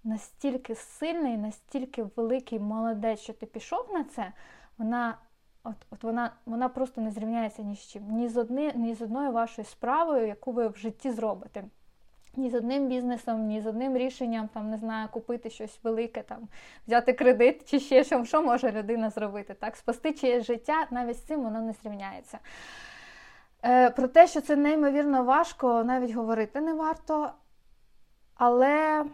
настільки 0.05 0.75
сильний, 0.75 1.37
настільки 1.37 2.07
великий 2.17 2.59
молодець, 2.59 3.21
що 3.21 3.33
ти 3.33 3.47
пішов 3.47 3.89
на 3.93 4.05
це, 4.05 4.33
вона 4.79 5.19
от, 5.65 5.77
от 5.91 6.03
вона 6.03 6.33
вона 6.47 6.69
просто 6.69 7.01
не 7.01 7.11
зрівняється 7.11 7.63
ні 7.63 7.77
з 7.77 7.81
чим, 7.81 8.03
ні 8.11 8.29
з 8.29 8.37
одни, 8.37 8.73
ні 8.75 8.95
з 8.95 9.03
одною 9.03 9.33
вашою 9.33 9.67
справою, 9.67 10.27
яку 10.27 10.53
ви 10.53 10.69
в 10.69 10.77
житті 10.77 11.11
зробите. 11.11 11.65
Ні 12.37 12.51
з 12.51 12.55
одним 12.55 12.89
бізнесом, 12.89 13.47
ні 13.47 13.61
з 13.61 13.67
одним 13.67 13.97
рішенням, 13.97 14.49
там, 14.49 14.71
не 14.71 14.79
знаю, 14.79 15.09
купити 15.13 15.51
щось 15.51 15.81
велике, 15.83 16.23
там, 16.23 16.49
взяти 16.87 17.13
кредит 17.13 17.71
чи 17.71 17.81
ще 17.81 18.05
що, 18.05 18.25
що 18.25 18.43
може 18.43 18.73
людина 18.73 19.11
зробити. 19.11 19.55
так, 19.55 19.77
Спасти 19.77 20.13
чиєсь 20.13 20.47
життя, 20.47 20.87
навіть 20.91 21.17
з 21.17 21.23
цим 21.23 21.43
воно 21.43 21.61
не 21.61 21.73
зрівняється. 21.73 22.39
Е, 23.65 23.91
Про 23.91 24.09
те, 24.09 24.27
що 24.27 24.41
це 24.41 24.57
неймовірно 24.57 25.25
важко, 25.25 25.85
навіть 25.85 26.15
говорити 26.15 26.61
не 26.61 26.75
варто. 26.75 27.31
Але 28.45 29.05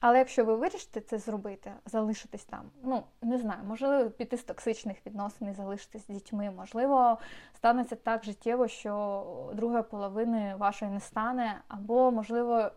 але 0.00 0.18
якщо 0.18 0.44
ви 0.44 0.56
вирішите 0.56 1.00
це 1.00 1.18
зробити, 1.18 1.72
залишитись 1.86 2.44
там, 2.44 2.70
ну 2.82 3.02
не 3.22 3.38
знаю, 3.38 3.60
можливо, 3.66 4.10
піти 4.10 4.36
з 4.36 4.44
токсичних 4.44 5.06
відносин 5.06 5.48
і 5.48 5.52
залишитись 5.52 6.02
з 6.02 6.06
дітьми, 6.06 6.50
можливо, 6.50 7.18
станеться 7.56 7.96
так 7.96 8.24
життєво, 8.24 8.68
що 8.68 9.52
другої 9.54 9.82
половини 9.82 10.54
вашої 10.58 10.90
не 10.90 11.00
стане, 11.00 11.60
або, 11.68 12.10
можливо, 12.10 12.70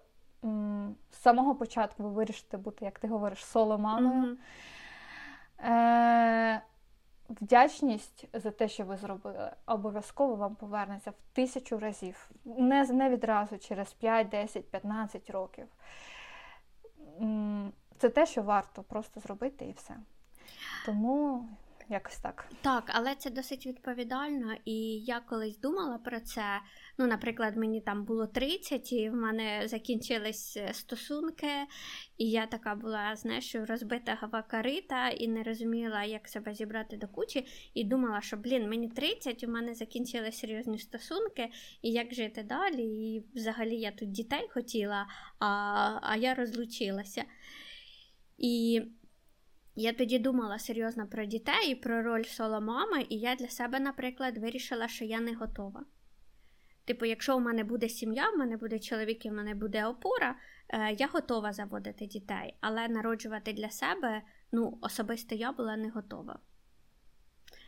з 1.12 1.18
самого 1.22 1.56
початку 1.56 2.04
ви 2.04 2.10
вирішите 2.10 2.58
бути, 2.58 2.86
як 2.86 3.00
ти 3.00 3.08
говориш, 3.08 3.46
соло 3.46 3.78
мамою. 3.78 4.38
Mm-hmm. 5.60 5.72
Е- 5.72 6.62
Вдячність 7.30 8.28
за 8.34 8.52
те, 8.52 8.68
що 8.68 8.86
ви 8.86 8.98
зробили, 8.98 9.52
обов'язково 9.66 10.36
вам 10.36 10.56
повернеться 10.56 11.12
в 11.12 11.14
тисячу 11.34 11.80
разів. 11.80 12.30
Не 12.46 12.84
не 12.84 13.10
відразу 13.10 13.58
через 13.58 13.94
5, 13.94 14.30
10, 14.30 14.72
15 14.72 15.30
років. 15.30 15.68
Це 17.98 18.10
те, 18.10 18.26
що 18.26 18.42
варто 18.42 18.84
просто 18.84 19.20
зробити 19.20 19.66
і 19.66 19.72
все. 19.72 19.96
Тому 20.86 21.50
якось 21.90 22.18
так. 22.18 22.46
Так, 22.62 22.84
але 22.88 23.16
це 23.16 23.30
досить 23.30 23.66
відповідально, 23.66 24.56
і 24.66 24.76
я 25.00 25.20
колись 25.20 25.60
думала 25.60 25.98
про 25.98 26.20
це. 26.20 26.44
Ну, 26.98 27.08
наприклад, 27.08 27.58
мені 27.58 27.82
там 27.82 28.06
було 28.06 28.28
30, 28.28 28.94
і 28.94 29.10
в 29.10 29.14
мене 29.14 29.68
закінчились 29.68 30.58
е, 30.58 30.74
стосунки, 30.74 31.48
і 32.18 32.30
я 32.30 32.46
така 32.46 32.76
була, 32.76 33.16
знаєш, 33.16 33.56
розбита 33.56 34.18
гавакарита 34.22 35.10
і 35.10 35.28
не 35.28 35.44
розуміла, 35.44 36.04
як 36.04 36.28
себе 36.28 36.54
зібрати 36.54 36.98
до 36.98 37.08
кучі, 37.08 37.48
і 37.74 37.84
думала, 37.84 38.22
що 38.22 38.38
блін, 38.38 38.70
мені 38.70 38.90
30, 38.90 39.44
у 39.44 39.48
мене 39.48 39.74
закінчились 39.74 40.40
серйозні 40.40 40.80
стосунки, 40.80 41.50
і 41.82 41.92
як 41.92 42.14
жити 42.14 42.44
далі. 42.44 42.84
І 42.84 43.24
взагалі 43.36 43.76
я 43.76 43.92
тут 43.92 44.12
дітей 44.12 44.48
хотіла, 44.54 45.08
а, 45.40 45.46
а 46.02 46.16
я 46.16 46.34
розлучилася. 46.34 47.24
І 48.38 48.82
я 49.76 49.94
тоді 49.94 50.20
думала 50.20 50.60
серйозно 50.60 51.08
про 51.08 51.26
дітей 51.26 51.72
і 51.72 51.76
про 51.76 52.04
роль 52.04 52.24
соло-мами, 52.24 53.06
і 53.10 53.18
я 53.18 53.36
для 53.36 53.48
себе, 53.48 53.80
наприклад, 53.80 54.38
вирішила, 54.38 54.88
що 54.88 55.06
я 55.06 55.20
не 55.20 55.34
готова. 55.34 55.86
Типу, 56.86 57.06
якщо 57.06 57.38
у 57.38 57.40
мене 57.40 57.64
буде 57.64 57.90
сім'я, 57.90 58.30
в 58.30 58.38
мене 58.38 58.58
буде 58.58 58.80
чоловік 58.80 59.26
і 59.26 59.30
в 59.30 59.34
мене 59.34 59.56
буде 59.56 59.86
опора, 59.86 60.36
е, 60.70 60.94
я 60.94 61.08
готова 61.08 61.54
заводити 61.54 62.06
дітей, 62.06 62.54
але 62.62 62.88
народжувати 62.88 63.54
для 63.54 63.70
себе, 63.70 64.22
ну, 64.52 64.78
особисто 64.82 65.36
я 65.36 65.52
була 65.52 65.78
не 65.78 65.90
готова. 65.90 66.40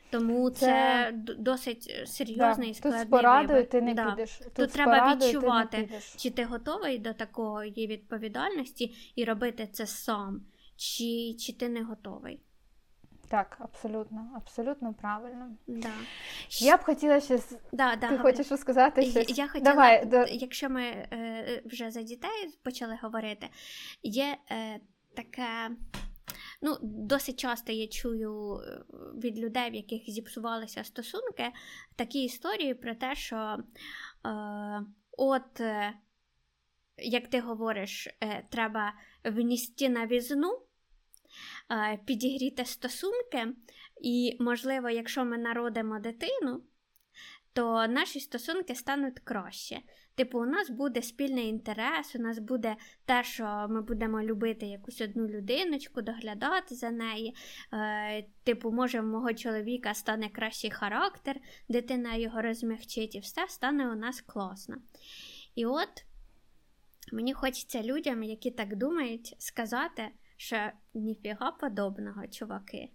Тому 0.10 0.50
це, 0.50 0.66
це 1.28 1.34
досить 1.38 2.04
серйозний 2.06 2.70
і 2.70 2.74
складний 2.74 3.02
Тут 3.02 3.12
порадою 3.12 3.66
ти 3.66 3.82
не 3.82 3.94
да. 3.94 4.12
підеш. 4.12 4.38
Тут, 4.38 4.54
Тут 4.54 4.72
треба 4.72 5.16
відчувати, 5.16 5.90
ти 5.92 6.00
чи 6.18 6.30
ти 6.32 6.44
готовий 6.44 7.00
до 7.00 7.14
такої 7.14 7.88
відповідальності 7.88 8.96
і 9.16 9.24
робити 9.24 9.70
це 9.72 9.88
сам 9.88 10.42
чи 10.78 11.36
чи 11.40 11.54
ти 11.54 11.70
не 11.70 11.84
готовий. 11.84 12.42
Так, 13.30 13.58
абсолютно, 13.60 14.32
абсолютно 14.36 14.94
правильно. 14.94 15.58
Да. 15.68 15.94
Я 16.60 16.78
б 16.78 16.84
хотіла 16.84 17.20
ще 17.20 17.40
да, 17.72 17.96
да, 17.96 18.10
Ти 18.10 18.18
хочеш 18.18 18.48
сказати 18.60 19.06
щось? 19.06 19.38
Я 19.38 19.48
хотіла, 19.48 19.72
Давай. 19.72 20.28
Якщо 20.32 20.70
ми 20.70 20.84
е, 20.84 21.62
вже 21.66 21.92
за 21.92 22.02
дітей 22.02 22.60
почали 22.64 23.00
говорити, 23.02 23.50
є 24.04 24.38
е, 24.52 24.80
таке. 25.16 25.70
Ну, 26.62 26.78
Досить 26.82 27.40
часто 27.40 27.72
я 27.72 27.88
чую 27.88 28.56
е, 28.56 28.84
від 29.24 29.40
людей, 29.40 29.72
в 29.72 29.76
яких 29.76 30.10
зіпсувалися 30.10 30.84
стосунки, 30.84 31.52
такі 31.96 32.24
історії 32.24 32.74
про 32.74 32.96
те, 32.96 33.16
що 33.16 33.36
е, 33.36 33.60
от, 35.18 35.60
е, 35.60 35.94
як 36.98 37.28
ти 37.28 37.40
говориш, 37.40 38.08
е, 38.08 38.48
треба 38.50 38.94
вністи 39.26 39.90
на 39.90 40.08
візну, 40.08 40.67
підігріти 42.06 42.66
стосунки, 42.66 43.48
і, 44.02 44.38
можливо, 44.40 44.90
якщо 44.90 45.26
ми 45.26 45.38
народимо 45.38 46.00
дитину, 46.00 46.64
то 47.58 47.88
наші 47.88 48.20
стосунки 48.20 48.76
стануть 48.76 49.20
краще. 49.20 49.80
Типу, 50.16 50.40
у 50.40 50.46
нас 50.46 50.70
буде 50.70 51.02
спільний 51.02 51.48
інтерес, 51.48 52.16
у 52.16 52.20
нас 52.20 52.40
буде 52.40 52.76
те, 53.06 53.24
що 53.24 53.68
ми 53.70 53.82
будемо 53.82 54.22
любити 54.22 54.66
якусь 54.66 55.02
одну 55.02 55.28
людиночку, 55.28 56.02
доглядати 56.02 56.76
за 56.76 56.92
неї. 56.92 57.36
Е, 57.74 58.26
Типу, 58.44 58.72
може, 58.72 59.02
в 59.02 59.06
мого 59.06 59.34
чоловіка 59.34 59.94
стане 59.94 60.30
кращий 60.30 60.72
характер, 60.72 61.36
дитина 61.70 62.16
його 62.16 62.42
розмягчить, 62.42 63.16
і 63.16 63.20
все 63.20 63.48
стане 63.48 63.90
у 63.90 63.96
нас 63.96 64.22
класно. 64.22 64.76
І 65.56 65.66
от 65.66 66.06
мені 67.12 67.34
хочеться 67.34 67.84
людям, 67.84 68.24
які 68.24 68.52
так 68.52 68.76
думають, 68.76 69.36
сказати, 69.40 70.10
що 70.38 70.72
ніфіга 70.94 71.52
подобного, 71.52 72.28
чуваки. 72.28 72.90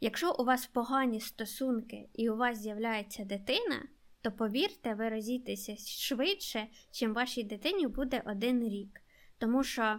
Якщо 0.00 0.36
у 0.38 0.44
вас 0.44 0.66
погані 0.66 1.20
стосунки 1.20 2.08
і 2.14 2.30
у 2.30 2.36
вас 2.36 2.58
з'являється 2.58 3.24
дитина, 3.24 3.88
то 4.22 4.32
повірте, 4.32 4.94
ви 4.94 5.08
розійтеся 5.08 5.76
швидше, 5.76 6.66
чим 6.90 7.14
вашій 7.14 7.42
дитині 7.42 7.86
буде 7.86 8.22
один 8.26 8.68
рік. 8.68 9.00
Тому 9.38 9.64
що 9.64 9.98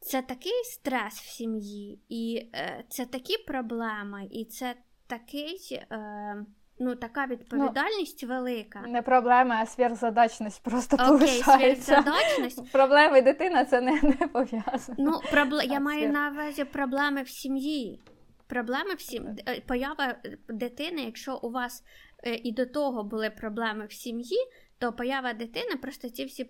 це 0.00 0.22
такий 0.22 0.64
стрес 0.64 1.14
в 1.14 1.28
сім'ї, 1.28 2.00
і 2.08 2.50
е, 2.54 2.84
це 2.88 3.06
такі 3.06 3.38
проблеми, 3.38 4.28
і 4.30 4.44
це 4.44 4.76
такий. 5.06 5.58
Е, 5.72 6.46
Ну, 6.78 6.96
така 6.96 7.26
відповідальність 7.26 8.22
ну, 8.22 8.28
велика. 8.28 8.80
Не 8.80 9.02
проблема, 9.02 9.58
а 9.62 9.66
сверхзадачність 9.66 10.62
просто 10.62 10.96
Окей, 10.96 11.06
повишається. 11.08 11.92
сверхзадачність. 11.92 12.72
Проблеми 12.72 13.22
дитина 13.22 13.64
це 13.64 13.80
не 13.80 13.92
не 14.02 14.28
пов'язано. 14.28 14.96
Ну, 14.98 15.20
пробл... 15.30 15.54
Я 15.64 15.80
маю 15.80 16.12
на 16.12 16.30
увазі 16.30 16.64
проблеми 16.64 17.22
в 17.22 17.28
сім'ї. 17.28 18.00
Проблеми 18.46 18.94
всі 18.94 19.22
е, 19.48 19.60
поява 19.66 20.14
дитини, 20.48 21.02
якщо 21.02 21.36
у 21.36 21.50
вас 21.50 21.84
е, 22.24 22.34
і 22.34 22.52
до 22.52 22.66
того 22.66 23.04
були 23.04 23.30
проблеми 23.30 23.86
в 23.86 23.92
сім'ї, 23.92 24.38
то 24.78 24.92
поява 24.92 25.32
дитини 25.32 25.76
просто 25.82 26.08
ці 26.08 26.24
всі 26.24 26.44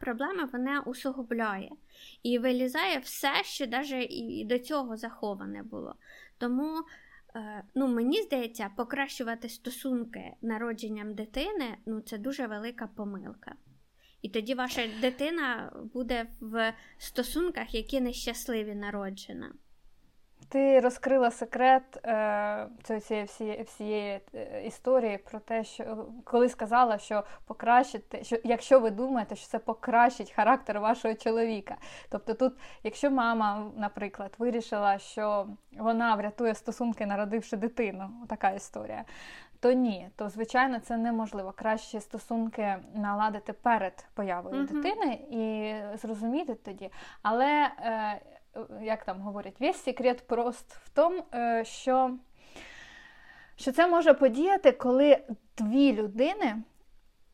проблеми 0.00 0.48
вона 0.52 0.80
усугубляє 0.80 1.70
і 2.22 2.38
вилізає 2.38 2.98
все, 2.98 3.32
що 3.42 3.66
навіть 3.66 4.10
і 4.10 4.44
до 4.44 4.58
цього 4.58 4.96
заховане 4.96 5.62
було. 5.62 5.94
Тому 6.38 6.78
е, 6.78 6.82
ну, 7.74 7.88
мені 7.88 8.22
здається, 8.22 8.70
покращувати 8.76 9.48
стосунки 9.48 10.32
народженням 10.42 11.14
дитини 11.14 11.76
ну, 11.86 12.00
це 12.00 12.18
дуже 12.18 12.46
велика 12.46 12.86
помилка. 12.86 13.54
І 14.22 14.28
тоді 14.28 14.54
ваша 14.54 14.88
дитина 15.00 15.72
буде 15.94 16.26
в 16.40 16.74
стосунках, 16.98 17.74
які 17.74 18.00
нещасливі 18.00 18.74
народжена. 18.74 19.52
Ти 20.48 20.80
розкрила 20.80 21.30
секрет 21.30 22.06
е, 22.06 22.66
цієї 23.00 23.24
всієї, 23.26 23.62
всієї 23.62 24.20
е, 24.34 24.62
історії 24.66 25.18
про 25.18 25.38
те, 25.38 25.64
що 25.64 26.06
коли 26.24 26.48
сказала, 26.48 26.98
що 26.98 27.24
покращити, 27.46 28.24
що 28.24 28.36
якщо 28.44 28.80
ви 28.80 28.90
думаєте, 28.90 29.36
що 29.36 29.46
це 29.46 29.58
покращить 29.58 30.32
характер 30.32 30.80
вашого 30.80 31.14
чоловіка. 31.14 31.76
Тобто, 32.08 32.34
тут, 32.34 32.54
якщо 32.82 33.10
мама, 33.10 33.70
наприклад, 33.76 34.34
вирішила, 34.38 34.98
що 34.98 35.46
вона 35.78 36.14
врятує 36.14 36.54
стосунки, 36.54 37.06
народивши 37.06 37.56
дитину, 37.56 38.10
така 38.28 38.50
історія. 38.50 39.04
То 39.60 39.72
ні, 39.72 40.08
то 40.16 40.28
звичайно 40.28 40.80
це 40.80 40.96
неможливо. 40.96 41.52
Краще 41.56 42.00
стосунки 42.00 42.76
наладити 42.94 43.52
перед 43.52 44.06
появою 44.14 44.56
uh-huh. 44.56 44.72
дитини 44.72 45.18
і 45.30 45.74
зрозуміти 45.98 46.54
тоді. 46.54 46.90
Але 47.22 47.70
е, 47.78 48.20
як 48.82 49.04
там 49.04 49.20
говорять, 49.20 49.60
весь 49.60 49.82
секрет 49.82 50.26
прост 50.26 50.72
в 50.72 50.88
тому, 50.88 51.24
е, 51.34 51.64
що 51.64 52.18
що 53.56 53.72
це 53.72 53.86
може 53.86 54.14
подіяти, 54.14 54.72
коли 54.72 55.18
дві 55.56 55.92
людини 55.92 56.56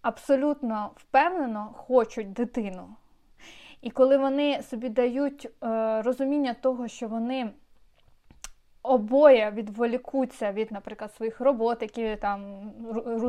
абсолютно 0.03 0.91
впевнено 0.97 1.75
хочуть 1.77 2.33
дитину. 2.33 2.89
І 3.81 3.91
коли 3.91 4.19
вони 4.19 4.63
собі 4.63 4.89
дають 4.89 5.49
е, 5.65 6.03
розуміння 6.03 6.55
того, 6.55 6.89
що 6.89 7.09
вони 7.09 7.51
обоє 8.83 9.53
відволікуться 9.57 10.53
від, 10.53 10.73
наприклад, 10.73 11.15
своїх 11.15 11.41
робот, 11.41 11.83
які 11.83 12.17
там 12.17 12.41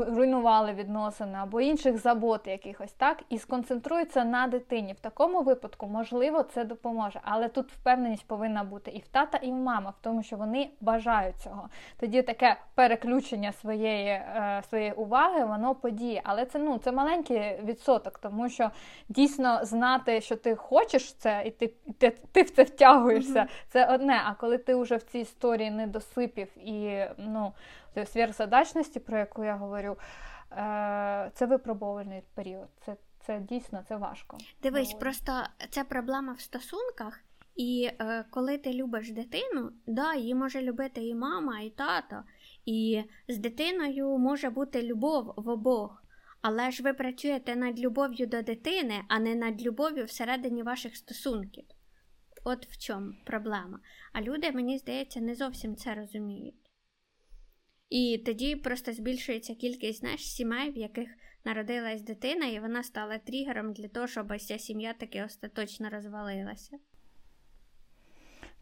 руйнували 0.07 0.73
відносини, 0.73 1.37
або 1.41 1.61
інших 1.61 1.97
забот 1.97 2.47
якихось, 2.47 2.91
так, 2.93 3.23
і 3.29 3.37
сконцентруються 3.37 4.23
на 4.23 4.47
дитині. 4.47 4.93
В 4.93 4.99
такому 4.99 5.41
випадку, 5.41 5.87
можливо, 5.87 6.43
це 6.43 6.63
допоможе. 6.63 7.19
Але 7.23 7.47
тут 7.47 7.71
впевненість 7.71 8.27
повинна 8.27 8.63
бути 8.63 8.91
і 8.91 8.99
в 8.99 9.07
тата, 9.07 9.37
і 9.37 9.51
в 9.51 9.53
мама, 9.53 9.89
в 9.89 10.01
тому, 10.01 10.23
що 10.23 10.35
вони 10.35 10.69
бажають 10.81 11.37
цього. 11.37 11.69
Тоді 11.99 12.21
таке 12.21 12.57
переключення 12.75 13.51
своєї 13.51 14.07
е, 14.07 14.61
своєї 14.69 14.91
уваги, 14.91 15.45
воно 15.45 15.75
подіє. 15.75 16.21
Але 16.23 16.45
це 16.45 16.59
ну, 16.59 16.77
це 16.77 16.91
маленький 16.91 17.41
відсоток, 17.63 18.17
тому 18.19 18.49
що 18.49 18.71
дійсно 19.09 19.65
знати, 19.65 20.21
що 20.21 20.35
ти 20.35 20.55
хочеш 20.55 21.13
це, 21.13 21.43
і 21.45 21.51
ти 21.51 21.73
ти, 21.97 22.09
ти 22.31 22.41
в 22.41 22.49
це 22.49 22.63
втягуєшся, 22.63 23.39
mm-hmm. 23.39 23.65
це 23.69 23.85
одне. 23.85 24.21
А 24.25 24.33
коли 24.33 24.57
ти 24.57 24.75
вже 24.75 24.95
в 24.95 25.03
цій 25.03 25.25
історії 25.41 25.71
недосипів 25.71 26.47
і 26.57 27.05
ну, 27.17 27.53
сверхзадачності, 28.05 28.99
про 28.99 29.17
яку 29.17 29.43
я 29.43 29.55
говорю, 29.55 29.97
е, 30.51 31.31
це 31.33 31.45
випробовальний 31.45 32.21
період. 32.35 32.67
Це 32.85 32.95
це 33.25 33.39
дійсно 33.39 33.83
це 33.87 33.95
важко. 33.95 34.37
Дивись, 34.63 34.93
просто 34.93 35.31
це 35.69 35.83
проблема 35.83 36.33
в 36.33 36.39
стосунках. 36.39 37.19
І 37.55 37.89
е, 37.99 38.25
коли 38.29 38.57
ти 38.57 38.73
любиш 38.73 39.11
дитину, 39.11 39.71
да, 39.87 40.13
її 40.13 40.35
може 40.35 40.61
любити 40.61 41.07
і 41.07 41.15
мама, 41.15 41.59
і 41.59 41.69
тато, 41.69 42.23
і 42.65 43.03
з 43.27 43.37
дитиною 43.37 44.17
може 44.17 44.49
бути 44.49 44.83
любов 44.83 45.33
в 45.37 45.49
обох. 45.49 46.03
Але 46.41 46.71
ж 46.71 46.83
ви 46.83 46.93
працюєте 46.93 47.55
над 47.55 47.79
любов'ю 47.79 48.27
до 48.27 48.41
дитини, 48.41 49.01
а 49.07 49.19
не 49.19 49.35
над 49.35 49.61
любов'ю 49.61 50.05
всередині 50.05 50.63
ваших 50.63 50.95
стосунків. 50.95 51.63
От 52.43 52.67
в 52.67 52.77
чому 52.77 53.13
проблема. 53.25 53.79
А 54.13 54.21
люди, 54.21 54.51
мені 54.51 54.77
здається, 54.77 55.21
не 55.21 55.35
зовсім 55.35 55.75
це 55.75 55.95
розуміють. 55.95 56.71
І 57.89 58.23
тоді 58.25 58.55
просто 58.55 58.93
збільшується 58.93 59.55
кількість 59.55 59.99
знаєш, 59.99 60.21
сімей, 60.21 60.71
в 60.71 60.77
яких 60.77 61.09
народилась 61.45 62.01
дитина, 62.01 62.45
і 62.45 62.59
вона 62.59 62.83
стала 62.83 63.17
тригером 63.17 63.73
для 63.73 63.87
того, 63.87 64.07
щоб 64.07 64.39
ця 64.39 64.59
сім'я 64.59 64.93
таки 64.93 65.23
остаточно 65.23 65.89
розвалилася. 65.89 66.77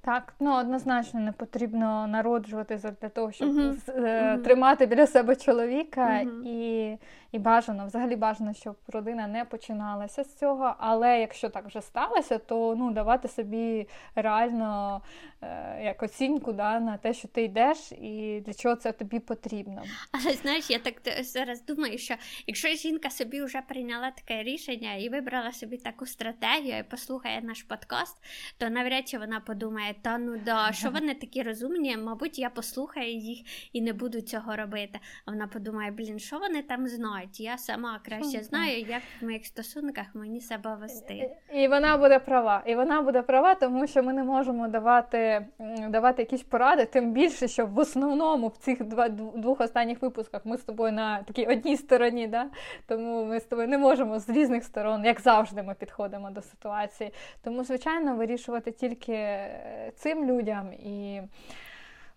Так, 0.09 0.33
ну 0.39 0.59
однозначно 0.59 1.19
не 1.19 1.31
потрібно 1.31 2.07
народжуватися 2.07 2.95
для 3.01 3.09
того, 3.09 3.31
щоб 3.31 3.49
uh-huh. 3.49 3.85
uh-huh. 3.85 4.43
тримати 4.43 4.85
біля 4.85 5.07
себе 5.07 5.35
чоловіка, 5.35 6.01
uh-huh. 6.01 6.43
і 6.45 6.97
і 7.31 7.39
бажано, 7.39 7.85
взагалі 7.85 8.15
бажано, 8.15 8.53
щоб 8.53 8.75
родина 8.87 9.27
не 9.27 9.45
починалася 9.45 10.23
з 10.23 10.35
цього. 10.35 10.75
Але 10.77 11.19
якщо 11.19 11.49
так 11.49 11.67
вже 11.67 11.81
сталося, 11.81 12.37
то 12.37 12.75
ну 12.77 12.91
давати 12.91 13.27
собі 13.27 13.87
реально 14.15 15.01
е, 15.41 15.81
як 15.83 16.03
оцінку 16.03 16.53
да, 16.53 16.79
на 16.79 16.97
те, 16.97 17.13
що 17.13 17.27
ти 17.27 17.43
йдеш, 17.43 17.91
і 17.91 18.43
для 18.45 18.53
чого 18.53 18.75
це 18.75 18.91
тобі 18.91 19.19
потрібно. 19.19 19.83
Але 20.11 20.33
знаєш, 20.33 20.69
я 20.69 20.79
так 20.79 20.93
зараз 21.21 21.65
думаю, 21.65 21.97
що 21.97 22.15
якщо 22.47 22.67
жінка 22.67 23.09
собі 23.09 23.41
вже 23.41 23.61
прийняла 23.61 24.11
таке 24.11 24.43
рішення 24.43 24.93
і 24.93 25.09
вибрала 25.09 25.51
собі 25.51 25.77
таку 25.77 26.05
стратегію 26.05 26.77
і 26.77 26.83
послухає 26.83 27.41
наш 27.41 27.63
подкаст, 27.63 28.17
то 28.57 28.69
навряд 28.69 29.07
чи 29.07 29.17
вона 29.17 29.39
подумає, 29.39 29.95
та 30.01 30.17
ну 30.17 30.37
да, 30.45 30.71
що 30.71 30.89
вони 30.89 31.13
такі 31.13 31.43
розумні, 31.43 31.97
мабуть, 31.97 32.39
я 32.39 32.49
послухаю 32.49 33.13
їх 33.13 33.39
і 33.73 33.81
не 33.81 33.93
буду 33.93 34.21
цього 34.21 34.55
робити. 34.55 34.99
А 35.25 35.31
вона 35.31 35.47
подумає, 35.47 35.91
блін, 35.91 36.19
що 36.19 36.39
вони 36.39 36.63
там 36.63 36.87
знають? 36.87 37.39
Я 37.39 37.57
сама 37.57 37.99
краще 38.05 38.43
знаю, 38.43 38.79
як 38.79 39.01
в 39.21 39.25
моїх 39.25 39.45
стосунках 39.45 40.05
мені 40.13 40.41
себе 40.41 40.75
вести. 40.75 41.31
І 41.53 41.67
вона 41.67 41.97
буде 41.97 42.19
права. 42.19 42.63
І 42.65 42.75
вона 42.75 43.01
буде 43.01 43.21
права, 43.21 43.55
тому 43.55 43.87
що 43.87 44.03
ми 44.03 44.13
не 44.13 44.23
можемо 44.23 44.67
давати 44.67 45.45
давати 45.89 46.21
якісь 46.21 46.43
поради, 46.43 46.85
тим 46.85 47.13
більше, 47.13 47.47
що 47.47 47.65
в 47.65 47.79
основному 47.79 48.47
в 48.47 48.57
цих 48.57 48.83
два 48.83 49.09
двох 49.09 49.61
останніх 49.61 50.01
випусках 50.01 50.45
ми 50.45 50.57
з 50.57 50.61
тобою 50.61 50.91
на 50.91 51.23
такій 51.23 51.45
одній 51.45 51.77
стороні. 51.77 52.27
Да? 52.27 52.45
Тому 52.87 53.25
ми 53.25 53.39
з 53.39 53.43
тобою 53.43 53.67
не 53.67 53.77
можемо 53.77 54.19
з 54.19 54.29
різних 54.29 54.63
сторон, 54.63 55.05
як 55.05 55.21
завжди, 55.21 55.63
ми 55.63 55.73
підходимо 55.73 56.29
до 56.31 56.41
ситуації. 56.41 57.13
Тому, 57.43 57.63
звичайно, 57.63 58.15
вирішувати 58.15 58.71
тільки 58.71 59.13
е, 59.13 59.78
цим 59.95 60.25
людям 60.25 60.73
і. 60.73 61.21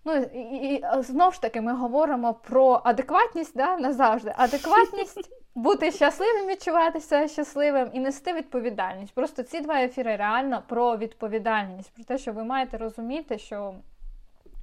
Ну 0.05 0.14
і, 0.14 0.75
і 0.75 0.85
знову 0.98 1.33
ж 1.33 1.42
таки 1.42 1.61
ми 1.61 1.72
говоримо 1.75 2.35
про 2.35 2.81
адекватність 2.85 3.57
да, 3.57 3.77
назавжди. 3.77 4.35
Адекватність 4.37 5.31
бути 5.55 5.92
щасливим, 5.92 6.46
відчуватися 6.46 7.29
щасливим 7.29 7.90
і 7.92 8.01
нести 8.01 8.33
відповідальність. 8.33 9.14
Просто 9.14 9.42
ці 9.42 9.61
два 9.61 9.81
ефіри 9.81 10.16
реально 10.16 10.62
про 10.68 10.96
відповідальність, 10.96 11.94
про 11.94 12.05
те, 12.05 12.18
що 12.18 12.33
ви 12.33 12.44
маєте 12.44 12.79
розуміти, 12.79 13.38
що 13.38 13.75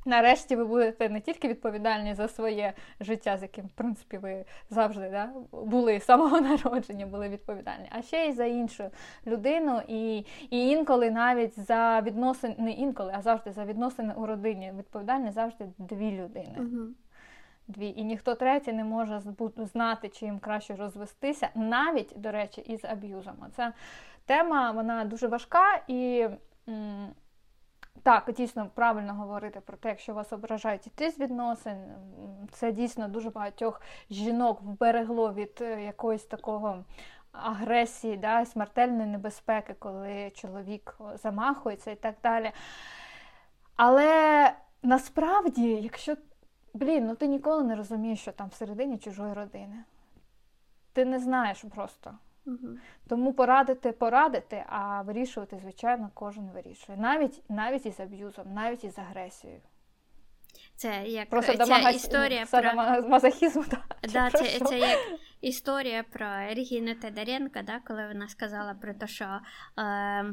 Нарешті 0.06 0.56
ви 0.56 0.66
будете 0.66 1.10
не 1.10 1.22
тільки 1.22 1.48
відповідальні 1.48 2.14
за 2.14 2.28
своє 2.28 2.74
життя, 3.00 3.38
з 3.38 3.42
яким, 3.42 3.66
в 3.66 3.72
принципі, 3.72 4.18
ви 4.18 4.46
завжди 4.70 5.10
да, 5.10 5.30
були 5.52 6.00
з 6.00 6.06
самого 6.06 6.42
народження, 6.50 7.06
були 7.06 7.30
відповідальні, 7.30 7.90
а 7.92 8.02
ще 8.02 8.26
й 8.26 8.32
за 8.32 8.46
іншу 8.46 8.84
людину, 9.28 9.82
і 9.88 10.18
і 10.50 10.70
інколи 10.70 11.12
навіть 11.12 11.60
за 11.60 12.02
відносини, 12.02 12.56
не 12.58 12.72
інколи, 12.72 13.14
а 13.16 13.22
завжди 13.22 13.52
за 13.52 13.66
відносини 13.66 14.14
у 14.18 14.26
родині. 14.26 14.74
Відповідальні 14.78 15.32
завжди 15.32 15.66
дві 15.78 16.12
людини. 16.12 16.56
Угу. 16.58 16.88
дві, 17.68 17.94
і 17.98 18.04
ніхто 18.04 18.36
третій 18.36 18.74
не 18.74 18.84
може 18.84 19.22
знати, 19.58 20.10
чи 20.10 20.26
їм 20.26 20.40
краще 20.40 20.76
розвестися, 20.76 21.50
навіть, 21.56 22.14
до 22.16 22.32
речі, 22.32 22.62
із 22.62 22.86
аб'юзом. 22.86 23.36
Це 23.56 23.74
тема 24.26 24.72
вона 24.72 25.06
дуже 25.06 25.28
важка 25.28 25.82
і. 25.88 26.28
Так, 28.04 28.32
дійсно 28.38 28.70
правильно 28.76 29.14
говорити 29.14 29.60
про 29.60 29.78
те, 29.78 29.90
якщо 29.90 30.14
вас 30.14 30.34
ображають 30.34 30.88
іти 30.88 31.12
з 31.12 31.20
відносин, 31.20 31.78
це 32.52 32.72
дійсно 32.72 33.08
дуже 33.08 33.30
багатьох 33.30 33.82
жінок 34.10 34.62
вберегло 34.62 35.34
від 35.34 35.58
е, 35.62 35.84
якоїсь 35.84 36.24
такого 36.24 36.84
агресії, 37.32 38.18
да, 38.18 38.46
смертельної 38.46 39.08
небезпеки, 39.08 39.76
коли 39.80 40.32
чоловік 40.36 40.98
замахується 41.16 41.92
і 41.92 41.96
так 41.96 42.16
далі. 42.24 42.52
Але 43.76 44.54
насправді, 44.84 45.68
якщо 45.68 46.16
блін, 46.74 47.08
ну 47.08 47.16
ти 47.16 47.28
ніколи 47.28 47.64
не 47.64 47.76
розумієш, 47.76 48.20
що 48.20 48.32
там 48.32 48.48
всередині 48.48 48.98
чужої 48.98 49.34
родини, 49.34 49.84
ти 50.94 51.06
не 51.06 51.20
знаєш 51.20 51.66
просто. 51.76 52.18
Угу. 52.50 52.78
Тому 53.08 53.34
порадити, 53.34 53.92
порадити, 53.92 54.66
а 54.68 55.02
вирішувати, 55.02 55.60
звичайно, 55.62 56.10
кожен 56.14 56.50
вирішує. 56.50 56.98
Навіть 56.98 57.44
навіть 57.50 57.86
із 57.86 58.00
аб'юзом, 58.00 58.54
навіть 58.54 58.84
із 58.84 59.00
агресією. 59.00 59.62
Це 60.76 61.04
як 61.08 61.30
Просто 61.30 61.52
ця 61.52 61.66
домагась... 61.66 61.96
історія 61.96 62.46
про 62.46 62.74
мазохізму. 63.10 63.66
Да, 64.14 64.30
це, 64.30 64.60
це 64.60 64.80
як 64.80 65.00
історія 65.42 66.04
про 66.04 66.26
Регіну 66.28 66.96
Тедаренко, 66.96 67.60
да, 67.64 67.80
коли 67.88 68.08
вона 68.08 68.28
сказала 68.28 68.74
про 68.74 68.94
те, 68.94 69.08
що. 69.08 69.40
Е, 69.80 70.26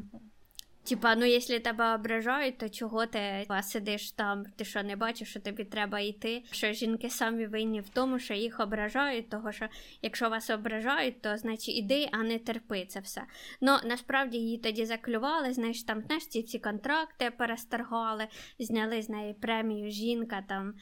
Типа, 0.88 1.14
ну 1.16 1.24
якщо 1.24 1.60
тебе 1.60 1.94
ображають, 1.94 2.58
то 2.58 2.68
чого 2.68 3.06
ти 3.06 3.46
сидиш 3.62 4.10
там? 4.10 4.44
Ти 4.56 4.64
що 4.64 4.82
не 4.82 4.96
бачиш, 4.96 5.28
що 5.30 5.40
тобі 5.40 5.64
треба 5.64 6.00
йти? 6.00 6.42
Що 6.50 6.72
жінки 6.72 7.10
самі 7.10 7.46
винні 7.46 7.80
в 7.80 7.88
тому, 7.88 8.18
що 8.18 8.34
їх 8.34 8.60
ображають, 8.60 9.30
того 9.30 9.52
що 9.52 9.68
якщо 10.02 10.28
вас 10.28 10.50
ображають, 10.50 11.22
то 11.22 11.36
значить 11.36 11.76
іди, 11.76 12.08
а 12.12 12.22
не 12.22 12.38
терпи 12.38 12.86
це 12.86 13.00
все. 13.00 13.22
Ну 13.60 13.76
насправді 13.84 14.38
її 14.38 14.58
тоді 14.58 14.86
заклювали, 14.86 15.52
знаєш, 15.52 15.82
там 15.82 16.02
знаєш, 16.02 16.26
ці 16.26 16.42
всі 16.42 16.58
контракти 16.58 17.30
пересторгали, 17.30 18.26
зняли 18.58 19.02
з 19.02 19.08
неї 19.08 19.34
премію 19.34 19.90
жінка 19.90 20.44
там 20.48 20.74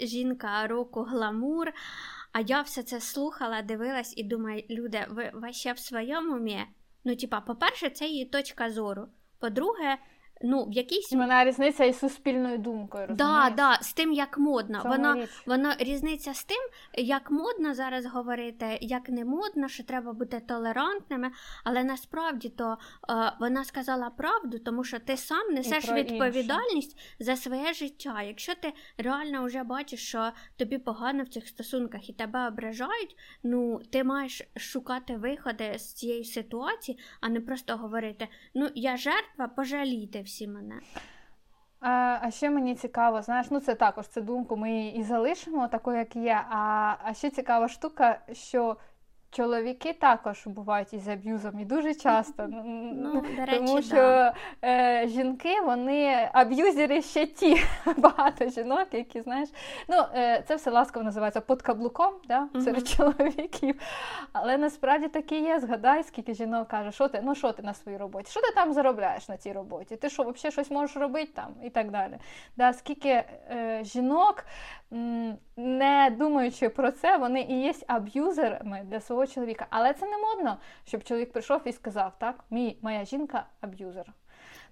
жінка 0.00 0.66
року 0.66 1.02
гламур. 1.02 1.72
А 2.32 2.40
я 2.40 2.60
все 2.60 2.82
це 2.82 3.00
слухала, 3.00 3.62
дивилась 3.62 4.14
і 4.16 4.24
думаю, 4.24 4.62
люди, 4.70 5.06
ви, 5.10 5.52
ще 5.52 5.72
в 5.72 5.78
своєму 5.78 6.36
умі? 6.36 6.66
Ну, 7.04 7.16
типа, 7.16 7.40
по-перше, 7.40 7.90
це 7.90 8.06
її 8.06 8.24
точка 8.24 8.70
зору. 8.70 9.08
По-друге, 9.38 9.98
ну, 10.42 10.64
в 10.64 10.72
якійсь... 10.72 11.12
Вона 11.12 11.44
різниця 11.44 11.84
із 11.84 11.98
суспільною 11.98 12.58
думкою. 12.58 13.06
розумієш? 13.06 13.16
Да, 13.16 13.50
да, 13.56 13.78
з 13.82 13.92
тим, 13.92 14.12
як 14.12 14.38
модно. 14.38 14.82
Вона 14.84 15.26
вона 15.46 15.76
різниця 15.78 16.34
з 16.34 16.44
тим, 16.44 16.58
як 16.94 17.30
модно 17.30 17.74
зараз 17.74 18.06
говорити, 18.06 18.78
як 18.80 19.08
не 19.08 19.24
модно, 19.24 19.68
що 19.68 19.84
треба 19.84 20.12
бути 20.12 20.40
толерантними. 20.40 21.30
Але 21.64 21.84
насправді 21.84 22.48
то 22.48 22.78
е, 23.10 23.32
вона 23.40 23.64
сказала 23.64 24.10
правду, 24.10 24.58
тому 24.58 24.84
що 24.84 24.98
ти 24.98 25.16
сам 25.16 25.54
несеш 25.54 25.92
відповідальність 25.92 26.96
інше. 26.96 27.14
за 27.18 27.36
своє 27.36 27.72
життя. 27.72 28.22
Якщо 28.22 28.54
ти 28.54 28.72
реально 28.98 29.44
вже 29.44 29.62
бачиш, 29.62 30.08
що 30.08 30.30
тобі 30.56 30.78
погано 30.78 31.22
в 31.22 31.28
цих 31.28 31.48
стосунках 31.48 32.08
і 32.08 32.12
тебе 32.12 32.48
ображають, 32.48 33.16
ну 33.42 33.80
ти 33.92 34.04
маєш 34.04 34.42
шукати 34.56 35.16
виходи 35.16 35.78
з 35.78 35.92
цієї 35.92 36.24
ситуації, 36.24 36.98
а 37.20 37.28
не 37.28 37.40
просто 37.40 37.76
говорити: 37.76 38.28
ну 38.54 38.68
я 38.74 38.96
жертва, 38.96 39.48
пожалійте 39.48 40.20
всі 40.28 40.48
мене. 40.48 40.80
А 41.80 42.18
а 42.22 42.30
ще 42.30 42.50
мені 42.50 42.74
цікаво, 42.74 43.22
знаєш, 43.22 43.46
ну 43.50 43.60
це 43.60 43.74
також 43.74 44.08
це 44.08 44.20
думку 44.20 44.56
ми 44.56 44.86
і 44.86 45.02
залишимо 45.02 45.68
такою, 45.68 45.98
як 45.98 46.16
є. 46.16 46.44
А, 46.50 46.94
а 47.02 47.14
ще 47.14 47.30
цікава 47.30 47.68
штука, 47.68 48.20
що 48.32 48.76
Чоловіки 49.30 49.92
також 49.92 50.46
бувають 50.46 50.92
із 50.92 51.08
аб'юзом 51.08 51.60
і 51.60 51.64
дуже 51.64 51.94
часто. 51.94 52.46
Ну, 52.48 53.24
до 53.36 53.44
речі, 53.46 53.58
Тому 53.58 53.82
що 53.82 53.96
да. 53.96 54.34
е, 54.64 55.08
жінки, 55.08 55.60
вони 55.60 56.28
аб'юзери 56.32 57.02
ще 57.02 57.26
ті. 57.26 57.62
Багато 57.96 58.48
жінок, 58.48 58.86
які, 58.92 59.20
знаєш, 59.20 59.48
ну, 59.88 59.96
е, 60.14 60.44
це 60.48 60.56
все 60.56 60.70
ласково 60.70 61.04
називається 61.04 61.40
под 61.40 61.62
каблуком 61.62 62.12
да, 62.28 62.48
серед 62.64 62.82
mm-hmm. 62.82 62.96
чоловіків. 62.96 63.80
Але 64.32 64.58
насправді 64.58 65.08
таки 65.08 65.40
є. 65.40 65.60
Згадай, 65.60 66.04
скільки 66.04 66.34
жінок 66.34 66.68
каже, 66.68 66.92
що 66.92 67.08
ти 67.08 67.20
ну 67.24 67.34
що 67.34 67.52
ти 67.52 67.62
на 67.62 67.74
своїй 67.74 67.98
роботі? 67.98 68.30
Що 68.30 68.40
ти 68.40 68.52
там 68.54 68.72
заробляєш 68.72 69.28
на 69.28 69.36
цій 69.36 69.52
роботі? 69.52 69.96
Ти 69.96 70.10
що, 70.10 70.22
взагалі 70.22 70.52
щось 70.52 70.70
можеш 70.70 70.96
робити 70.96 71.32
там? 71.34 71.54
І 71.64 71.70
так 71.70 71.90
далі. 71.90 72.18
Да, 72.56 72.72
Скільки 72.72 73.08
е, 73.08 73.80
жінок 73.82 74.44
не 75.56 76.16
думаючи 76.18 76.68
про 76.68 76.92
це, 76.92 77.16
вони 77.16 77.40
і 77.40 77.60
є 77.62 77.74
аб'юзерами 77.86 78.82
для 78.84 79.00
свого 79.00 79.26
чоловіка. 79.26 79.66
Але 79.70 79.92
це 79.92 80.06
не 80.06 80.18
модно, 80.18 80.58
щоб 80.84 81.04
чоловік 81.04 81.32
прийшов 81.32 81.60
і 81.64 81.72
сказав, 81.72 82.18
так, 82.18 82.44
мій, 82.50 82.78
моя 82.82 83.04
жінка 83.04 83.46
аб'юзер. 83.60 84.12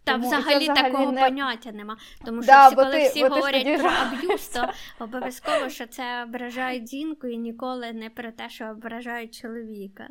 Та 0.05 0.13
Тому 0.13 0.27
взагалі, 0.27 0.65
взагалі 0.65 0.91
такого 0.91 1.13
не... 1.13 1.21
поняття 1.21 1.73
нема. 1.73 1.97
Тому 2.25 2.43
що 2.43 2.53
да, 2.53 2.67
всі, 2.67 2.77
коли 2.77 2.91
ти, 2.91 3.09
всі 3.09 3.23
говорять 3.23 3.81
про 3.81 3.91
аб'юз, 3.91 4.49
то 4.49 4.69
обов'язково, 5.01 5.69
що 5.69 5.87
це 5.87 6.23
ображають 6.23 6.91
жінку 6.91 7.27
і 7.27 7.37
ніколи 7.37 7.93
не 7.93 8.11
про 8.11 8.33
те, 8.33 8.49
що 8.49 8.67
ображають 8.67 9.41
чоловіка. 9.41 10.09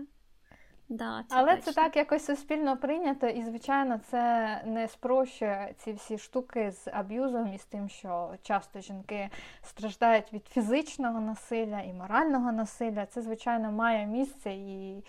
Да, 0.89 1.23
це 1.29 1.35
Але 1.37 1.55
точно. 1.55 1.71
це 1.71 1.81
так 1.81 1.95
якось 1.95 2.25
суспільно 2.25 2.77
прийнято, 2.77 3.27
і, 3.27 3.43
звичайно, 3.43 3.99
це 4.09 4.61
не 4.65 4.87
спрощує 4.87 5.73
ці 5.77 5.93
всі 5.93 6.17
штуки 6.17 6.71
з 6.71 6.87
аб'юзом 6.87 7.53
і 7.53 7.57
з 7.57 7.65
тим, 7.65 7.89
що 7.89 8.29
часто 8.41 8.79
жінки 8.79 9.29
страждають 9.63 10.33
від 10.33 10.47
фізичного 10.47 11.21
насилля 11.21 11.81
і 11.81 11.93
морального 11.93 12.51
насилля. 12.51 13.05
Це, 13.05 13.21
звичайно, 13.21 13.71
має 13.71 14.05
місце 14.05 14.51
і 14.51 15.03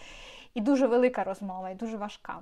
і 0.55 0.61
дуже 0.61 0.87
велика 0.87 1.25
розмова, 1.25 1.71
і 1.71 1.75
дуже 1.75 1.97
важка. 1.97 2.39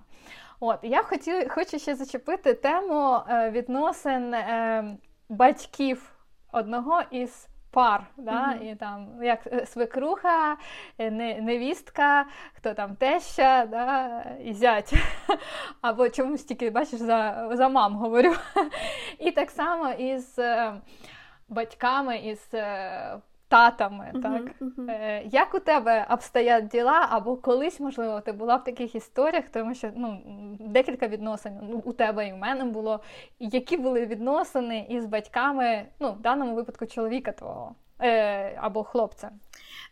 От, 0.60 0.78
Я 0.82 1.02
хотів, 1.02 1.48
хочу 1.48 1.78
ще 1.78 1.94
зачепити 1.94 2.54
тему 2.54 3.20
е, 3.28 3.50
відносин 3.50 4.34
е, 4.34 4.96
батьків 5.28 6.12
одного 6.52 7.02
із 7.10 7.48
пар, 7.74 8.06
да, 8.16 8.32
mm-hmm. 8.32 8.72
і 8.72 8.74
там 8.74 9.08
як 9.22 9.46
е, 9.46 9.66
свекруха, 9.66 10.56
е, 10.98 11.10
невістка, 11.40 12.26
хто 12.54 12.74
там 12.74 12.96
теща, 12.96 13.66
да, 13.70 14.22
і 14.44 14.54
зять. 14.54 14.94
Або 15.80 16.08
чомусь 16.08 16.44
тільки 16.44 16.70
бачиш 16.70 17.00
за 17.00 17.48
за 17.52 17.68
мам 17.68 17.96
говорю. 17.96 18.34
І 19.18 19.30
так 19.30 19.50
само 19.50 19.90
із 19.90 20.38
е, 20.38 20.74
батьками, 21.48 22.18
із 22.18 22.54
татами. 23.48 24.10
Uh-huh, 24.14 24.22
так? 24.22 24.42
Uh-huh. 24.60 25.28
Як 25.32 25.54
у 25.54 25.58
тебе 25.58 26.06
обстоять 26.10 26.66
діла, 26.66 27.08
або 27.10 27.36
колись, 27.36 27.80
можливо, 27.80 28.20
ти 28.20 28.32
була 28.32 28.56
в 28.56 28.64
таких 28.64 28.94
історіях, 28.94 29.44
тому 29.48 29.74
що 29.74 29.90
ну, 29.96 30.20
декілька 30.60 31.08
відносин 31.08 31.58
ну, 31.62 31.82
у 31.84 31.92
тебе 31.92 32.28
і 32.28 32.32
в 32.32 32.36
мене 32.36 32.64
було. 32.64 33.00
Які 33.38 33.76
були 33.76 34.06
відносини 34.06 34.86
із 34.90 35.06
батьками, 35.06 35.86
ну, 36.00 36.12
в 36.12 36.20
даному 36.20 36.54
випадку 36.54 36.86
чоловіка 36.86 37.32
твого 37.32 37.74
е, 38.00 38.58
або 38.60 38.84
хлопця? 38.84 39.30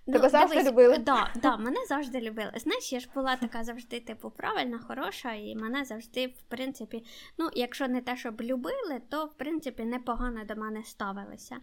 Ну, 0.06 0.14
Тебе 0.14 0.28
завжди 0.28 0.56
дивись, 0.56 0.72
любили? 0.72 0.98
Да, 0.98 1.30
да, 1.34 1.56
мене 1.64 1.76
завжди 1.88 2.20
любили. 2.20 2.52
Знаєш, 2.56 2.92
я 2.92 3.00
ж 3.00 3.08
була 3.14 3.36
така 3.36 3.64
завжди, 3.64 4.00
типу, 4.00 4.30
правильна, 4.30 4.78
хороша, 4.78 5.32
і 5.32 5.56
мене 5.56 5.84
завжди, 5.84 6.26
в 6.26 6.42
принципі, 6.42 7.04
ну, 7.38 7.48
якщо 7.54 7.88
не 7.88 8.00
те, 8.00 8.16
щоб 8.16 8.40
любили, 8.40 9.00
то 9.10 9.24
в 9.24 9.34
принципі 9.34 9.84
непогано 9.84 10.44
до 10.44 10.56
мене 10.56 10.84
ставилися. 10.84 11.56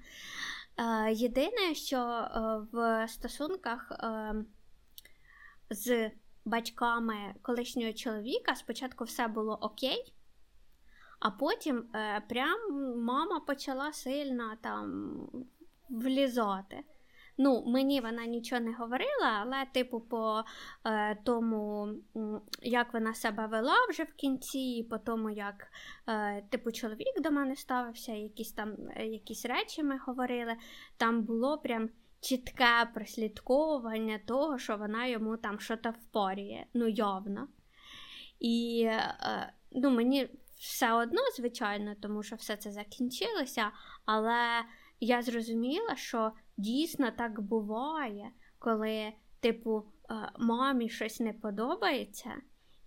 Е, 0.80 1.14
єдине, 1.14 1.76
що 1.76 1.98
е, 1.98 2.40
в 2.72 3.08
стосунках 3.08 3.92
е, 3.92 4.34
з 5.70 6.12
батьками 6.46 7.36
колишнього 7.42 7.94
чоловіка 7.94 8.56
спочатку 8.56 9.04
все 9.04 9.28
було 9.28 9.58
окей, 9.62 10.14
а 11.20 11.32
потім 11.32 11.84
прям 12.30 12.60
мама 13.04 13.40
почала 13.40 13.94
сильно 13.94 14.58
там 14.62 15.14
влізати. 15.90 16.84
Ну, 17.42 17.64
мені 17.66 18.02
вона 18.02 18.26
нічого 18.26 18.62
не 18.62 18.74
говорила, 18.74 19.40
але, 19.42 19.66
типу, 19.74 20.00
по 20.00 20.44
е, 20.86 21.16
тому, 21.24 21.90
як 22.62 22.94
вона 22.94 23.14
себе 23.14 23.48
вела 23.48 23.76
вже 23.90 24.04
в 24.04 24.14
кінці, 24.14 24.60
і 24.60 24.84
по 24.84 24.98
тому, 24.98 25.30
як 25.30 25.68
е, 26.08 26.42
типу, 26.50 26.72
чоловік 26.72 27.22
до 27.22 27.32
мене 27.32 27.56
ставився, 27.56 28.14
якісь 28.14 28.52
там 28.52 28.76
е, 28.96 29.06
якісь 29.06 29.46
речі 29.46 29.84
ми 29.84 29.98
говорили, 29.98 30.56
там 30.98 31.22
було 31.22 31.58
прям 31.58 31.90
чітке 32.22 32.90
прослідковування 32.94 34.20
того, 34.26 34.58
що 34.58 34.78
вона 34.78 35.06
йому 35.06 35.38
там 35.38 35.60
щось 35.60 35.80
впорює, 35.80 36.66
ну, 36.74 36.88
явно. 36.88 37.48
І 38.40 38.84
е, 38.88 39.54
ну, 39.72 39.90
мені 39.90 40.30
все 40.58 40.94
одно, 40.94 41.22
звичайно, 41.36 41.96
тому 42.02 42.24
що 42.24 42.36
все 42.36 42.56
це 42.56 42.72
закінчилося, 42.72 43.72
але 44.06 44.64
я 45.00 45.22
зрозуміла, 45.22 45.96
що 45.96 46.32
дійсно 46.60 47.12
так 47.12 47.42
буває, 47.42 48.32
коли, 48.60 49.14
типу, 49.40 49.84
е, 50.10 50.32
мамі 50.40 50.90
щось 50.90 51.20
не 51.20 51.34
подобається, 51.34 52.30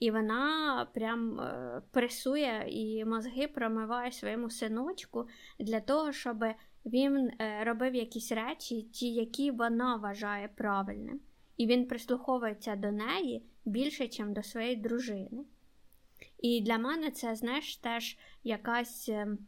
і 0.01 0.11
вона 0.11 0.87
прям 0.95 1.41
е, 1.41 1.83
пресує 1.91 2.65
і 2.69 3.05
мозги 3.05 3.49
промиває 3.49 4.13
своєму 4.13 4.51
синочку 4.51 5.29
для 5.59 5.81
того, 5.81 6.13
щоб 6.13 6.45
він 6.87 7.31
е, 7.39 7.65
робив 7.65 7.95
якісь 7.95 8.33
речі, 8.33 8.83
ті, 8.83 9.13
які 9.13 9.51
вона 9.51 9.97
вважає 9.97 10.49
правильним. 10.49 11.21
І 11.57 11.67
він 11.67 11.87
прислуховується 11.87 12.77
до 12.77 12.93
неї 12.93 13.43
більше, 13.65 14.05
ніж 14.05 14.35
до 14.35 14.43
своєї 14.43 14.77
дружини. 14.77 15.45
І 16.39 16.61
для 16.61 16.79
мене 16.79 17.11
це, 17.11 17.35
знаєш, 17.35 17.77
теж 17.77 18.19
якась 18.45 19.09
ем, 19.09 19.39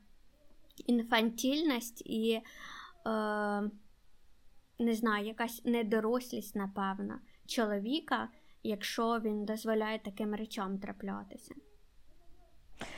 інфантільність 0.86 2.02
і, 2.06 2.40
не 4.78 4.94
знаю, 4.94 5.26
якась 5.26 5.64
недорослість, 5.64 6.56
напевно, 6.56 7.18
чоловіка, 7.46 8.28
якщо 8.62 9.20
він 9.20 9.44
дозволяє 9.44 9.98
таким 9.98 10.34
речам 10.34 10.78
траплятися. 10.78 11.54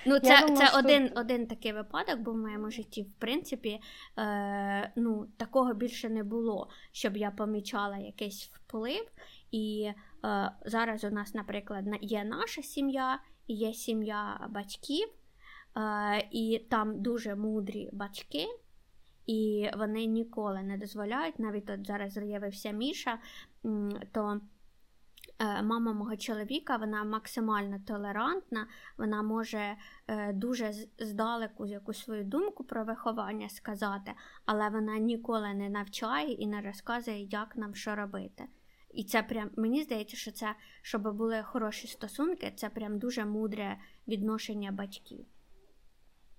Ну, 0.06 0.20
Це 0.20 0.40
думаю, 0.40 0.56
це 0.56 0.66
що... 0.66 0.78
один 0.78 1.10
один 1.14 1.46
такий 1.46 1.72
випадок 1.72 2.20
був 2.20 2.34
в 2.34 2.38
моєму 2.38 2.70
житті. 2.70 3.02
В 3.02 3.12
принципі, 3.12 3.80
е, 4.18 4.92
ну, 4.96 5.26
такого 5.36 5.74
більше 5.74 6.08
не 6.08 6.24
було, 6.24 6.68
щоб 6.92 7.16
я 7.16 7.30
помічала 7.30 7.96
якийсь 7.98 8.50
вплив. 8.52 9.10
І 9.50 9.92
е, 10.24 10.52
зараз 10.66 11.04
у 11.04 11.10
нас, 11.10 11.34
наприклад, 11.34 11.84
є 12.00 12.24
наша 12.24 12.62
сім'я, 12.62 13.20
є 13.48 13.72
сім'я 13.72 14.48
батьків, 14.50 15.08
е, 15.76 16.28
і 16.30 16.66
там 16.70 17.02
дуже 17.02 17.34
мудрі 17.34 17.90
батьки, 17.92 18.46
і 19.26 19.70
вони 19.76 20.06
ніколи 20.06 20.62
не 20.62 20.78
дозволяють, 20.78 21.38
навіть 21.38 21.70
от 21.70 21.86
зараз 21.86 22.12
з'явився 22.12 22.70
Міша, 22.70 23.18
то 24.12 24.40
е, 25.38 25.62
мама 25.62 25.92
мого 25.92 26.16
чоловіка 26.16 26.76
вона 26.76 27.04
максимально 27.04 27.78
толерантна, 27.86 28.66
вона 28.98 29.22
може 29.22 29.76
е, 30.08 30.32
дуже 30.32 30.72
здалеку 30.98 31.66
якусь 31.66 32.04
свою 32.04 32.24
думку 32.24 32.64
про 32.64 32.84
виховання 32.84 33.48
сказати, 33.48 34.12
але 34.44 34.68
вона 34.68 34.98
ніколи 34.98 35.54
не 35.54 35.68
навчає 35.68 36.32
і 36.32 36.46
не 36.46 36.60
розказує, 36.60 37.22
як 37.22 37.56
нам 37.56 37.74
що 37.74 37.94
робити. 37.94 38.44
І 38.94 39.04
це 39.04 39.22
прям 39.22 39.50
мені 39.56 39.82
здається, 39.82 40.16
що 40.16 40.30
це, 40.32 40.54
щоб 40.82 41.16
були 41.16 41.42
хороші 41.42 41.86
стосунки, 41.86 42.52
це 42.56 42.68
прям 42.68 42.98
дуже 42.98 43.24
мудре 43.24 43.76
відношення 44.08 44.72
батьків. 44.72 45.26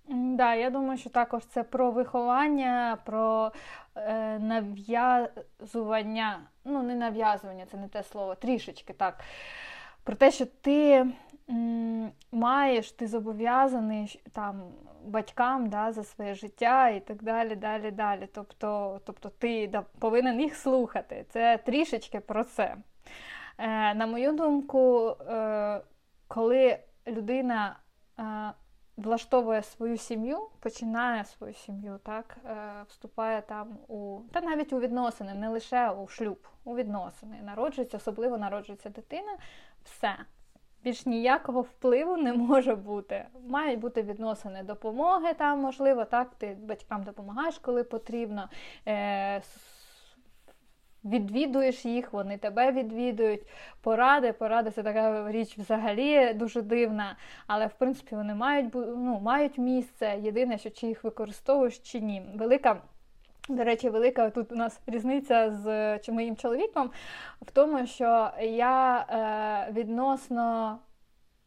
Да, 0.09 0.55
я 0.55 0.69
думаю, 0.69 0.97
що 0.97 1.09
також 1.09 1.45
це 1.45 1.63
про 1.63 1.91
виховання, 1.91 2.97
про 3.05 3.51
е, 3.95 4.39
нав'язування, 4.39 6.39
ну, 6.65 6.83
не 6.83 6.95
нав'язування, 6.95 7.65
це 7.71 7.77
не 7.77 7.87
те 7.87 8.03
слово, 8.03 8.35
трішечки 8.35 8.93
так. 8.93 9.19
Про 10.03 10.15
те, 10.15 10.31
що 10.31 10.45
ти 10.45 11.05
м, 11.49 12.11
маєш, 12.31 12.91
ти 12.91 13.07
зобов'язаний 13.07 14.21
там 14.31 14.61
батькам 15.05 15.69
да, 15.69 15.91
за 15.91 16.03
своє 16.03 16.35
життя 16.35 16.89
і 16.89 16.99
так 16.99 17.23
далі. 17.23 17.55
далі, 17.55 17.91
далі. 17.91 18.27
Тобто 18.33 19.01
тобто 19.05 19.29
ти 19.29 19.67
да, 19.67 19.81
повинен 19.99 20.41
їх 20.41 20.55
слухати. 20.55 21.25
Це 21.29 21.57
трішечки 21.57 22.19
про 22.19 22.43
це. 22.43 22.75
Е, 23.57 23.93
На 23.93 24.07
мою 24.07 24.33
думку, 24.33 25.09
е, 25.29 25.81
коли 26.27 26.77
людина 27.07 27.75
е, 28.19 28.23
влаштовує 28.97 29.63
свою 29.63 29.97
сім'ю, 29.97 30.47
починає 30.59 31.23
свою 31.23 31.53
сім'ю, 31.53 31.99
так, 32.03 32.37
е, 32.45 32.83
вступає 32.87 33.41
там 33.41 33.77
у 33.87 34.19
та 34.31 34.41
навіть 34.41 34.73
у 34.73 34.79
відносини, 34.79 35.33
не 35.33 35.49
лише 35.49 35.91
у 35.91 36.07
шлюб, 36.07 36.47
у 36.63 36.75
відносини. 36.75 37.39
Народжується, 37.43 37.97
особливо 37.97 38.37
народжується 38.37 38.89
дитина, 38.89 39.37
все 39.83 40.15
більш 40.83 41.05
ніякого 41.05 41.61
впливу 41.61 42.17
не 42.17 42.33
може 42.33 42.75
бути. 42.75 43.25
Мають 43.47 43.79
бути 43.79 44.01
відносини 44.01 44.63
допомоги, 44.63 45.33
там, 45.33 45.59
можливо, 45.59 46.05
так, 46.05 46.35
ти 46.35 46.57
батькам 46.61 47.03
допомагаєш, 47.03 47.59
коли 47.59 47.83
потрібно. 47.83 48.49
Е- 48.87 49.41
Відвідуєш 51.07 51.85
їх, 51.85 52.13
вони 52.13 52.37
тебе 52.37 52.71
відвідують, 52.71 53.41
поради. 53.81 54.33
Поради 54.33 54.71
це 54.71 54.83
така 54.83 55.31
річ 55.31 55.57
взагалі 55.57 56.33
дуже 56.33 56.61
дивна, 56.61 57.15
але 57.47 57.67
в 57.67 57.73
принципі 57.73 58.15
вони 58.15 58.35
мають 58.35 58.75
ну, 58.75 59.19
мають 59.23 59.57
місце. 59.57 60.17
Єдине, 60.21 60.57
що 60.57 60.69
чи 60.69 60.87
їх 60.87 61.03
використовуєш, 61.03 61.79
чи 61.79 61.99
ні. 61.99 62.21
Велика 62.35 62.81
до 63.49 63.63
речі, 63.63 63.89
велика 63.89 64.29
тут 64.29 64.51
у 64.51 64.55
нас 64.55 64.79
різниця 64.87 65.51
з 65.51 65.99
чи 65.99 66.11
моїм 66.11 66.35
чоловіком 66.35 66.91
в 67.41 67.51
тому, 67.51 67.87
що 67.87 68.29
я 68.41 68.99
е, 68.99 69.71
відносно 69.73 70.77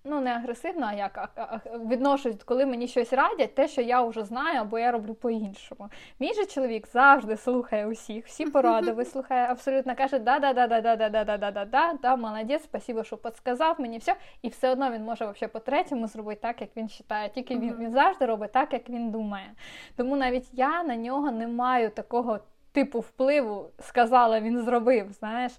ну 0.05 0.21
не 0.21 0.31
агресивно, 0.31 0.87
а 0.87 0.93
як 0.93 1.19
а, 1.19 1.29
а, 1.37 1.61
відношусь, 1.79 2.37
коли 2.45 2.67
мені 2.67 2.89
щось 2.89 3.13
радять, 3.13 3.55
те, 3.55 3.69
що 3.69 3.83
я 3.83 4.03
вже 4.03 4.25
знаю, 4.25 4.61
або 4.61 4.79
я 4.79 4.93
роблю 4.93 5.15
по-іншому. 5.15 5.89
Мій 6.21 6.35
же 6.35 6.47
чоловік 6.47 6.89
завжди 6.93 7.37
слухає 7.37 7.87
усіх, 7.87 8.27
всі 8.27 8.47
поради 8.47 8.93
вислухає, 8.93 9.47
абсолютно 9.47 9.95
каже, 9.95 10.19
да-да-да-да-да-да-да-да-да-да, 10.19 11.93
да, 12.03 12.17
молодець, 12.17 12.63
спасибо, 12.65 13.05
що 13.05 13.17
підсказав 13.17 13.81
мені 13.81 13.99
все. 13.99 14.17
І 14.43 14.49
все 14.49 14.71
одно 14.71 14.91
він 14.91 15.05
може 15.05 15.25
вообще 15.25 15.49
по-третьому 15.49 16.07
зробити 16.07 16.41
так, 16.41 16.61
як 16.61 16.71
він 16.77 16.89
вважає. 17.11 17.29
Тільки 17.35 17.59
він, 17.59 17.77
він 17.79 17.91
завжди 17.91 18.27
робить 18.27 18.53
так, 18.53 18.73
як 18.73 18.89
він 18.91 19.11
думає. 19.11 19.55
Тому 19.97 20.17
навіть 20.17 20.49
я 20.53 20.83
на 20.83 20.97
нього 20.97 21.31
не 21.31 21.49
маю 21.49 21.91
такого. 21.91 22.39
Типу 22.73 23.01
впливу 23.01 23.71
сказала, 23.79 24.41
він 24.41 24.63
зробив, 24.63 25.13
знаєш. 25.13 25.53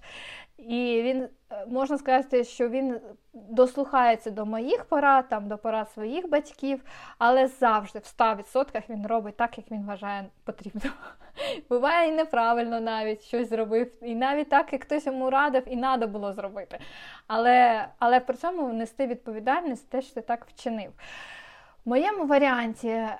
І 0.58 1.02
він 1.04 1.22
е, 1.22 1.28
можна 1.68 1.98
сказати, 1.98 2.44
що 2.44 2.68
він 2.68 3.00
дослухається 3.32 4.30
до 4.30 4.46
моїх 4.46 4.84
порад, 4.84 5.28
там, 5.28 5.48
до 5.48 5.58
порад 5.58 5.90
своїх 5.90 6.30
батьків, 6.30 6.84
але 7.18 7.46
завжди 7.46 7.98
в 7.98 8.02
100% 8.02 8.82
він 8.88 9.06
робить 9.06 9.36
так, 9.36 9.58
як 9.58 9.70
він 9.70 9.86
вважає 9.86 10.24
потрібно. 10.44 10.80
Буває 11.68 12.08
і 12.08 12.12
неправильно 12.12 12.80
навіть 12.80 13.22
щось 13.22 13.48
зробив, 13.48 13.92
і 14.02 14.14
навіть 14.14 14.48
так, 14.48 14.72
як 14.72 14.82
хтось 14.82 15.06
йому 15.06 15.30
радив, 15.30 15.62
і 15.66 15.76
треба 15.76 16.06
було 16.06 16.32
зробити. 16.32 16.78
Але 17.26 17.86
але 17.98 18.20
при 18.20 18.36
цьому 18.36 18.72
нести 18.72 19.06
відповідальність 19.06 19.90
те, 19.90 20.02
що 20.02 20.14
ти 20.14 20.20
так 20.20 20.44
вчинив. 20.44 20.90
В 21.84 21.88
моєму 21.88 22.26
варіанті 22.26 22.88
е, 22.88 23.10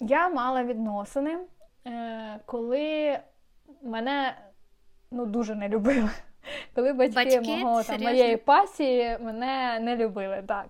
я 0.00 0.28
мала 0.28 0.64
відносини, 0.64 1.38
е, 1.86 2.40
коли 2.46 3.18
мене 3.82 4.34
ну, 5.10 5.26
дуже 5.26 5.54
не 5.54 5.68
любили. 5.68 6.10
Коли 6.74 6.92
батьки, 6.92 7.14
батьки 7.14 7.56
мого 7.56 7.82
там, 7.82 8.02
моєї 8.02 8.36
пасії 8.36 9.18
мене 9.20 9.80
не 9.80 9.96
любили. 9.96 10.44
так. 10.46 10.66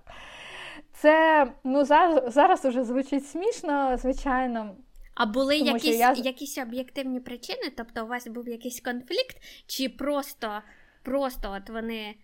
Це 0.92 1.46
ну, 1.64 1.84
зараз 1.84 2.34
зараз 2.34 2.64
уже 2.64 2.84
звучить 2.84 3.26
смішно, 3.26 3.96
звичайно. 3.96 4.76
А 5.14 5.26
були 5.26 5.56
якісь 5.56 5.98
я... 5.98 6.12
якісь 6.12 6.58
об'єктивні 6.58 7.20
причини? 7.20 7.72
Тобто 7.76 8.04
у 8.04 8.08
вас 8.08 8.26
був 8.26 8.48
якийсь 8.48 8.80
конфлікт, 8.80 9.36
чи 9.66 9.88
просто 9.88 10.62
просто 11.02 11.52
от 11.52 11.70
вони 11.70 12.14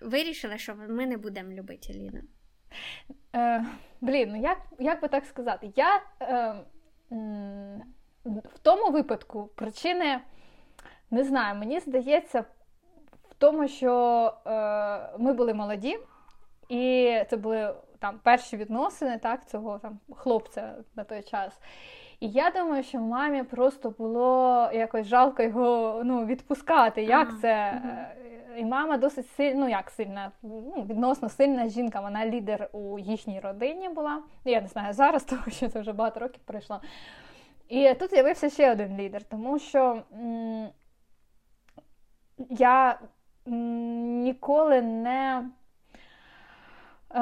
вирішили, 0.00 0.58
що 0.58 0.74
ми 0.74 1.06
не 1.06 1.16
будемо 1.16 1.52
любити 1.52 1.92
Ліну? 1.92 2.20
Е, 3.36 3.64
Блін, 4.00 4.28
ну 4.32 4.40
як 4.40 4.58
як 4.78 5.02
би 5.02 5.08
так 5.08 5.24
сказати? 5.26 5.72
Я 5.76 6.02
е, 6.22 6.54
в 8.24 8.58
тому 8.62 8.90
випадку 8.90 9.50
причини 9.54 10.20
не 11.10 11.24
знаю, 11.24 11.58
мені 11.58 11.80
здається, 11.80 12.44
тому 13.40 13.68
що 13.68 14.32
е, 14.46 15.18
ми 15.18 15.32
були 15.32 15.54
молоді, 15.54 15.98
і 16.68 17.14
це 17.30 17.36
були 17.36 17.74
там 17.98 18.20
перші 18.22 18.56
відносини 18.56 19.18
так, 19.18 19.48
цього 19.48 19.78
там 19.78 19.98
хлопця 20.16 20.74
на 20.96 21.04
той 21.04 21.22
час. 21.22 21.60
І 22.20 22.28
я 22.28 22.50
думаю, 22.50 22.82
що 22.82 22.98
мамі 22.98 23.42
просто 23.42 23.90
було 23.90 24.70
якось 24.74 25.06
жалко 25.06 25.42
його 25.42 26.02
ну, 26.04 26.26
відпускати. 26.26 27.02
Як 27.02 27.28
ага. 27.28 27.38
це? 27.40 27.82
І 28.56 28.64
мама 28.64 28.96
досить 28.96 29.30
сильна, 29.30 29.60
ну 29.60 29.68
як 29.68 29.90
сильна, 29.90 30.32
ну, 30.42 30.86
відносно 30.88 31.28
сильна 31.28 31.68
жінка, 31.68 32.00
вона 32.00 32.26
лідер 32.26 32.68
у 32.72 32.98
їхній 32.98 33.40
родині 33.40 33.88
була. 33.88 34.22
Я 34.44 34.60
не 34.60 34.68
знаю 34.68 34.92
зараз, 34.92 35.24
тому 35.30 35.42
що 35.48 35.68
це 35.68 35.80
вже 35.80 35.92
багато 35.92 36.20
років 36.20 36.42
пройшло. 36.44 36.80
І 37.68 37.94
тут 37.94 38.10
з'явився 38.10 38.50
ще 38.50 38.72
один 38.72 38.96
лідер, 38.96 39.22
тому 39.22 39.58
що 39.58 40.02
м- 40.12 40.68
я 42.50 42.98
ніколи 43.46 44.82
не. 44.82 45.50
Е, 47.14 47.20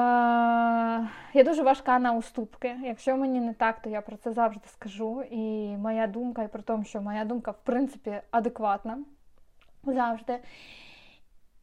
Я 1.33 1.43
дуже 1.43 1.63
важка 1.63 1.99
на 1.99 2.13
уступки. 2.13 2.77
Якщо 2.83 3.17
мені 3.17 3.39
не 3.39 3.53
так, 3.53 3.81
то 3.81 3.89
я 3.89 4.01
про 4.01 4.17
це 4.17 4.31
завжди 4.31 4.67
скажу. 4.67 5.23
І 5.31 5.77
моя 5.77 6.07
думка, 6.07 6.43
і 6.43 6.47
про 6.47 6.61
те, 6.61 6.83
що 6.83 7.01
моя 7.01 7.25
думка, 7.25 7.51
в 7.51 7.63
принципі, 7.63 8.21
адекватна 8.31 8.97
завжди. 9.83 10.39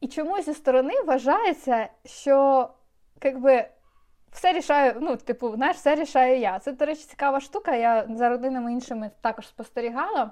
І 0.01 0.07
чомусь 0.07 0.45
зі 0.45 0.53
сторони 0.53 0.93
вважається, 1.05 1.89
що 2.05 2.69
якби, 3.23 3.67
все 4.31 4.53
рішаю, 4.53 4.93
ну, 5.01 5.15
типу, 5.15 5.55
знаєш, 5.55 5.77
все 5.77 5.95
рішаю 5.95 6.39
я. 6.39 6.59
Це, 6.59 6.71
до 6.71 6.85
речі, 6.85 7.01
цікава 7.01 7.39
штука. 7.39 7.75
Я 7.75 8.07
за 8.09 8.29
родинами 8.29 8.73
іншими 8.73 9.11
також 9.21 9.47
спостерігала, 9.47 10.31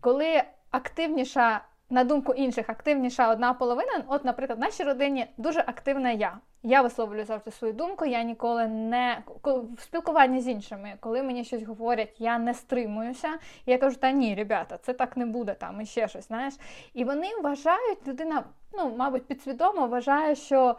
коли 0.00 0.42
активніша 0.70 1.60
на 1.92 2.04
думку 2.04 2.32
інших, 2.32 2.68
активніша 2.68 3.32
одна 3.32 3.54
половина. 3.54 4.04
От, 4.06 4.24
наприклад, 4.24 4.58
в 4.58 4.62
нашій 4.62 4.84
родині 4.84 5.26
дуже 5.36 5.60
активна 5.60 6.10
я. 6.10 6.38
Я 6.62 6.82
висловлюю 6.82 7.24
завжди 7.24 7.50
свою 7.50 7.72
думку. 7.72 8.04
Я 8.04 8.22
ніколи 8.22 8.66
не 8.66 9.22
в 9.76 9.80
спілкуванні 9.80 10.40
з 10.40 10.48
іншими, 10.48 10.94
коли 11.00 11.22
мені 11.22 11.44
щось 11.44 11.62
говорять, 11.62 12.14
я 12.18 12.38
не 12.38 12.54
стримуюся. 12.54 13.28
Я 13.66 13.78
кажу, 13.78 13.96
та 13.96 14.10
ні, 14.10 14.34
ребята, 14.34 14.78
це 14.82 14.92
так 14.92 15.16
не 15.16 15.26
буде 15.26 15.54
там 15.54 15.80
і 15.80 15.86
ще 15.86 16.08
щось. 16.08 16.28
Знаєш, 16.28 16.54
і 16.94 17.04
вони 17.04 17.28
вважають, 17.42 18.08
людина, 18.08 18.44
ну 18.72 18.94
мабуть, 18.96 19.26
підсвідомо 19.26 19.86
вважає, 19.86 20.34
що 20.34 20.76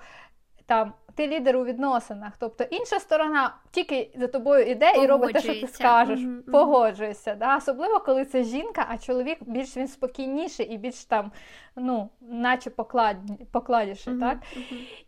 там 0.66 0.94
ти 1.16 1.28
лідер 1.28 1.58
у 1.58 1.66
відносинах, 1.66 2.34
тобто 2.40 2.64
інша 2.64 3.00
сторона 3.00 3.56
тільки 3.72 4.12
за 4.16 4.28
тобою 4.28 4.66
іде 4.66 4.94
і 5.04 5.08
робить 5.08 5.34
те, 5.34 5.40
що 5.40 5.62
ти 5.62 5.68
скажеш, 5.68 6.20
mm-hmm. 6.20 6.52
погоджуєшся. 6.52 7.36
Да? 7.36 7.58
Особливо, 7.58 8.00
коли 8.00 8.26
це 8.26 8.44
жінка, 8.44 8.86
а 8.90 8.98
чоловік 8.98 9.38
більш 9.42 9.78
він 9.78 9.88
спокійніший 9.88 10.66
і 10.66 10.78
більш 10.78 11.06
там, 11.06 11.32
ну, 11.76 12.10
наче 12.22 12.70
поклад... 12.70 13.18
покладіший. 13.52 14.14
Mm-hmm. 14.14 14.20
так? 14.20 14.38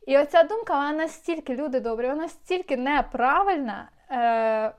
І 0.08 0.18
оця 0.18 0.44
думка, 0.44 0.74
вона 0.74 0.92
настільки 0.92 1.56
люди 1.56 1.80
добрі, 1.80 2.08
вона 2.08 2.22
настільки 2.22 2.78
неправильна. 2.78 3.90
Е- 4.12 4.74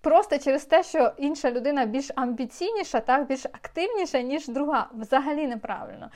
Просто 0.00 0.38
через 0.38 0.64
те, 0.64 0.82
що 0.82 1.12
інша 1.16 1.50
людина 1.50 1.86
більш 1.86 2.10
амбіційніша, 2.14 3.00
так, 3.00 3.26
більш 3.26 3.46
активніша, 3.46 4.22
ніж 4.22 4.48
друга. 4.48 4.88
Взагалі 4.94 5.46
неправильно. 5.46 6.10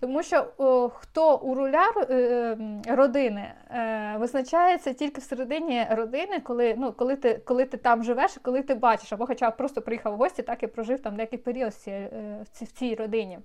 Тому 0.00 0.22
що 0.22 0.46
о, 0.58 0.88
хто 0.88 1.36
у 1.36 1.54
руля 1.54 1.84
е, 2.10 2.56
родини 2.88 3.52
е, 3.70 4.16
визначається 4.18 4.92
тільки 4.92 5.20
всередині 5.20 5.86
родини, 5.90 6.40
коли 6.40 6.74
ну, 6.78 6.92
коли, 6.92 7.16
ти 7.16 7.40
коли 7.44 7.64
ти 7.64 7.76
там 7.76 8.04
живеш, 8.04 8.38
коли 8.42 8.62
ти 8.62 8.74
бачиш, 8.74 9.12
або 9.12 9.26
хоча 9.26 9.50
б 9.50 9.56
просто 9.56 9.82
приїхав 9.82 10.14
в 10.14 10.16
гості, 10.16 10.42
так 10.42 10.62
і 10.62 10.66
прожив 10.66 11.02
там 11.02 11.16
деякий 11.16 11.38
період 11.38 11.72
е, 11.88 12.44
в 12.52 12.66
цій 12.66 12.94
родині. 12.94 13.38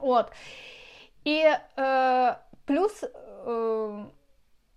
От. 0.00 0.32
І 1.24 1.44
е, 1.78 2.36
плюс. 2.64 3.04
Е, 3.48 4.04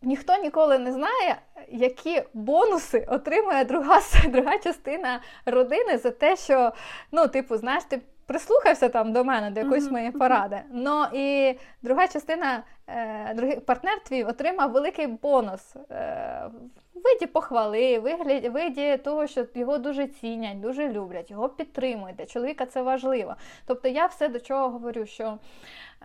ніхто 0.03 0.37
ніколи 0.37 0.79
не 0.79 0.91
знає, 0.91 1.41
які 1.69 2.23
бонуси 2.33 3.07
отримує 3.09 3.65
друга 3.65 4.01
друга 4.29 4.57
частина 4.57 5.21
родини 5.45 5.97
за 5.97 6.11
те, 6.11 6.35
що, 6.35 6.71
ну, 7.11 7.27
типу, 7.27 7.57
знаєш, 7.57 7.83
ти 7.83 8.01
прислухався 8.25 8.89
там 8.89 9.13
до 9.13 9.23
мене, 9.23 9.51
до 9.51 9.59
якоїсь 9.59 9.91
моєї 9.91 10.11
поради. 10.11 10.61
Ну 10.71 11.05
і 11.13 11.57
друга 11.81 12.07
частина, 12.07 12.63
е, 12.87 13.33
другий 13.33 13.59
партнер 13.59 14.03
твій 14.03 14.23
отримав 14.23 14.71
великий 14.71 15.07
бонус. 15.07 15.75
Е, 15.75 16.49
в 16.93 17.01
виді 17.03 17.25
похвали, 17.25 17.99
вигляді, 17.99 18.49
виді 18.49 18.97
того, 18.97 19.27
що 19.27 19.45
його 19.55 19.77
дуже 19.77 20.07
цінять, 20.07 20.59
дуже 20.59 20.89
люблять, 20.89 21.31
його 21.31 21.49
підтримують. 21.49 22.15
Для 22.15 22.25
чоловіка 22.25 22.65
це 22.65 22.81
важливо. 22.81 23.35
Тобто 23.65 23.87
я 23.87 24.05
все 24.05 24.27
до 24.29 24.39
чого 24.39 24.69
говорю, 24.69 25.05
що 25.05 25.37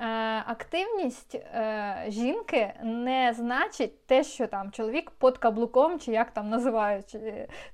Е, 0.01 0.43
активність 0.47 1.35
е, 1.35 2.05
жінки 2.09 2.73
не 2.83 3.33
значить 3.37 4.07
те, 4.07 4.25
що 4.25 4.47
там 4.47 4.71
чоловік 4.71 5.11
під 5.11 5.39
каблуком, 5.39 6.01
чи 6.01 6.13
як 6.13 6.31
там 6.31 6.49
називають. 6.49 7.17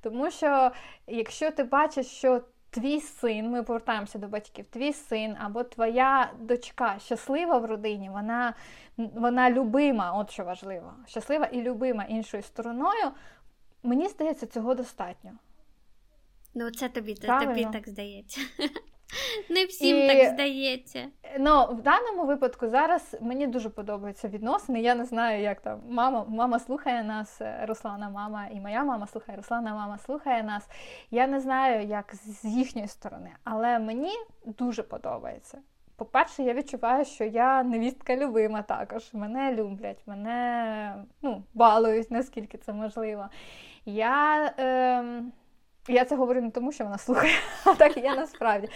Тому 0.02 0.30
що 0.30 0.70
якщо 1.06 1.50
ти 1.50 1.64
бачиш, 1.64 2.06
що 2.06 2.40
твій 2.74 3.00
син, 3.00 3.50
ми 3.50 3.62
повертаємося 3.62 4.18
до 4.18 4.28
батьків, 4.28 4.66
твій 4.66 4.92
син 4.92 5.36
або 5.40 5.64
твоя 5.64 6.32
дочка 6.40 6.98
щаслива 6.98 7.58
в 7.58 7.64
родині, 7.64 8.10
вона 8.10 8.54
вона 8.96 9.50
любима, 9.50 10.12
от 10.12 10.30
що 10.30 10.44
важливо, 10.44 10.94
щаслива 11.06 11.46
і 11.46 11.62
любима 11.62 12.04
іншою 12.04 12.42
стороною, 12.42 13.10
мені 13.82 14.08
здається, 14.08 14.46
цього 14.46 14.74
достатньо. 14.74 15.30
Ну, 16.54 16.70
це 16.70 16.88
тобі, 16.88 17.14
тобі 17.14 17.68
так 17.72 17.88
здається. 17.88 18.40
Не 19.50 19.64
всім 19.64 19.96
і, 19.96 20.08
так 20.08 20.32
здається. 20.34 21.06
Ну, 21.38 21.66
в 21.66 21.82
даному 21.82 22.24
випадку 22.24 22.68
зараз 22.68 23.16
мені 23.20 23.46
дуже 23.46 23.70
подобаються 23.70 24.28
відносини. 24.28 24.80
Я 24.80 24.94
не 24.94 25.04
знаю, 25.04 25.42
як 25.42 25.60
там 25.60 25.80
мама 25.88 26.24
мама 26.28 26.58
слухає 26.58 27.02
нас, 27.02 27.40
е, 27.40 27.64
Руслана, 27.68 28.10
мама, 28.10 28.46
і 28.52 28.60
моя 28.60 28.84
мама 28.84 29.06
слухає 29.06 29.36
Руслана, 29.36 29.74
мама 29.74 29.98
слухає 29.98 30.42
нас. 30.42 30.68
Я 31.10 31.26
не 31.26 31.40
знаю, 31.40 31.86
як 31.86 32.14
з 32.14 32.44
їхньої 32.44 32.88
сторони, 32.88 33.30
але 33.44 33.78
мені 33.78 34.12
дуже 34.44 34.82
подобається. 34.82 35.58
По-перше, 35.96 36.42
я 36.42 36.54
відчуваю, 36.54 37.04
що 37.04 37.24
я 37.24 37.62
невістка 37.62 38.16
любима 38.16 38.62
також. 38.62 39.10
Мене 39.12 39.54
люблять, 39.54 40.02
мене 40.06 40.94
ну, 41.22 41.42
балують, 41.54 42.10
наскільки 42.10 42.58
це 42.58 42.72
можливо. 42.72 43.26
Я... 43.84 44.46
Е, 44.58 45.22
я 45.88 46.04
це 46.04 46.16
говорю 46.16 46.40
не 46.40 46.50
тому, 46.50 46.72
що 46.72 46.84
вона 46.84 46.98
слухає, 46.98 47.32
а 47.64 47.74
так 47.74 47.96
я 47.96 48.14
насправді. 48.14 48.68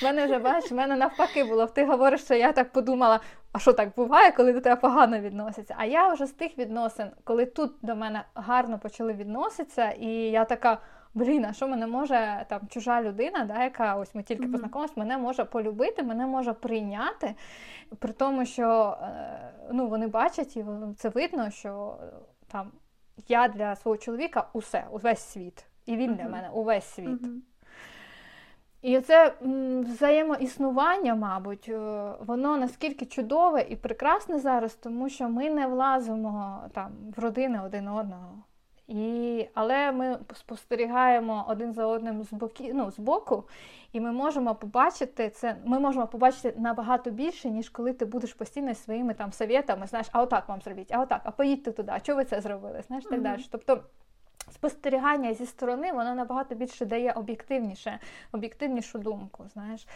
В 0.00 0.04
мене 0.04 0.24
вже 0.24 0.38
бачиш, 0.38 0.70
в 0.70 0.74
мене 0.74 0.96
навпаки 0.96 1.44
було. 1.44 1.66
Ти 1.66 1.84
говориш, 1.84 2.24
що 2.24 2.34
я 2.34 2.52
так 2.52 2.72
подумала, 2.72 3.20
а 3.52 3.58
що 3.58 3.72
так 3.72 3.94
буває, 3.96 4.32
коли 4.32 4.52
до 4.52 4.60
тебе 4.60 4.76
погано 4.76 5.20
відносяться? 5.20 5.74
А 5.78 5.84
я 5.84 6.08
вже 6.08 6.26
з 6.26 6.32
тих 6.32 6.58
відносин, 6.58 7.10
коли 7.24 7.46
тут 7.46 7.72
до 7.82 7.96
мене 7.96 8.24
гарно 8.34 8.78
почали 8.78 9.12
відноситися, 9.12 9.90
і 9.90 10.08
я 10.10 10.44
така. 10.44 10.78
Блін, 11.16 11.44
а 11.44 11.52
що 11.52 11.68
мене 11.68 11.86
може 11.86 12.46
там 12.48 12.60
чужа 12.68 13.02
людина, 13.02 13.44
да, 13.44 13.64
яка 13.64 13.96
ось 13.96 14.14
ми 14.14 14.22
тільки 14.22 14.42
mm-hmm. 14.42 14.52
познайомилися, 14.52 14.94
мене 14.96 15.18
може 15.18 15.44
полюбити, 15.44 16.02
мене 16.02 16.26
може 16.26 16.52
прийняти, 16.52 17.34
при 17.98 18.12
тому, 18.12 18.46
що 18.46 18.96
е, 19.02 19.52
ну, 19.72 19.88
вони 19.88 20.06
бачать 20.06 20.56
і 20.56 20.64
це 20.96 21.08
видно, 21.08 21.50
що 21.50 21.96
там 22.48 22.72
я 23.28 23.48
для 23.48 23.76
свого 23.76 23.96
чоловіка 23.96 24.48
усе, 24.52 24.84
увесь 24.90 25.22
світ. 25.22 25.66
І 25.86 25.96
він 25.96 26.14
для 26.14 26.28
мене 26.28 26.50
увесь 26.54 26.84
світ. 26.84 27.20
І 28.82 29.00
це 29.00 29.34
взаємоіснування, 29.80 31.14
мабуть, 31.14 31.68
е, 31.68 32.12
воно 32.20 32.56
наскільки 32.56 33.06
чудове 33.06 33.66
і 33.68 33.76
прекрасне 33.76 34.38
зараз, 34.38 34.74
тому 34.74 35.08
що 35.08 35.28
ми 35.28 35.50
не 35.50 35.66
влазимо 35.66 36.62
там 36.72 36.92
в 37.16 37.18
родини 37.18 37.60
один 37.66 37.88
одного. 37.88 38.42
І, 38.88 39.46
Але 39.54 39.92
ми 39.92 40.18
спостерігаємо 40.34 41.44
один 41.48 41.72
за 41.72 41.86
одним 41.86 42.22
з 42.22 42.32
боки, 42.32 42.72
ну, 42.74 42.90
з 42.90 42.98
боку, 42.98 43.44
і 43.92 44.00
ми 44.00 44.12
можемо 44.12 44.54
побачити 44.54 45.30
це. 45.30 45.56
Ми 45.64 45.78
можемо 45.78 46.06
побачити 46.06 46.54
набагато 46.58 47.10
більше, 47.10 47.50
ніж 47.50 47.68
коли 47.68 47.92
ти 47.92 48.04
будеш 48.04 48.34
постійно 48.34 48.74
своїми 48.74 49.14
там 49.14 49.32
совєтами, 49.32 49.86
знаєш, 49.86 50.08
а 50.12 50.22
отак 50.22 50.48
вам 50.48 50.60
зробіть, 50.60 50.92
а 50.92 51.00
отак, 51.00 51.20
а 51.24 51.30
поїдьте 51.30 51.72
туди, 51.72 51.92
а 51.94 52.00
чого 52.00 52.16
ви 52.16 52.24
це 52.24 52.40
зробили? 52.40 52.82
Знаєш, 52.86 53.04
так 53.04 53.18
mm-hmm. 53.18 53.22
далі. 53.22 53.46
Тобто 53.50 53.80
спостерігання 54.52 55.34
зі 55.34 55.46
сторони, 55.46 55.92
воно 55.92 56.14
набагато 56.14 56.54
більше 56.54 56.86
дає 56.86 57.12
об'єктивніше, 57.12 57.98
об'єктивнішу 58.32 58.98
думку. 58.98 59.44
знаєш. 59.52 59.86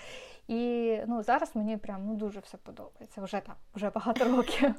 І 0.48 0.96
ну, 1.06 1.22
зараз 1.22 1.56
мені 1.56 1.76
прям 1.76 2.06
ну, 2.06 2.14
дуже 2.14 2.40
все 2.40 2.56
подобається. 2.56 3.22
Вже 3.22 3.40
так, 3.40 3.56
вже 3.74 3.90
багато 3.90 4.24
років. 4.24 4.74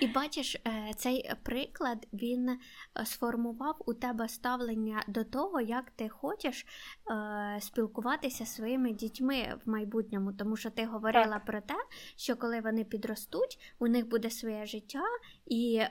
І 0.00 0.06
бачиш, 0.06 0.54
е, 0.54 0.92
цей 0.96 1.30
приклад 1.42 2.06
він 2.12 2.48
е, 2.48 2.58
сформував 3.06 3.76
у 3.86 3.94
тебе 3.94 4.28
ставлення 4.28 5.02
до 5.08 5.24
того, 5.24 5.60
як 5.60 5.90
ти 5.90 6.08
хочеш 6.08 6.66
е, 7.10 7.60
спілкуватися 7.60 8.44
зі 8.44 8.50
своїми 8.50 8.92
дітьми 8.92 9.54
в 9.64 9.70
майбутньому, 9.70 10.32
тому 10.32 10.56
що 10.56 10.70
ти 10.70 10.86
говорила 10.86 11.34
так. 11.34 11.44
про 11.44 11.60
те, 11.60 11.74
що 12.16 12.36
коли 12.36 12.60
вони 12.60 12.84
підростуть, 12.84 13.74
у 13.78 13.88
них 13.88 14.08
буде 14.08 14.30
своє 14.30 14.66
життя 14.66 15.04
і 15.46 15.82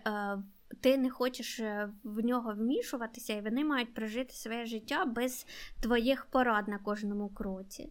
ти 0.81 0.97
не 0.97 1.09
хочеш 1.09 1.59
е, 1.59 1.89
в 2.03 2.25
нього 2.25 2.53
вмішуватися, 2.53 3.33
і 3.33 3.41
вони 3.41 3.65
мають 3.65 3.93
прожити 3.93 4.33
своє 4.33 4.65
життя 4.65 5.05
без 5.05 5.45
твоїх 5.81 6.25
порад 6.25 6.67
на 6.67 6.77
кожному 6.77 7.29
кроці. 7.29 7.89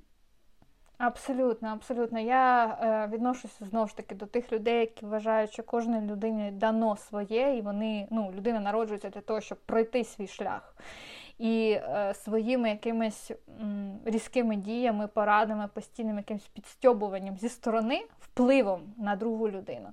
Абсолютно, 1.00 1.68
абсолютно. 1.68 2.20
Я 2.20 2.66
е, 2.66 3.10
відношуся 3.12 3.64
знову 3.64 3.88
ж 3.88 3.96
таки 3.96 4.14
до 4.14 4.26
тих 4.26 4.52
людей, 4.52 4.80
які 4.80 5.06
вважають, 5.06 5.52
що 5.52 5.62
кожній 5.62 6.00
людині 6.00 6.50
дано 6.50 6.96
своє, 6.96 7.56
і 7.56 7.60
вони, 7.60 8.08
ну, 8.10 8.32
людина 8.36 8.60
народжується 8.60 9.08
для 9.10 9.20
того, 9.20 9.40
щоб 9.40 9.58
пройти 9.58 10.04
свій 10.04 10.26
шлях. 10.26 10.76
І 11.38 11.70
е, 11.70 12.14
своїми 12.14 12.68
якимись 12.68 13.30
м, 13.60 13.98
різкими 14.04 14.56
діями, 14.56 15.06
порадами, 15.06 15.68
постійним 15.74 16.16
якимось 16.16 16.46
підстьобуванням 16.46 17.36
зі 17.36 17.48
сторони, 17.48 18.06
впливом 18.18 18.94
на 18.98 19.16
другу 19.16 19.48
людину 19.48 19.88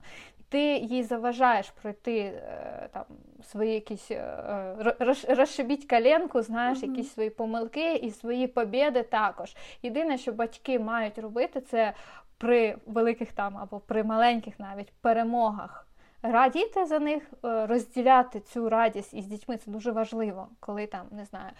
ти 0.49 0.77
їй 0.77 1.03
заважаєш 1.03 1.69
пройти 1.69 2.19
е, 2.19 2.89
там 2.93 3.03
свої 3.43 3.73
якісь 3.73 4.11
е, 4.11 4.95
розшибіть 5.29 5.89
коленку, 5.89 6.41
знаєш, 6.41 6.79
mm-hmm. 6.79 6.89
якісь 6.89 7.13
свої 7.13 7.29
помилки 7.29 7.95
і 7.95 8.11
свої 8.11 8.47
побіди 8.47 9.03
також. 9.03 9.55
Єдине, 9.83 10.17
що 10.17 10.31
батьки 10.31 10.79
мають 10.79 11.17
робити, 11.17 11.61
це 11.61 11.93
при 12.37 12.75
великих 12.85 13.31
там 13.31 13.57
або 13.57 13.79
при 13.79 14.03
маленьких 14.03 14.59
навіть 14.59 14.93
перемогах. 15.01 15.86
Радіти 16.31 16.85
за 16.85 16.99
них, 16.99 17.23
е, 17.45 17.65
розділяти 17.65 18.39
цю 18.39 18.69
радість 18.69 19.13
із 19.13 19.25
дітьми 19.25 19.57
це 19.57 19.71
дуже 19.71 19.91
важливо, 19.91 20.47
коли 20.59 20.87
там 20.87 21.07
не 21.11 21.25
знаю, 21.25 21.51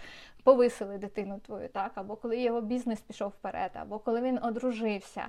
повисили 0.44 0.98
дитину 0.98 1.40
твою, 1.46 1.70
так, 1.70 1.92
або 1.96 2.16
коли 2.16 2.38
його 2.38 2.62
бізнес 2.62 3.02
пішов 3.02 3.30
вперед, 3.30 3.72
або 3.74 4.00
коли 4.00 4.22
він 4.22 4.40
одружився. 4.44 5.26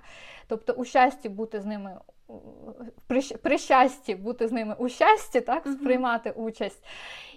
Тобто 0.46 0.72
у 0.72 0.84
щасті 0.84 1.28
бути 1.28 1.60
з 1.60 1.66
ними 1.66 1.98
при, 3.06 3.22
при 3.22 3.58
щасті 3.58 4.14
бути 4.14 4.48
з 4.48 4.52
ними 4.52 4.74
у 4.78 4.88
щасті, 4.88 5.40
так, 5.40 5.66
сприймати 5.66 6.30
участь. 6.30 6.84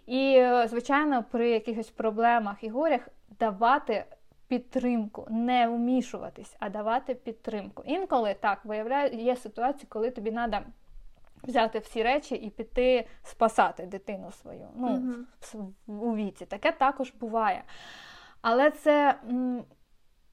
І, 0.07 0.47
звичайно, 0.65 1.25
при 1.31 1.49
якихось 1.49 1.89
проблемах 1.89 2.63
і 2.63 2.69
горях 2.69 3.07
давати 3.39 4.05
підтримку, 4.47 5.27
не 5.29 5.67
вмішуватись, 5.67 6.55
а 6.59 6.69
давати 6.69 7.15
підтримку. 7.15 7.83
Інколи 7.85 8.35
так 8.39 8.65
виявляю, 8.65 9.17
є 9.17 9.35
ситуації, 9.35 9.85
коли 9.89 10.11
тобі 10.11 10.31
треба 10.31 10.63
взяти 11.43 11.79
всі 11.79 12.03
речі 12.03 12.35
і 12.35 12.49
піти 12.49 13.07
спасати 13.23 13.85
дитину 13.85 14.31
свою. 14.31 14.67
Ну, 14.75 14.87
mm-hmm. 14.87 15.71
у 15.87 16.15
віці. 16.15 16.45
Таке 16.45 16.71
також 16.71 17.13
буває. 17.19 17.63
Але 18.41 18.71
це 18.71 19.19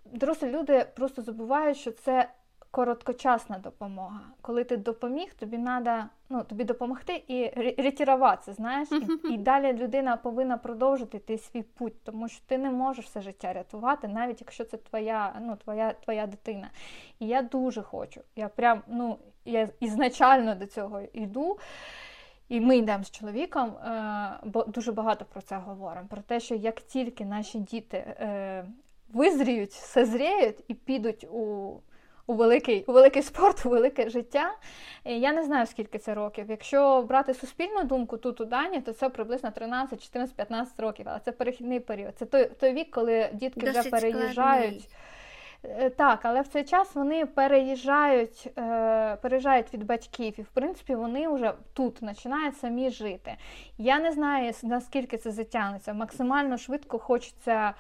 дорослі 0.05 0.51
люди 0.51 0.87
просто 0.97 1.23
забувають, 1.23 1.77
що 1.77 1.93
це 1.93 2.29
короткочасна 2.71 3.59
допомога. 3.59 4.21
Коли 4.41 4.65
ти 4.65 4.77
допоміг, 4.77 5.35
тобі 5.35 5.59
треба 5.59 6.09
ну, 6.29 6.45
тобі 6.45 6.65
допомогти 6.65 7.25
і 7.29 7.49
ретіруватися, 7.83 8.53
знаєш, 8.53 8.89
і, 8.93 9.33
і 9.33 9.39
далі 9.39 9.73
людина 9.73 10.17
повинна 10.17 10.59
продовжити 10.59 11.19
ти 11.19 11.39
свій 11.39 11.63
путь, 11.63 12.03
тому 12.05 12.29
що 12.29 12.45
ти 12.47 12.59
не 12.59 12.71
можеш 12.71 13.05
все 13.05 13.21
життя 13.21 13.53
рятувати, 13.53 14.09
навіть 14.09 14.41
якщо 14.41 14.65
це 14.65 14.77
твоя 14.77 15.37
ну, 15.41 15.57
твоя, 15.57 15.93
твоя 15.93 16.27
дитина. 16.27 16.71
І 17.19 17.27
я 17.27 17.43
дуже 17.43 17.83
хочу. 17.83 18.21
Я 18.37 18.49
прям, 18.49 18.83
ну, 18.89 19.19
я 19.45 19.69
ізначально 19.81 20.55
до 20.55 20.67
цього 20.67 21.03
йду. 21.13 21.59
І 22.49 22.61
ми 22.61 22.77
йдемо 22.77 23.05
з 23.05 23.11
чоловіком, 23.11 23.69
е, 23.69 24.39
бо 24.45 24.65
дуже 24.65 24.93
багато 24.93 25.25
про 25.25 25.43
це 25.43 25.57
говоримо. 25.57 26.09
Про 26.09 26.23
те, 26.23 26.41
що 26.41 26.55
як 26.55 26.81
тільки 26.81 27.25
наші 27.25 27.59
діти 27.59 27.97
е, 27.97 28.65
визріють, 29.13 29.73
созріють 29.73 30.65
і 30.69 30.75
підуть 30.75 31.25
у 31.25 31.73
у 32.27 32.35
великий 32.35 32.85
у 32.85 32.93
великий 32.93 33.23
спорт, 33.23 33.67
у 33.67 33.69
велике 33.69 34.11
життя. 34.11 34.55
Я 35.05 35.33
не 35.33 35.45
знаю, 35.45 35.67
скільки 35.67 35.99
це 35.99 36.15
років. 36.15 36.47
Якщо 36.49 37.03
брати 37.03 37.35
суспільну 37.35 37.85
думку 37.85 38.17
тут 38.17 38.41
у 38.41 38.45
Дані, 38.45 38.81
то 38.81 38.93
це 38.93 39.09
приблизно 39.09 39.51
13, 39.51 40.03
14, 40.03 40.37
15 40.37 40.81
років. 40.81 41.07
Але 41.09 41.21
це 41.25 41.33
перехідний 41.33 41.81
період. 41.81 42.13
Це 42.19 42.27
той 42.27 42.45
той 42.45 42.73
вік, 42.73 42.91
коли 42.91 43.31
дітки 43.33 43.61
Досить 43.61 43.81
вже 43.81 43.91
переїжджають. 43.91 44.81
Складний. 44.81 44.89
Е, 45.65 45.91
так, 45.91 46.21
але 46.23 46.41
в 46.41 46.49
цей 46.49 46.65
час 46.65 46.95
вони 46.95 47.27
переїжджають 47.27 48.51
е, 48.59 49.17
переїжджають 49.17 49.75
від 49.75 49.87
батьків, 49.87 50.35
і 50.39 50.43
в 50.43 50.49
принципі 50.49 50.95
вони 50.95 51.29
вже 51.29 51.53
тут 51.73 52.01
починають 52.01 52.57
самі 52.59 52.91
жити. 52.91 53.37
Я 53.79 53.99
не 53.99 54.13
знаю, 54.13 54.53
наскільки 54.63 55.17
це 55.17 55.31
затягнеться. 55.31 55.93
Максимально 55.93 56.59
швидко 56.59 56.99
хочеться 56.99 57.75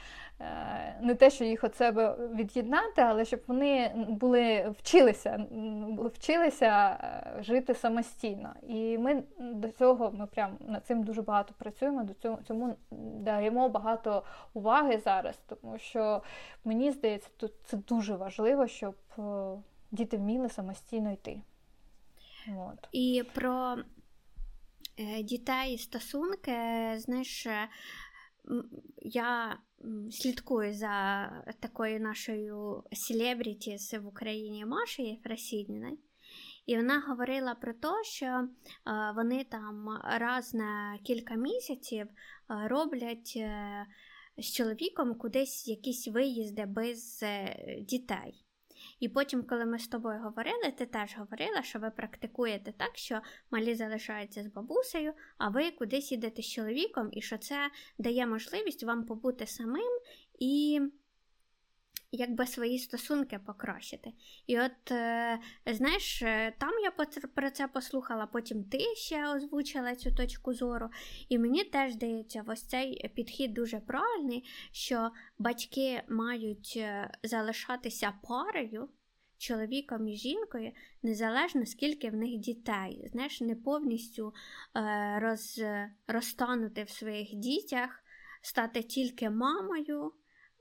не 1.01 1.14
те, 1.14 1.30
що 1.30 1.45
їх 1.45 1.64
від 1.64 1.74
себе 1.74 2.16
від'єднати, 2.34 3.03
але 3.03 3.24
щоб 3.24 3.41
вони 3.47 3.93
були 4.09 4.74
вчилися 4.78 5.47
вчилися 6.14 6.66
е, 6.91 7.43
жити 7.43 7.74
самостійно. 7.74 8.55
І 8.62 8.99
ми 8.99 9.22
до 9.39 9.68
цього 9.68 10.11
ми 10.11 10.26
прям 10.26 10.59
над 10.61 10.86
цим 10.86 11.03
дуже 11.03 11.22
багато 11.22 11.55
працюємо, 11.59 12.05
до 12.05 12.14
цього 12.14 12.39
цьому 12.47 12.76
даємо 13.20 13.68
багато 13.68 14.22
уваги 14.55 14.99
зараз, 14.99 15.39
тому 15.47 15.78
що 15.78 16.22
мені 16.64 16.91
здається, 16.91 17.28
тут 17.36 17.53
це 17.64 17.76
дуже 17.76 18.16
важливо, 18.16 18.66
щоб 18.66 18.95
е, 19.18 19.22
діти 19.91 20.16
вміли 20.16 20.49
самостійно 20.49 21.12
йти. 21.12 21.41
От. 22.49 22.89
І 22.93 23.24
про 23.34 23.76
дітей 25.22 25.78
стосунки, 25.78 26.53
знаєш, 26.97 27.47
я 29.03 29.59
слідкую 30.11 30.74
за 30.74 31.28
такою 31.61 32.01
нашою 32.01 32.84
селебріті 32.92 33.76
в 34.03 34.07
Україні 34.07 34.66
Машею 34.66 35.09
Єфросініною. 35.09 35.99
І 36.66 36.76
вона 36.76 37.01
говорила 37.01 37.55
про 37.55 37.72
те, 37.72 38.05
що 38.05 38.49
вони 39.16 39.44
там 39.44 39.88
раз 40.05 40.55
на 40.55 40.99
кілька 41.05 41.34
місяців 41.34 42.07
роблять 42.49 43.32
е, 43.36 43.86
з 44.38 44.53
чоловіком 44.53 45.14
кудись 45.14 45.68
якісь 45.68 46.09
виїзди 46.09 46.66
без 46.66 47.20
е, 47.22 47.57
дітей. 47.80 48.44
І 49.01 49.09
потім, 49.09 49.42
коли 49.42 49.64
ми 49.64 49.78
з 49.78 49.88
тобою 49.88 50.20
говорили, 50.20 50.72
ти 50.76 50.86
теж 50.86 51.16
говорила, 51.16 51.62
що 51.62 51.78
ви 51.78 51.90
практикуєте 51.90 52.72
так, 52.72 52.96
що 52.96 53.20
малі 53.51 53.74
залишаються 53.74 54.42
з 54.42 54.46
бабусею, 54.46 55.12
а 55.38 55.49
ви 55.49 55.70
кудись 55.70 56.12
їдете 56.12 56.42
з 56.42 56.46
чоловіком, 56.46 57.09
і 57.12 57.22
що 57.22 57.38
це 57.38 57.70
дає 57.99 58.26
можливість 58.26 58.82
вам 58.82 59.05
побути 59.05 59.46
самим 59.46 60.01
і. 60.38 60.80
Якби 62.12 62.46
свої 62.46 62.78
стосунки 62.78 63.38
покращити. 63.46 64.12
І 64.46 64.61
от, 64.61 64.90
е, 64.90 65.38
знаєш, 65.66 66.22
е, 66.22 66.54
там 66.59 66.70
я 66.82 66.90
про 67.34 67.50
це 67.50 67.68
послухала, 67.68 68.26
потім 68.26 68.64
ти 68.64 68.78
ще 68.78 69.34
озвучила 69.34 69.94
цю 69.96 70.14
точку 70.14 70.54
зору. 70.54 70.88
І 71.28 71.38
мені 71.38 71.64
теж 71.64 71.92
здається, 71.92 72.44
ось 72.46 72.62
цей 72.62 73.09
підхід 73.14 73.54
дуже 73.54 73.80
правильний, 73.80 74.44
що 74.72 75.11
батьки 75.38 76.02
мають 76.09 76.74
е, 76.76 77.11
залишатися 77.22 78.12
парою, 78.22 78.88
чоловіком 79.38 80.09
і 80.09 80.16
жінкою, 80.16 80.72
незалежно 81.02 81.66
скільки 81.66 82.11
в 82.11 82.14
них 82.14 82.38
дітей. 82.38 83.09
Знаєш, 83.12 83.40
не 83.40 83.54
повністю 83.54 84.34
роз, 85.16 85.62
розтанути 86.06 86.82
в 86.82 86.90
своїх 86.90 87.34
дітях, 87.34 88.04
стати 88.42 88.82
тільки 88.82 89.30
мамою. 89.30 90.12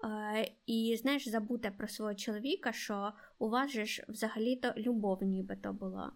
Е, 0.03 0.51
і 0.65 0.97
знаєш, 1.01 1.27
забути 1.27 1.71
про 1.77 1.87
свого 1.87 2.15
чоловіка, 2.15 2.71
що 2.71 3.11
у 3.39 3.49
вас 3.49 3.71
же 3.71 3.85
ж 3.85 4.05
взагалі-то 4.07 4.73
любов 4.77 5.23
нібито 5.23 5.73
була. 5.73 6.11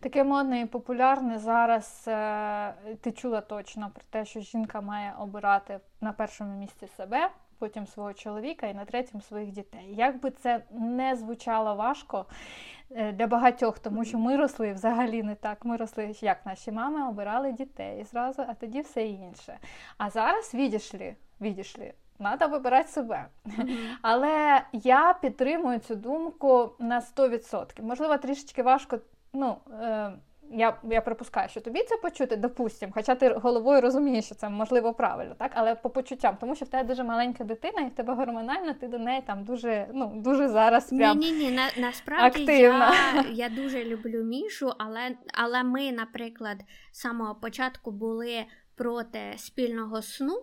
Таке 0.00 0.24
модне 0.24 0.60
і 0.60 0.66
популярне 0.66 1.38
зараз 1.38 2.04
е, 2.08 2.74
ти 3.00 3.12
чула 3.12 3.40
точно 3.40 3.90
про 3.94 4.02
те, 4.10 4.24
що 4.24 4.40
жінка 4.40 4.80
має 4.80 5.14
обирати 5.18 5.80
на 6.00 6.12
першому 6.12 6.58
місці 6.58 6.86
себе, 6.86 7.30
потім 7.58 7.86
свого 7.86 8.14
чоловіка 8.14 8.66
і 8.66 8.74
на 8.74 8.84
третьому 8.84 9.22
своїх 9.22 9.52
дітей. 9.52 9.94
Як 9.94 10.20
би 10.20 10.30
це 10.30 10.64
не 10.70 11.16
звучало 11.16 11.74
важко 11.74 12.26
е, 12.90 13.12
для 13.12 13.26
багатьох, 13.26 13.78
тому 13.78 14.04
що 14.04 14.18
ми 14.18 14.36
росли 14.36 14.72
взагалі 14.72 15.22
не 15.22 15.34
так. 15.34 15.64
Ми 15.64 15.76
росли, 15.76 16.14
як 16.20 16.46
наші 16.46 16.72
мами 16.72 17.08
обирали 17.08 17.52
дітей 17.52 18.04
зразу, 18.04 18.42
а 18.48 18.54
тоді 18.54 18.80
все 18.80 19.06
інше. 19.06 19.58
А 19.98 20.10
зараз 20.10 20.54
відійшли, 20.54 21.16
відійшли. 21.40 21.92
Треба 22.20 22.46
вибирати 22.46 22.88
себе. 22.88 23.26
Mm-hmm. 23.46 23.78
Але 24.02 24.62
я 24.72 25.14
підтримую 25.22 25.78
цю 25.78 25.94
думку 25.94 26.70
на 26.78 27.00
100%. 27.00 27.82
Можливо, 27.82 28.16
трішечки 28.16 28.62
важко. 28.62 28.98
ну, 29.32 29.56
е, 29.82 30.12
я 30.52 30.76
я 30.90 31.00
припускаю, 31.00 31.48
що 31.48 31.60
тобі 31.60 31.82
це 31.82 31.96
почути, 31.96 32.36
допустимо, 32.36 32.92
хоча 32.94 33.14
ти 33.14 33.28
головою 33.28 33.80
розумієш, 33.80 34.24
що 34.24 34.34
це 34.34 34.48
можливо 34.48 34.94
правильно, 34.94 35.34
так? 35.38 35.50
Але 35.54 35.74
по 35.74 35.90
почуттям, 35.90 36.36
тому 36.40 36.54
що 36.54 36.64
в 36.64 36.68
тебе 36.68 36.88
дуже 36.88 37.04
маленька 37.04 37.44
дитина, 37.44 37.80
і 37.80 37.86
в 37.86 37.94
тебе 37.94 38.14
гормонально, 38.14 38.74
ти 38.80 38.88
до 38.88 38.98
неї 38.98 39.22
там 39.26 39.44
дуже 39.44 39.88
ну, 39.94 40.12
дуже 40.16 40.48
зараз 40.48 40.88
прям 40.88 41.18
Ні, 41.18 41.32
ні, 41.32 41.38
ні, 41.38 41.50
на, 41.50 41.82
насправді 41.82 42.42
активна. 42.42 42.92
я 43.14 43.24
я 43.48 43.48
дуже 43.48 43.84
люблю 43.84 44.24
Мішу, 44.24 44.72
але, 44.78 45.16
але 45.34 45.62
ми, 45.62 45.92
наприклад, 45.92 46.56
з 46.92 47.00
самого 47.00 47.34
початку 47.34 47.90
були 47.90 48.44
проти 48.76 49.20
спільного 49.36 50.02
сну. 50.02 50.42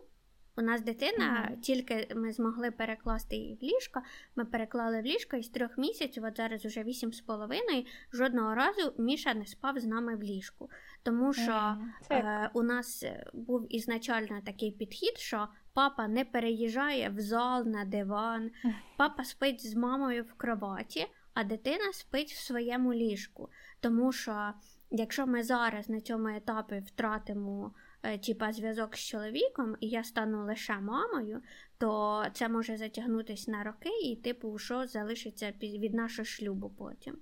У 0.60 0.62
нас 0.62 0.82
дитина, 0.82 1.50
mm-hmm. 1.52 1.60
тільки 1.60 2.08
ми 2.16 2.32
змогли 2.32 2.72
перекласти 2.72 3.36
її 3.36 3.58
в 3.62 3.64
ліжко. 3.64 4.02
Ми 4.36 4.46
переклали 4.46 5.02
в 5.02 5.06
ліжко 5.06 5.38
і 5.38 5.44
з 5.44 5.50
трьох 5.50 5.78
місяців, 5.78 6.24
от 6.24 6.38
зараз 6.38 6.66
уже 6.66 6.84
вісім 6.84 7.14
з 7.14 7.22
половиною, 7.22 7.84
жодного 8.14 8.56
разу 8.56 8.94
Міша 8.98 9.34
не 9.34 9.46
спав 9.46 9.80
з 9.80 9.86
нами 9.86 10.16
в 10.16 10.24
ліжку. 10.24 10.70
Тому 11.04 11.34
що 11.34 11.52
mm-hmm. 11.52 11.86
е, 12.12 12.50
у 12.54 12.64
нас 12.64 13.06
був 13.34 13.76
ізначально 13.76 14.42
такий 14.46 14.72
підхід, 14.72 15.18
що 15.18 15.48
папа 15.74 16.08
не 16.08 16.26
переїжджає 16.26 17.10
в 17.10 17.20
зал 17.20 17.66
на 17.66 17.86
диван, 17.86 18.52
папа 18.98 19.24
спить 19.24 19.68
з 19.68 19.76
мамою 19.76 20.24
в 20.24 20.34
кроваті, 20.34 21.08
а 21.34 21.44
дитина 21.44 21.94
спить 21.94 22.32
в 22.32 22.40
своєму 22.40 22.94
ліжку. 22.94 23.50
Тому 23.80 24.12
що, 24.12 24.54
якщо 24.92 25.28
ми 25.28 25.44
зараз 25.44 25.90
на 25.90 26.02
цьому 26.02 26.28
етапі 26.28 26.80
втратимо. 26.80 27.72
Е, 28.04 28.18
типа 28.18 28.52
зв'язок 28.52 28.96
з 28.96 29.00
чоловіком, 29.00 29.76
і 29.80 29.88
я 29.88 30.04
стану 30.04 30.46
лише 30.46 30.74
мамою, 30.74 31.42
то 31.78 32.24
це 32.34 32.50
може 32.50 32.78
затягнутися 32.78 33.52
на 33.52 33.64
роки, 33.64 33.90
і 34.04 34.16
типу, 34.16 34.58
що 34.58 34.88
залишиться 34.88 35.54
від 35.62 35.94
нашого 35.94 36.26
шлюбу 36.26 36.70
потім. 36.70 37.18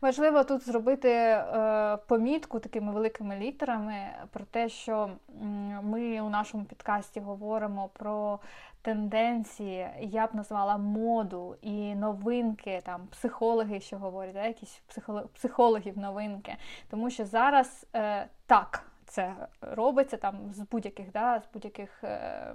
Важливо 0.00 0.44
тут 0.44 0.66
зробити 0.66 1.08
е, 1.08 1.98
помітку 2.08 2.60
такими 2.60 2.92
великими 2.92 3.38
літерами 3.38 4.10
про 4.32 4.44
те, 4.44 4.68
що 4.68 5.10
ми 5.82 6.20
у 6.20 6.28
нашому 6.28 6.64
підкасті 6.64 7.20
говоримо 7.20 7.88
про 7.88 8.40
тенденції, 8.82 9.88
я 10.00 10.26
б 10.26 10.34
назвала 10.34 10.76
моду 10.76 11.56
і 11.62 11.94
новинки, 11.94 12.82
там 12.84 13.06
психологи, 13.06 13.80
що 13.80 13.98
говорять, 13.98 14.34
да, 14.34 14.46
якісь 14.46 14.82
психологів 15.34 15.98
новинки. 15.98 16.56
Тому 16.90 17.10
що 17.10 17.24
зараз 17.24 17.86
е, 17.94 18.28
так 18.46 18.84
це 19.08 19.48
робиться 19.60 20.16
там 20.16 20.52
з 20.52 20.60
будь-яких 20.60 21.12
да, 21.12 21.40
з 21.40 21.52
будь-яких 21.52 22.04
е, 22.04 22.54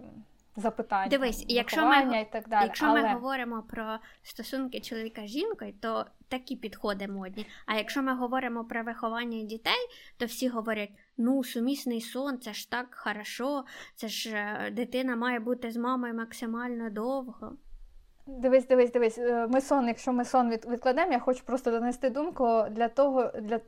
запитань. 0.56 1.10
Дивись, 1.10 1.46
якщо 1.48 1.86
ми 1.86 2.22
і 2.22 2.26
так 2.32 2.50
далі. 2.50 2.64
Якщо 2.64 2.86
Але... 2.86 3.02
ми 3.02 3.14
говоримо 3.14 3.64
про 3.64 3.98
стосунки 4.24 4.80
чоловіка 4.80 5.28
з 5.28 5.30
жінкою, 5.30 5.74
то 5.82 6.06
такі 6.28 6.56
підходи 6.56 7.08
модні. 7.08 7.46
А 7.66 7.76
якщо 7.76 8.04
ми 8.04 8.16
говоримо 8.16 8.66
про 8.66 8.84
виховання 8.84 9.44
дітей, 9.44 9.88
то 10.18 10.26
всі 10.26 10.50
говорять. 10.50 10.92
ну, 11.18 11.44
сумісний 11.44 12.02
сон, 12.02 12.40
це 12.40 12.54
ж 12.54 12.72
так 12.72 12.96
хорошо, 12.96 13.64
це 13.96 14.08
ж 14.08 14.30
е, 14.36 14.72
дитина 14.72 15.16
має 15.16 15.40
бути 15.40 15.72
з 15.72 15.78
мамою 15.78 16.14
максимально 16.14 16.90
довго. 16.90 17.58
Дивись, 18.26 18.68
дивись, 18.68 18.92
дивись. 18.92 19.18
Е, 19.18 19.48
ми 19.48 19.62
сон, 19.62 19.88
якщо 19.88 20.14
ми 20.14 20.26
сон 20.26 20.50
від, 20.50 20.66
відкладемо, 20.66 21.12
я 21.12 21.20
хочу 21.20 21.44
просто 21.46 21.72
донести 21.72 22.10
думку 22.10 22.64
для 22.72 22.88
того, 22.88 23.32
для, 23.42 23.60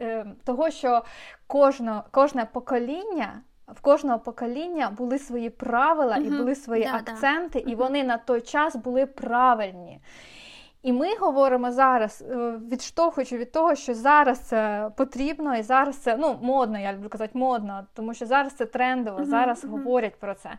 е, 0.00 0.26
того 0.44 0.70
що 0.70 1.02
кожне, 1.46 2.02
кожне 2.10 2.44
покоління. 2.52 3.42
В 3.68 3.80
кожного 3.80 4.18
покоління 4.18 4.90
були 4.96 5.18
свої 5.18 5.50
правила 5.50 6.16
угу, 6.18 6.26
і 6.26 6.30
були 6.30 6.54
свої 6.54 6.84
да, 6.84 6.94
акценти, 6.94 7.62
да. 7.64 7.70
і 7.70 7.74
вони 7.74 8.04
на 8.04 8.18
той 8.18 8.40
час 8.40 8.76
були 8.76 9.06
правильні. 9.06 10.00
І 10.82 10.92
ми 10.92 11.16
говоримо 11.16 11.72
зараз, 11.72 12.24
е, 12.30 12.60
відштовхуючи 12.70 13.38
від 13.38 13.52
того, 13.52 13.74
що 13.74 13.94
зараз 13.94 14.38
це 14.38 14.90
потрібно, 14.96 15.56
і 15.56 15.62
зараз 15.62 15.96
це 15.96 16.16
ну, 16.16 16.38
модно, 16.42 16.78
я 16.78 16.92
люблю 16.92 17.08
казати, 17.08 17.38
модно, 17.38 17.86
тому 17.94 18.14
що 18.14 18.26
зараз 18.26 18.52
це 18.52 18.66
трендово, 18.66 19.18
uh-huh, 19.18 19.24
зараз 19.24 19.64
говорять 19.64 20.20
про 20.20 20.34
це. 20.34 20.50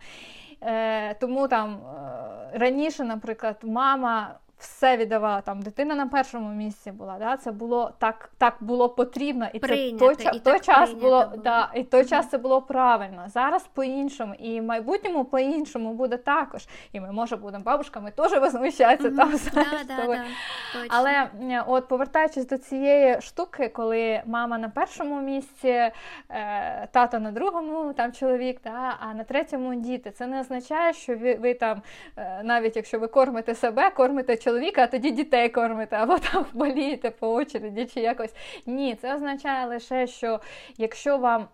Е, 0.62 1.14
Тому 1.14 1.48
там 1.48 1.74
е, 1.74 2.58
раніше, 2.58 3.04
наприклад, 3.04 3.58
мама 3.64 4.36
все 4.58 4.98
віддавала 4.98 5.42
там. 5.42 5.62
Дитина 5.62 5.96
на 5.96 6.08
першому 6.08 6.50
місці 6.50 6.92
була. 6.92 7.18
Да? 7.20 7.38
Це 7.38 7.52
було 7.52 7.92
так 8.00 8.30
так 8.38 8.56
було 8.60 8.90
потрібно, 8.90 9.48
і 9.54 9.60
Прийняти, 9.60 10.16
це 10.16 10.24
той, 10.24 10.38
і 10.38 10.40
той 10.40 10.60
час 10.60 10.94
було, 10.94 11.26
було. 11.26 11.42
Да, 11.44 11.72
і 11.76 11.84
той 11.84 12.06
час 12.06 12.30
це 12.30 12.38
було 12.38 12.62
правильно. 12.62 13.24
Зараз 13.28 13.68
по-іншому, 13.74 14.34
і 14.34 14.62
в 14.62 14.64
майбутньому 14.64 15.26
по-іншому 15.26 15.94
буде 15.94 16.18
також. 16.18 16.68
І 16.94 17.00
ми, 17.00 17.12
може, 17.12 17.36
будемо 17.36 17.64
бабушками 17.64 18.12
теж 18.12 18.32
возмущатися 18.32 19.10
mm-hmm. 19.10 19.18
там. 19.18 19.36
Знаєш, 19.36 19.86
да, 19.88 20.08
да, 20.08 20.24
Але 20.90 21.30
от 21.68 21.88
повертаючись 21.88 22.48
до 22.48 22.58
цієї 22.58 23.22
штуки, 23.22 23.70
коли 23.70 24.22
мама 24.26 24.58
на 24.58 24.70
першому 24.70 25.22
місці, 25.22 25.92
е, 26.30 26.88
тато 26.92 27.20
на 27.20 27.32
другому, 27.32 27.94
там 27.94 28.12
чоловік, 28.12 28.60
да, 28.64 28.96
а 29.00 29.14
на 29.14 29.24
третьому 29.24 29.76
діти. 29.76 30.12
Це 30.12 30.28
не 30.28 30.40
означає, 30.40 30.94
що 30.94 31.18
ви, 31.18 31.36
ви 31.36 31.54
там, 31.54 31.82
е, 32.18 32.42
навіть 32.44 32.76
якщо 32.76 33.00
ви 33.00 33.08
кормите 33.08 33.56
себе, 33.56 33.90
кормите 33.90 34.38
чоловіка, 34.46 34.84
а 34.84 34.88
тоді 34.88 35.12
дітей 35.12 35.50
кормите, 35.50 35.96
або 35.96 36.20
там 36.20 36.46
болієте 36.54 37.12
по 37.12 37.34
очереді 37.34 37.86
чи 37.86 38.00
якось. 38.00 38.34
Ні, 38.66 38.96
це 38.96 39.16
означає 39.16 39.66
лише, 39.66 40.08
що 40.08 40.40
якщо 40.78 41.18
вам. 41.18 41.48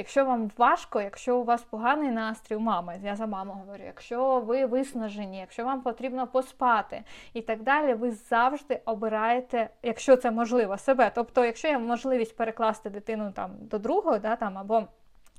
Якщо 0.00 0.24
вам 0.24 0.50
важко, 0.58 1.00
якщо 1.00 1.36
у 1.36 1.44
вас 1.44 1.62
поганий 1.62 2.10
настрій 2.10 2.56
у 2.56 2.60
мами, 2.60 3.00
я 3.04 3.16
за 3.16 3.26
маму 3.26 3.52
говорю, 3.52 3.82
якщо 3.86 4.40
ви 4.40 4.66
виснажені, 4.66 5.38
якщо 5.38 5.64
вам 5.64 5.80
потрібно 5.80 6.26
поспати 6.26 7.02
і 7.34 7.42
так 7.42 7.62
далі, 7.62 7.94
ви 7.94 8.10
завжди 8.10 8.80
обираєте, 8.84 9.70
якщо 9.82 10.16
це 10.16 10.30
можливо, 10.30 10.78
себе. 10.78 11.10
Тобто, 11.14 11.44
якщо 11.44 11.68
є 11.68 11.78
можливість 11.78 12.36
перекласти 12.36 12.90
дитину 12.90 13.32
там 13.36 13.50
до 13.60 13.78
другого, 13.78 14.18
да, 14.18 14.36
там 14.36 14.58
або 14.58 14.82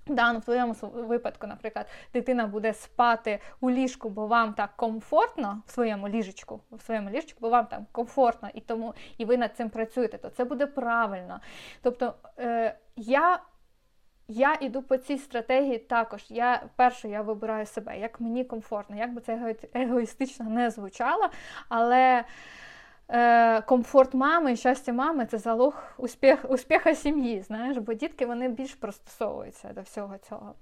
Да, 0.10 0.34
ну, 0.34 0.40
в 0.40 0.42
твоєму 0.42 0.76
випадку, 0.82 1.48
наприклад, 1.48 1.86
дитина 2.14 2.48
буде 2.48 2.74
спати 2.74 3.40
у 3.62 3.72
ліжку, 3.72 4.10
бо 4.10 4.28
вам 4.28 4.54
так 4.54 4.70
комфортно 4.76 5.64
в 5.66 5.72
своєму 5.72 6.10
ліжечку, 6.10 6.62
в 6.72 6.82
своєму 6.82 7.10
ліжечку, 7.10 7.38
бо 7.42 7.50
вам 7.50 7.66
там 7.66 7.86
комфортно 7.92 8.50
і 8.54 8.62
тому 8.62 8.94
і 9.18 9.26
ви 9.26 9.38
над 9.38 9.56
цим 9.56 9.70
працюєте, 9.70 10.18
то 10.18 10.30
це 10.30 10.44
буде 10.46 10.66
правильно. 10.66 11.40
Тобто 11.82 12.14
е, 12.40 12.76
я 12.96 13.40
я 14.28 14.58
іду 14.62 14.82
по 14.82 14.98
цій 14.98 15.18
стратегії 15.18 15.78
також. 15.78 16.26
Я 16.30 16.64
перше 16.76 17.10
я 17.10 17.22
вибираю 17.22 17.66
себе, 17.66 18.00
як 18.00 18.20
мені 18.22 18.46
комфортно, 18.46 18.96
як 18.96 19.14
би 19.14 19.22
це 19.22 19.56
егоїстично 19.74 20.50
не 20.50 20.70
звучало, 20.70 21.30
але. 21.70 22.24
Е, 23.12 23.62
комфорт 23.62 24.14
мами 24.14 24.56
щастя 24.56 24.94
мами 24.94 25.26
це 25.26 25.38
залог 25.38 25.84
успіх, 25.98 26.46
успіха 26.50 26.96
сім'ї. 26.96 27.42
знаєш, 27.42 27.78
Бо 27.78 27.94
дітки 27.94 28.26
вони 28.26 28.50
більш 28.50 28.76
пристосовуються 28.76 29.74
до 29.74 29.82
всього 29.82 30.18
цього. 30.18 30.54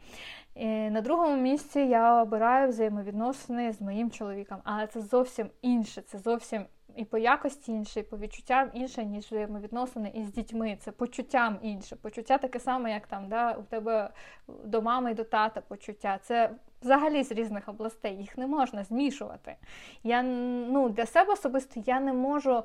І 0.55 0.67
На 0.67 1.01
другому 1.01 1.37
місці 1.37 1.79
я 1.79 2.21
обираю 2.21 2.69
взаємовідносини 2.69 3.73
з 3.73 3.81
моїм 3.81 4.11
чоловіком, 4.11 4.57
але 4.63 4.87
це 4.87 5.01
зовсім 5.01 5.49
інше, 5.61 6.01
це 6.01 6.17
зовсім 6.17 6.65
і 6.97 7.05
по 7.05 7.17
якості 7.17 7.71
інше, 7.71 7.99
і 7.99 8.03
по 8.03 8.17
відчуттям 8.17 8.69
інше, 8.73 9.05
ніж 9.05 9.25
взаємовідносини 9.25 10.11
із 10.15 10.31
дітьми. 10.31 10.77
Це 10.81 10.91
почуттям 10.91 11.59
інше. 11.61 11.95
Почуття 11.95 12.37
таке 12.37 12.59
саме, 12.59 12.91
як 12.91 13.07
там 13.07 13.29
да, 13.29 13.51
у 13.53 13.63
тебе 13.63 14.09
до 14.47 14.81
мами 14.81 15.11
і 15.11 15.13
до 15.13 15.23
тата 15.23 15.61
почуття. 15.61 16.19
Це 16.21 16.51
взагалі 16.81 17.23
з 17.23 17.31
різних 17.31 17.69
областей, 17.69 18.17
їх 18.17 18.37
не 18.37 18.47
можна 18.47 18.83
змішувати. 18.83 19.55
Я 20.03 20.23
ну, 20.23 20.89
Для 20.89 21.05
себе 21.05 21.33
особисто 21.33 21.81
я 21.85 21.99
не 21.99 22.13
можу 22.13 22.63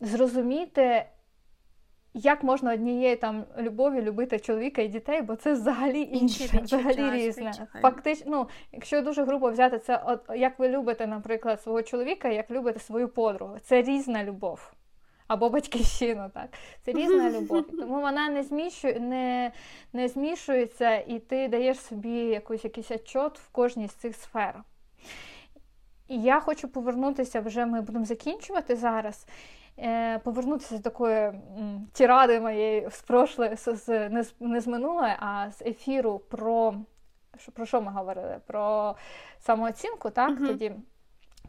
зрозуміти. 0.00 1.04
Як 2.14 2.42
можна 2.42 2.72
однією 2.72 3.16
там 3.16 3.44
любові 3.58 4.02
любити 4.02 4.38
чоловіка 4.38 4.82
і 4.82 4.88
дітей, 4.88 5.22
бо 5.22 5.36
це 5.36 5.52
взагалі 5.52 6.08
інше, 6.12 6.60
взагалі 6.62 7.10
різне. 7.10 7.52
Фактично, 7.82 8.30
ну, 8.30 8.48
якщо 8.72 9.02
дуже 9.02 9.24
грубо 9.24 9.50
взяти 9.50 9.78
це, 9.78 10.02
от 10.06 10.20
як 10.36 10.58
ви 10.58 10.68
любите, 10.68 11.06
наприклад, 11.06 11.62
свого 11.62 11.82
чоловіка, 11.82 12.28
як 12.28 12.50
любите 12.50 12.80
свою 12.80 13.08
подругу, 13.08 13.56
це 13.62 13.82
різна 13.82 14.24
любов 14.24 14.72
або 15.32 15.50
батьківщину. 15.50 16.30
так. 16.34 16.48
Це 16.84 16.92
різна 16.92 17.30
любов. 17.30 17.66
Тому 17.78 18.00
вона 18.00 18.28
не 18.28 18.42
зміщує, 18.42 19.00
не, 19.00 19.52
не 19.92 20.08
змішується, 20.08 20.96
і 20.96 21.18
ти 21.18 21.48
даєш 21.48 21.80
собі 21.80 22.18
якийсь, 22.18 22.64
якийсь 22.64 22.90
отчот 22.90 23.38
в 23.38 23.48
кожній 23.48 23.88
з 23.88 23.92
цих 23.92 24.16
сфер. 24.16 24.62
І 26.08 26.22
я 26.22 26.40
хочу 26.40 26.68
повернутися, 26.68 27.40
вже 27.40 27.66
ми 27.66 27.80
будемо 27.80 28.04
закінчувати 28.04 28.76
зараз. 28.76 29.26
Е, 29.78 30.18
повернутися 30.18 30.76
до 30.76 30.82
такої 30.82 31.32
тіради 31.92 32.40
моєї 32.40 32.90
з 32.90 33.02
прошлої, 33.02 33.56
з, 33.56 34.08
не, 34.08 34.22
з, 34.22 34.34
не 34.40 34.60
з 34.60 34.66
минулої, 34.66 35.12
а 35.18 35.50
з 35.50 35.62
ефіру 35.62 36.18
про 36.18 36.74
що, 37.38 37.52
про 37.52 37.66
що 37.66 37.82
ми 37.82 37.92
говорили? 37.92 38.40
Про 38.46 38.96
самооцінку, 39.38 40.10
так? 40.10 40.30
Uh-huh. 40.30 40.46
Тоді 40.46 40.72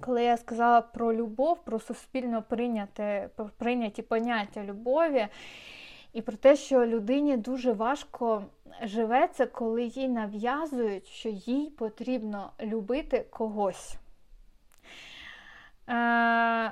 коли 0.02 0.24
я 0.24 0.38
сказала 0.38 0.82
про 0.82 1.14
любов, 1.14 1.66
про 1.66 1.80
суспільно 1.80 2.42
прийняте, 2.42 3.30
прийняті 3.58 4.02
поняття 4.02 4.64
любові, 4.64 5.28
і 6.14 6.22
про 6.22 6.38
те, 6.38 6.56
що 6.56 6.86
людині 6.86 7.38
дуже 7.38 7.74
важко 7.74 8.44
живеться, 8.84 9.46
коли 9.46 9.84
їй 9.84 10.10
нав'язують, 10.10 11.08
що 11.08 11.30
їй 11.30 11.70
потрібно 11.70 12.52
любити 12.62 13.26
когось. 13.30 13.96
Е, 15.90 16.72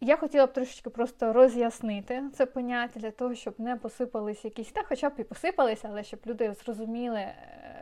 я 0.00 0.16
хотіла 0.16 0.46
б 0.46 0.52
трошечки 0.52 0.90
просто 0.90 1.32
роз'яснити 1.32 2.22
це 2.34 2.46
поняття 2.46 3.00
для 3.00 3.10
того, 3.10 3.34
щоб 3.34 3.54
не 3.58 3.76
посипались 3.76 4.44
якісь, 4.44 4.72
та 4.72 4.82
хоча 4.82 5.08
б 5.08 5.12
і 5.18 5.24
посипалися, 5.24 5.88
але 5.90 6.04
щоб 6.04 6.20
люди 6.26 6.54
зрозуміли, 6.54 7.18
е, 7.18 7.34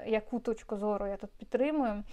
яку 0.07 0.41
точку 0.41 0.77
зору 0.77 1.07
я 1.07 1.17
тут 1.17 1.31
підтримую 1.31 2.05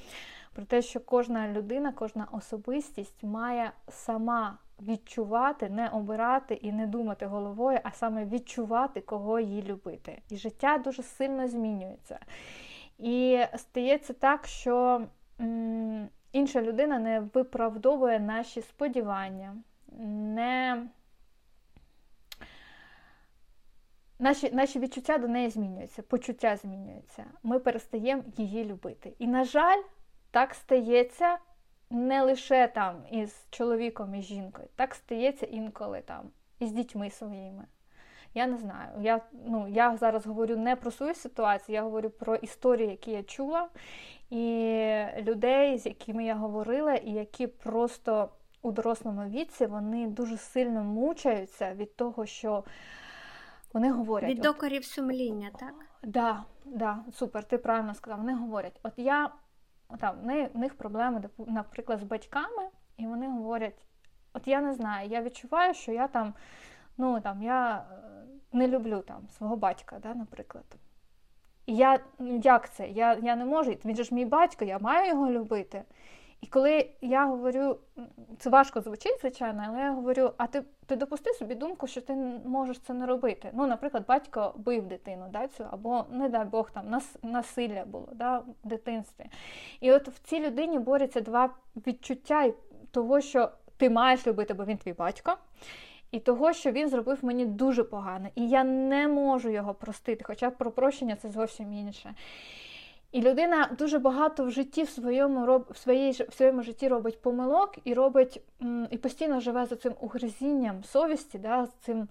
про 0.53 0.65
те, 0.65 0.81
що 0.81 0.99
кожна 0.99 1.47
людина, 1.47 1.91
кожна 1.91 2.27
особистість 2.31 3.23
має 3.23 3.71
сама 3.89 4.57
відчувати, 4.81 5.69
не 5.69 5.89
обирати 5.89 6.53
і 6.53 6.71
не 6.71 6.87
думати 6.87 7.25
головою, 7.25 7.79
а 7.83 7.91
саме 7.91 8.25
відчувати, 8.25 9.01
кого 9.01 9.39
їй 9.39 9.63
любити. 9.63 10.21
І 10.29 10.37
життя 10.37 10.77
дуже 10.77 11.03
сильно 11.03 11.47
змінюється. 11.47 12.19
І 12.97 13.39
стається 13.55 14.13
так, 14.13 14.47
що 14.47 15.01
інша 16.31 16.61
людина 16.61 16.99
не 16.99 17.19
виправдовує 17.19 18.19
наші 18.19 18.61
сподівання, 18.61 19.55
не 19.99 20.87
Наші 24.19 24.51
наші 24.51 24.79
відчуття 24.79 25.17
до 25.17 25.27
неї 25.27 25.49
змінюються, 25.49 26.01
почуття 26.01 26.57
змінюються. 26.57 27.25
Ми 27.43 27.59
перестаємо 27.59 28.23
її 28.37 28.65
любити. 28.65 29.13
І, 29.19 29.27
на 29.27 29.43
жаль, 29.43 29.81
так 30.31 30.55
стається 30.55 31.37
не 31.89 32.21
лише 32.21 32.67
там 32.67 33.03
із 33.11 33.47
чоловіком 33.49 34.15
і 34.15 34.21
жінкою, 34.21 34.67
так 34.75 34.95
стається 34.95 35.45
інколи 35.45 36.01
там 36.01 36.29
із 36.59 36.71
дітьми 36.71 37.09
своїми. 37.09 37.65
Я 38.33 38.47
не 38.47 38.57
знаю. 38.57 38.89
Я 39.01 39.21
ну, 39.45 39.67
я 39.67 39.97
зараз 39.97 40.25
говорю 40.25 40.57
не 40.57 40.75
про 40.75 40.91
свою 40.91 41.13
ситуацію, 41.15 41.75
я 41.75 41.83
говорю 41.83 42.09
про 42.09 42.35
історії, 42.35 42.89
які 42.89 43.11
я 43.11 43.23
чула, 43.23 43.67
і 44.29 45.05
людей, 45.17 45.77
з 45.77 45.85
якими 45.85 46.25
я 46.25 46.35
говорила, 46.35 46.93
і 46.93 47.11
які 47.11 47.47
просто 47.47 48.29
у 48.63 48.71
дорослому 48.71 49.29
віці 49.29 49.65
вони 49.65 50.07
дуже 50.07 50.37
сильно 50.37 50.83
мучаються 50.83 51.73
від 51.73 51.95
того, 51.95 52.25
що 52.25 52.63
вони 53.73 53.91
говорять. 53.91 54.29
Від 54.29 54.41
докорів 54.41 54.85
сумління, 54.85 55.49
так? 55.59 55.59
Так, 55.59 55.73
да, 56.03 56.43
да, 56.65 56.99
супер, 57.13 57.43
ти 57.43 57.57
правильно 57.57 57.93
сказав. 57.93 58.19
Вони 58.19 58.35
говорять, 58.35 58.79
от 58.83 58.93
я 58.97 59.29
там, 59.99 60.15
в 60.53 60.57
них 60.57 60.77
проблеми, 60.77 61.23
наприклад, 61.37 61.99
з 61.99 62.03
батьками, 62.03 62.67
і 62.97 63.07
вони 63.07 63.27
говорять: 63.27 63.85
от 64.33 64.47
я 64.47 64.61
не 64.61 64.73
знаю, 64.73 65.09
я 65.09 65.21
відчуваю, 65.21 65.73
що 65.73 65.91
я 65.91 66.07
там, 66.07 66.33
ну 66.97 67.21
там, 67.21 67.43
я 67.43 67.77
е, 67.77 68.03
не 68.51 68.67
люблю 68.67 69.01
там 69.01 69.27
свого 69.37 69.55
батька, 69.55 69.99
да, 70.03 70.13
наприклад. 70.13 70.65
І 71.65 71.75
я, 71.75 71.99
ну, 72.19 72.41
як 72.43 72.73
це? 72.73 72.89
Я 72.89 73.13
я 73.13 73.35
не 73.35 73.45
можу, 73.45 73.71
він 73.85 73.95
же 73.95 74.03
ж 74.03 74.15
мій 74.15 74.25
батько, 74.25 74.65
я 74.65 74.79
маю 74.79 75.09
його 75.09 75.31
любити. 75.31 75.83
І 76.43 76.47
коли 76.47 76.89
я 77.01 77.25
говорю, 77.25 77.77
це 78.39 78.49
важко 78.49 78.81
звучить, 78.81 79.17
звичайно, 79.21 79.63
але 79.67 79.79
я 79.79 79.91
говорю: 79.91 80.31
а 80.37 80.47
ти 80.47 80.63
ти 80.85 80.95
допусти 80.95 81.33
собі 81.33 81.55
думку, 81.55 81.87
що 81.87 82.01
ти 82.01 82.13
можеш 82.45 82.79
це 82.79 82.93
не 82.93 83.05
робити. 83.05 83.49
Ну, 83.53 83.67
наприклад, 83.67 84.05
батько 84.07 84.53
бив 84.57 84.87
дитину, 84.87 85.25
да, 85.31 85.47
цю, 85.47 85.65
або, 85.71 86.05
не 86.11 86.29
дай 86.29 86.45
Бог, 86.45 86.71
там 86.71 86.89
нас, 86.89 87.15
насилля 87.21 87.85
було 87.85 88.09
да, 88.13 88.37
в 88.37 88.45
дитинстві. 88.63 89.25
І 89.79 89.91
от 89.91 90.07
в 90.07 90.19
цій 90.19 90.39
людині 90.39 90.79
борються 90.79 91.21
два 91.21 91.49
відчуття 91.87 92.53
того, 92.91 93.21
що 93.21 93.49
ти 93.77 93.89
маєш 93.89 94.27
любити, 94.27 94.53
бо 94.53 94.65
він 94.65 94.77
твій 94.77 94.93
батько. 94.93 95.37
І 96.11 96.19
того, 96.19 96.53
що 96.53 96.71
він 96.71 96.89
зробив 96.89 97.19
мені 97.21 97.45
дуже 97.45 97.83
погано. 97.83 98.27
І 98.35 98.49
я 98.49 98.63
не 98.63 99.07
можу 99.07 99.49
його 99.49 99.73
простити, 99.73 100.23
хоча 100.27 100.49
про 100.49 100.71
прощення 100.71 101.15
це 101.15 101.29
зовсім 101.29 101.73
інше. 101.73 102.15
І 103.13 103.21
людина 103.21 103.69
дуже 103.77 103.99
багато 103.99 104.45
в 104.45 104.51
житті 104.51 104.83
в 104.83 104.89
своєму 104.89 105.45
роб, 105.45 105.65
в, 105.71 105.77
своїй, 105.77 106.11
в 106.11 106.33
своєму 106.33 106.61
житті 106.61 106.87
робить 106.87 107.21
помилок 107.21 107.75
і 107.83 107.93
робить 107.93 108.41
і 108.91 108.97
постійно 108.97 109.39
живе 109.39 109.65
за 109.65 109.75
цим 109.75 109.93
угризінням 109.99 110.83
совісті, 110.83 111.37
да, 111.37 111.65
з 111.65 111.71
цим 111.71 112.07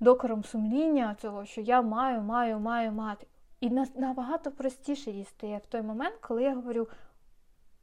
докором 0.00 0.44
сумління, 0.44 1.16
цього, 1.20 1.44
що 1.44 1.60
я 1.60 1.82
маю, 1.82 2.20
маю, 2.20 2.58
маю 2.58 2.92
мати. 2.92 3.26
І 3.60 3.70
набагато 3.94 4.50
простіше 4.50 5.10
їй 5.10 5.24
стає 5.24 5.60
в 5.64 5.66
той 5.66 5.82
момент, 5.82 6.14
коли 6.20 6.42
я 6.42 6.54
говорю: 6.54 6.88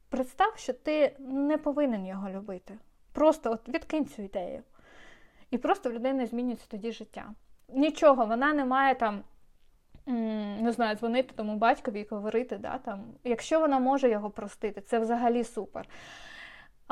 представ, 0.10 0.54
що 0.58 0.74
ти 0.74 1.16
не 1.20 1.58
повинен 1.58 2.06
його 2.06 2.30
любити. 2.30 2.78
Просто 3.14 3.52
от 3.52 3.70
відкинь 3.70 4.06
цю 4.06 4.22
ідею. 4.22 4.64
І 5.50 5.58
просто 5.58 5.90
в 5.90 5.94
людини 5.94 6.26
змінюється 6.26 6.66
тоді 6.70 6.92
життя. 6.92 7.32
Нічого, 7.70 8.26
вона 8.26 8.54
не 8.54 8.66
має 8.66 8.96
там 8.96 9.24
не 10.08 10.72
знаю, 10.72 10.96
дзвонити 10.96 11.34
тому 11.36 11.56
батькові 11.56 12.00
і 12.00 12.08
говорити, 12.10 12.58
да, 12.58 12.78
там, 12.78 13.04
якщо 13.24 13.60
вона 13.60 13.80
може 13.80 14.10
його 14.10 14.30
простити, 14.30 14.82
це 14.82 15.00
взагалі 15.00 15.44
супер. 15.44 15.88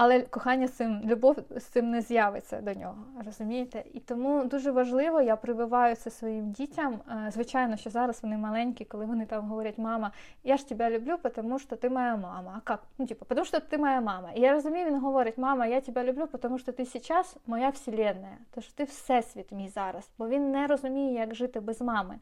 Але 0.02 0.22
кохання 0.22 0.68
з 0.68 0.72
цим, 0.72 1.02
любов 1.06 1.38
з 1.56 1.64
цим 1.64 1.90
не 1.90 2.02
з'явиться 2.02 2.62
до 2.62 2.74
нього, 2.74 2.98
розумієте? 3.26 3.84
І 3.94 4.00
тому 4.00 4.46
дуже 4.46 4.72
важливо, 4.72 5.22
я 5.22 5.36
прививаю 5.36 5.96
це 5.96 6.10
своїм 6.10 6.52
дітям. 6.52 6.94
Е, 6.94 7.32
звичайно, 7.32 7.78
що 7.78 7.90
зараз 7.90 8.24
вони 8.24 8.38
маленькі, 8.38 8.86
коли 8.86 9.06
вони 9.06 9.26
там 9.26 9.50
говорять, 9.50 9.78
мама, 9.78 10.12
я 10.44 10.58
ж 10.58 10.70
тебе 10.70 10.90
люблю, 10.90 11.18
тому 11.36 11.60
що 11.60 11.76
ти 11.76 11.90
моя 11.90 12.16
мама. 12.16 12.62
А 12.66 12.72
як? 12.72 12.84
Ну, 12.98 13.08
типу, 13.08 13.26
тому 13.26 13.46
що 13.46 13.60
ти 13.60 13.78
моя 13.78 14.02
мама. 14.02 14.32
І 14.36 14.42
я 14.42 14.54
розумію, 14.54 14.86
він 14.86 15.00
говорить, 15.00 15.38
мама, 15.38 15.66
я 15.66 15.82
тебе 15.82 16.04
люблю, 16.04 16.28
тому 16.42 16.58
що 16.58 16.72
ти 16.72 16.86
зараз 16.86 17.38
моя 17.48 17.70
вселенная, 17.70 18.38
тому 18.52 18.64
що 18.64 18.74
ти 18.74 18.84
всесвіт 18.84 19.52
мій 19.52 19.68
зараз, 19.68 20.10
бо 20.18 20.28
він 20.28 20.52
не 20.52 20.68
розуміє, 20.68 21.14
як 21.14 21.36
жити 21.36 21.60
без 21.60 21.82
мами. 21.82 22.20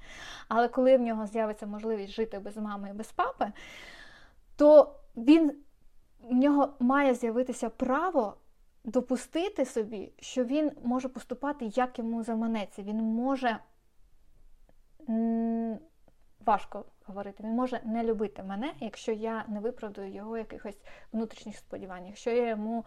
Але 0.47 0.67
коли 0.67 0.97
в 0.97 1.01
нього 1.01 1.27
з'явиться 1.27 1.65
можливість 1.65 2.13
жити 2.13 2.39
без 2.39 2.57
мами 2.57 2.89
і 2.89 2.93
без 2.93 3.11
папи, 3.11 3.51
то 4.55 4.95
він 5.17 5.53
в 6.29 6.33
нього 6.33 6.73
має 6.79 7.13
з'явитися 7.13 7.69
право 7.69 8.37
допустити 8.83 9.65
собі, 9.65 10.11
що 10.19 10.43
він 10.43 10.71
може 10.83 11.09
поступати, 11.09 11.65
як 11.65 11.99
йому 11.99 12.23
заманеться. 12.23 12.83
Він 12.83 12.97
може 12.97 13.59
важко 16.45 16.85
говорити, 17.05 17.43
він 17.43 17.51
може 17.51 17.81
не 17.85 18.03
любити 18.03 18.43
мене, 18.43 18.73
якщо 18.79 19.11
я 19.11 19.45
не 19.47 19.59
виправдую 19.59 20.13
його 20.13 20.37
якихось 20.37 20.81
внутрішніх 21.11 21.57
сподівань, 21.57 22.07
якщо 22.07 22.31
я 22.31 22.49
йому 22.49 22.85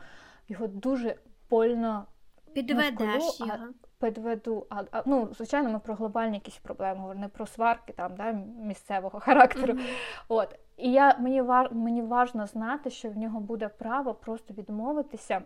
його 0.49 0.66
дуже 0.66 1.16
больно 1.51 2.07
підведеш 2.55 3.40
його. 3.40 3.57
Підведу, 4.01 4.66
а, 4.70 4.82
а 4.92 5.03
ну 5.07 5.28
звичайно, 5.34 5.70
ми 5.70 5.78
про 5.78 5.94
глобальні 5.94 6.34
якісь 6.34 6.57
проблеми 6.57 7.01
говоримо, 7.01 7.20
не 7.20 7.28
про 7.28 7.46
сварки 7.46 7.92
там 7.92 8.14
да, 8.16 8.32
місцевого 8.62 9.20
характеру. 9.24 9.74
Mm-hmm. 9.74 9.88
От 10.28 10.59
і 10.76 10.92
я 10.92 11.16
мені 11.18 11.42
мені 11.72 12.03
важно 12.03 12.46
знати, 12.46 12.90
що 12.90 13.11
в 13.11 13.16
нього 13.16 13.40
буде 13.40 13.68
право 13.68 14.14
просто 14.14 14.55
відмовитися 14.55 15.42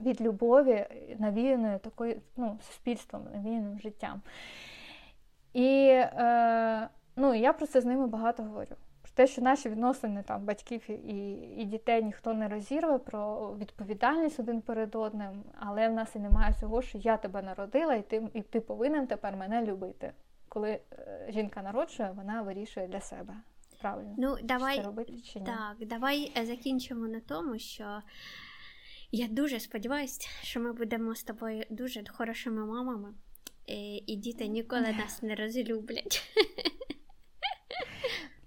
від 0.00 0.20
любові, 0.20 0.86
навіяної 1.18 1.78
такою 1.78 2.20
ну, 2.36 2.58
суспільством, 2.62 3.24
навіяним 3.34 3.80
життям. 3.80 4.22
І 5.52 5.86
е, 5.88 6.88
ну, 7.16 7.34
я 7.34 7.52
про 7.52 7.66
це 7.66 7.80
з 7.80 7.84
ними 7.84 8.06
багато 8.06 8.42
говорю. 8.42 8.76
Те, 9.14 9.26
що 9.26 9.42
наші 9.42 9.68
відносини 9.68 10.22
там 10.22 10.44
батьків 10.44 10.90
і 10.90 11.32
і 11.56 11.64
дітей 11.64 12.02
ніхто 12.02 12.34
не 12.34 12.48
розірве, 12.48 12.98
про 12.98 13.54
відповідальність 13.56 14.40
один 14.40 14.60
перед 14.60 14.94
одним, 14.94 15.44
але 15.58 15.88
в 15.88 15.92
нас 15.92 16.16
і 16.16 16.18
немає 16.18 16.54
цього, 16.60 16.82
що 16.82 16.98
я 16.98 17.16
тебе 17.16 17.42
народила, 17.42 17.94
і 17.94 18.02
ти, 18.02 18.28
і 18.34 18.42
ти 18.42 18.60
повинен 18.60 19.06
тепер 19.06 19.36
мене 19.36 19.62
любити. 19.62 20.12
Коли 20.48 20.70
е, 20.70 21.26
жінка 21.28 21.62
народжує, 21.62 22.12
вона 22.16 22.42
вирішує 22.42 22.88
для 22.88 23.00
себе 23.00 23.34
правильно. 23.84 24.14
Ну, 24.18 24.36
давай, 24.42 24.82
робити 24.82 25.12
чи 25.20 25.38
ні? 25.40 25.46
Так, 25.46 25.88
давай 25.88 26.32
е, 26.36 26.46
закінчимо 26.46 27.08
на 27.08 27.20
тому, 27.20 27.58
що 27.58 28.02
я 29.12 29.28
дуже 29.28 29.60
сподіваюся, 29.60 30.28
що 30.42 30.60
ми 30.60 30.72
будемо 30.72 31.14
з 31.14 31.22
тобою 31.22 31.64
дуже 31.70 32.02
хорошими 32.08 32.66
мамами, 32.66 33.14
і, 33.66 33.96
і 33.96 34.16
діти 34.16 34.46
ніколи 34.46 34.94
нас 34.98 35.22
не 35.22 35.34
розлюблять. 35.34 36.22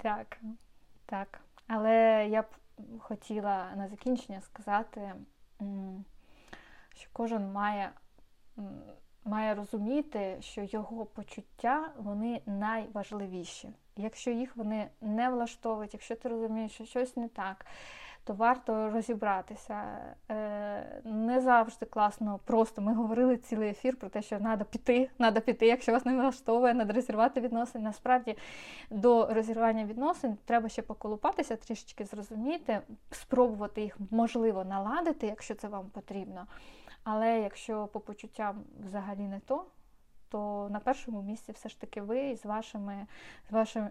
Так, 0.08 0.38
так. 1.06 1.40
Але 1.68 2.28
я 2.30 2.42
б 2.42 2.46
хотіла 3.00 3.72
на 3.76 3.88
закінчення 3.88 4.42
сказати, 4.42 5.14
що 6.96 7.10
кожен 7.14 7.52
має 7.52 7.92
має 9.26 9.56
розуміти, 9.56 10.38
що 10.40 10.64
його 10.64 11.06
почуття 11.06 11.92
вони 11.98 12.42
найважливіші. 12.46 13.70
Якщо 13.96 14.32
їх 14.32 14.58
вони 14.58 14.90
не 15.02 15.30
влаштовують, 15.30 15.94
якщо 15.94 16.16
ти 16.16 16.30
розумієш, 16.30 16.72
що 16.72 16.86
щось 16.86 17.18
не 17.18 17.28
так, 17.28 17.66
то 18.28 18.34
варто 18.34 18.90
розібратися. 18.90 19.84
Е, 20.32 21.02
не 21.04 21.42
завжди 21.42 21.86
класно. 21.86 22.40
Просто 22.46 22.82
ми 22.82 22.94
говорили 22.94 23.38
цілий 23.38 23.70
ефір 23.70 23.96
про 23.96 24.10
те, 24.10 24.22
що 24.22 24.38
треба 24.38 24.64
піти, 24.64 25.10
треба 25.18 25.42
піти, 25.42 25.68
якщо 25.68 25.92
вас 25.92 26.06
не 26.06 26.14
влаштовує, 26.14 26.74
треба 26.76 26.94
розірвати 26.94 27.42
відносини. 27.42 27.84
Насправді 27.84 28.38
до 28.90 29.34
розірвання 29.34 29.86
відносин 29.86 30.38
треба 30.46 30.70
ще 30.70 30.82
поколупатися, 30.82 31.56
трішечки 31.56 32.06
зрозуміти, 32.06 32.80
спробувати 33.12 33.82
їх 33.82 33.98
можливо 34.12 34.64
наладити, 34.64 35.28
якщо 35.28 35.56
це 35.56 35.68
вам 35.68 35.86
потрібно. 35.86 36.46
Але 37.04 37.40
якщо 37.40 37.88
по 37.88 38.00
почуттям 38.00 38.64
взагалі 38.86 39.22
не 39.22 39.40
то, 39.40 39.66
то 40.30 40.70
на 40.72 40.80
першому 40.80 41.22
місці 41.22 41.52
все 41.52 41.70
ж 41.70 41.82
таки 41.82 42.02
ви 42.02 42.36
з 42.36 42.46
вашими 42.46 43.08
з 43.50 43.52
вашою 43.52 43.88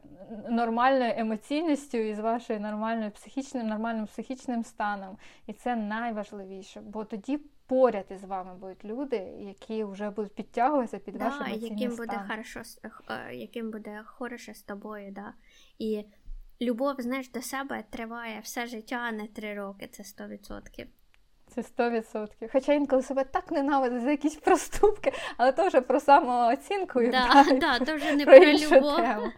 нормальною 0.49 1.12
емоційністю 1.16 1.99
і 1.99 2.14
з 2.14 2.18
вашою 2.18 2.61
нормальною 2.61 3.11
психічним, 3.11 3.66
нормальним 3.66 4.07
психічним 4.07 4.64
станом. 4.64 5.18
І 5.47 5.53
це 5.53 5.76
найважливіше, 5.76 6.80
бо 6.80 7.05
тоді 7.05 7.41
поряд 7.66 8.07
із 8.11 8.24
вами 8.24 8.55
будуть 8.55 8.84
люди, 8.84 9.16
які 9.41 9.84
вже 9.84 10.11
будуть 10.11 10.34
підтягуватися 10.34 10.99
під 10.99 11.14
да, 11.14 11.24
ваш 11.24 11.34
емоційний 11.34 11.70
яким 11.70 11.91
стан. 11.91 12.07
буде 12.07 12.24
хорошо, 12.28 12.62
е, 13.11 13.34
яким 13.34 13.70
буде 13.70 14.03
хороше 14.05 14.55
з 14.55 14.62
тобою. 14.62 15.12
Да. 15.12 15.32
І 15.78 16.05
любов, 16.61 16.95
знаєш, 16.99 17.30
до 17.30 17.43
себе 17.43 17.84
триває 17.91 18.41
все 18.41 18.66
життя, 18.66 18.97
а 18.97 19.12
не 19.12 19.26
три 19.26 19.55
роки, 19.55 19.89
це 19.89 20.03
100%. 20.03 20.87
Це 21.55 21.61
100%. 21.61 22.26
Хоча 22.53 22.72
інколи 22.72 23.03
себе 23.03 23.24
так 23.24 23.51
ненавидить 23.51 24.03
за 24.03 24.11
якісь 24.11 24.34
проступки, 24.34 25.12
але 25.36 25.53
то 25.53 25.66
вже 25.66 25.80
про 25.80 26.01
самооцінку 26.01 27.01
і 27.01 27.09
да, 27.09 27.44
да, 27.61 27.78
то 27.78 27.97
вже 27.97 28.12
не 28.12 28.24
про, 28.24 28.38
про 28.38 28.53
любов. 28.53 28.97
тему. 28.97 29.32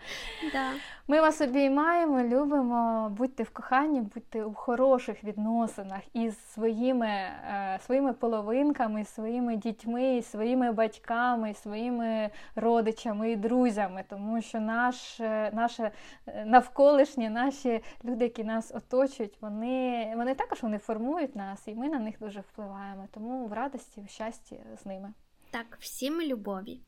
Да. 0.53 0.71
Ми 1.11 1.21
вас 1.21 1.41
обіймаємо, 1.41 2.23
любимо, 2.23 3.09
будьте 3.11 3.43
в 3.43 3.51
коханні, 3.51 4.01
будьте 4.01 4.45
у 4.45 4.55
хороших 4.55 5.25
відносинах 5.25 6.01
із 6.13 6.53
своїми 6.53 7.07
е, 7.07 7.79
своїми 7.83 8.13
половинками, 8.13 9.05
своїми 9.05 9.57
дітьми, 9.57 10.23
своїми 10.23 10.73
батьками, 10.73 11.55
своїми 11.55 12.31
родичами 12.55 13.31
і 13.31 13.37
друзями, 13.37 14.05
тому 14.09 14.43
що 14.43 14.61
наш, 14.61 15.21
е, 15.21 15.51
наше 15.55 15.91
е, 16.27 16.45
навколишнє, 16.45 17.31
наші 17.31 17.83
люди, 18.05 18.25
які 18.25 18.45
нас 18.45 18.75
оточують, 18.75 19.43
вони 19.43 20.13
вони 20.17 20.35
також 20.35 20.63
вони 20.63 20.79
формують 20.79 21.37
нас, 21.37 21.69
і 21.69 21.75
ми 21.75 21.89
на 21.89 21.99
них 21.99 22.15
дуже 22.21 22.41
впливаємо. 22.41 23.09
Тому 23.11 23.47
в 23.47 23.53
радості, 23.53 24.01
в 24.07 24.11
щасті 24.11 24.61
з 24.83 24.87
ними. 24.87 25.13
Так, 25.51 25.77
всім 25.81 26.23
любові. 26.23 26.81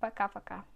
Пока-пока. 0.00 0.75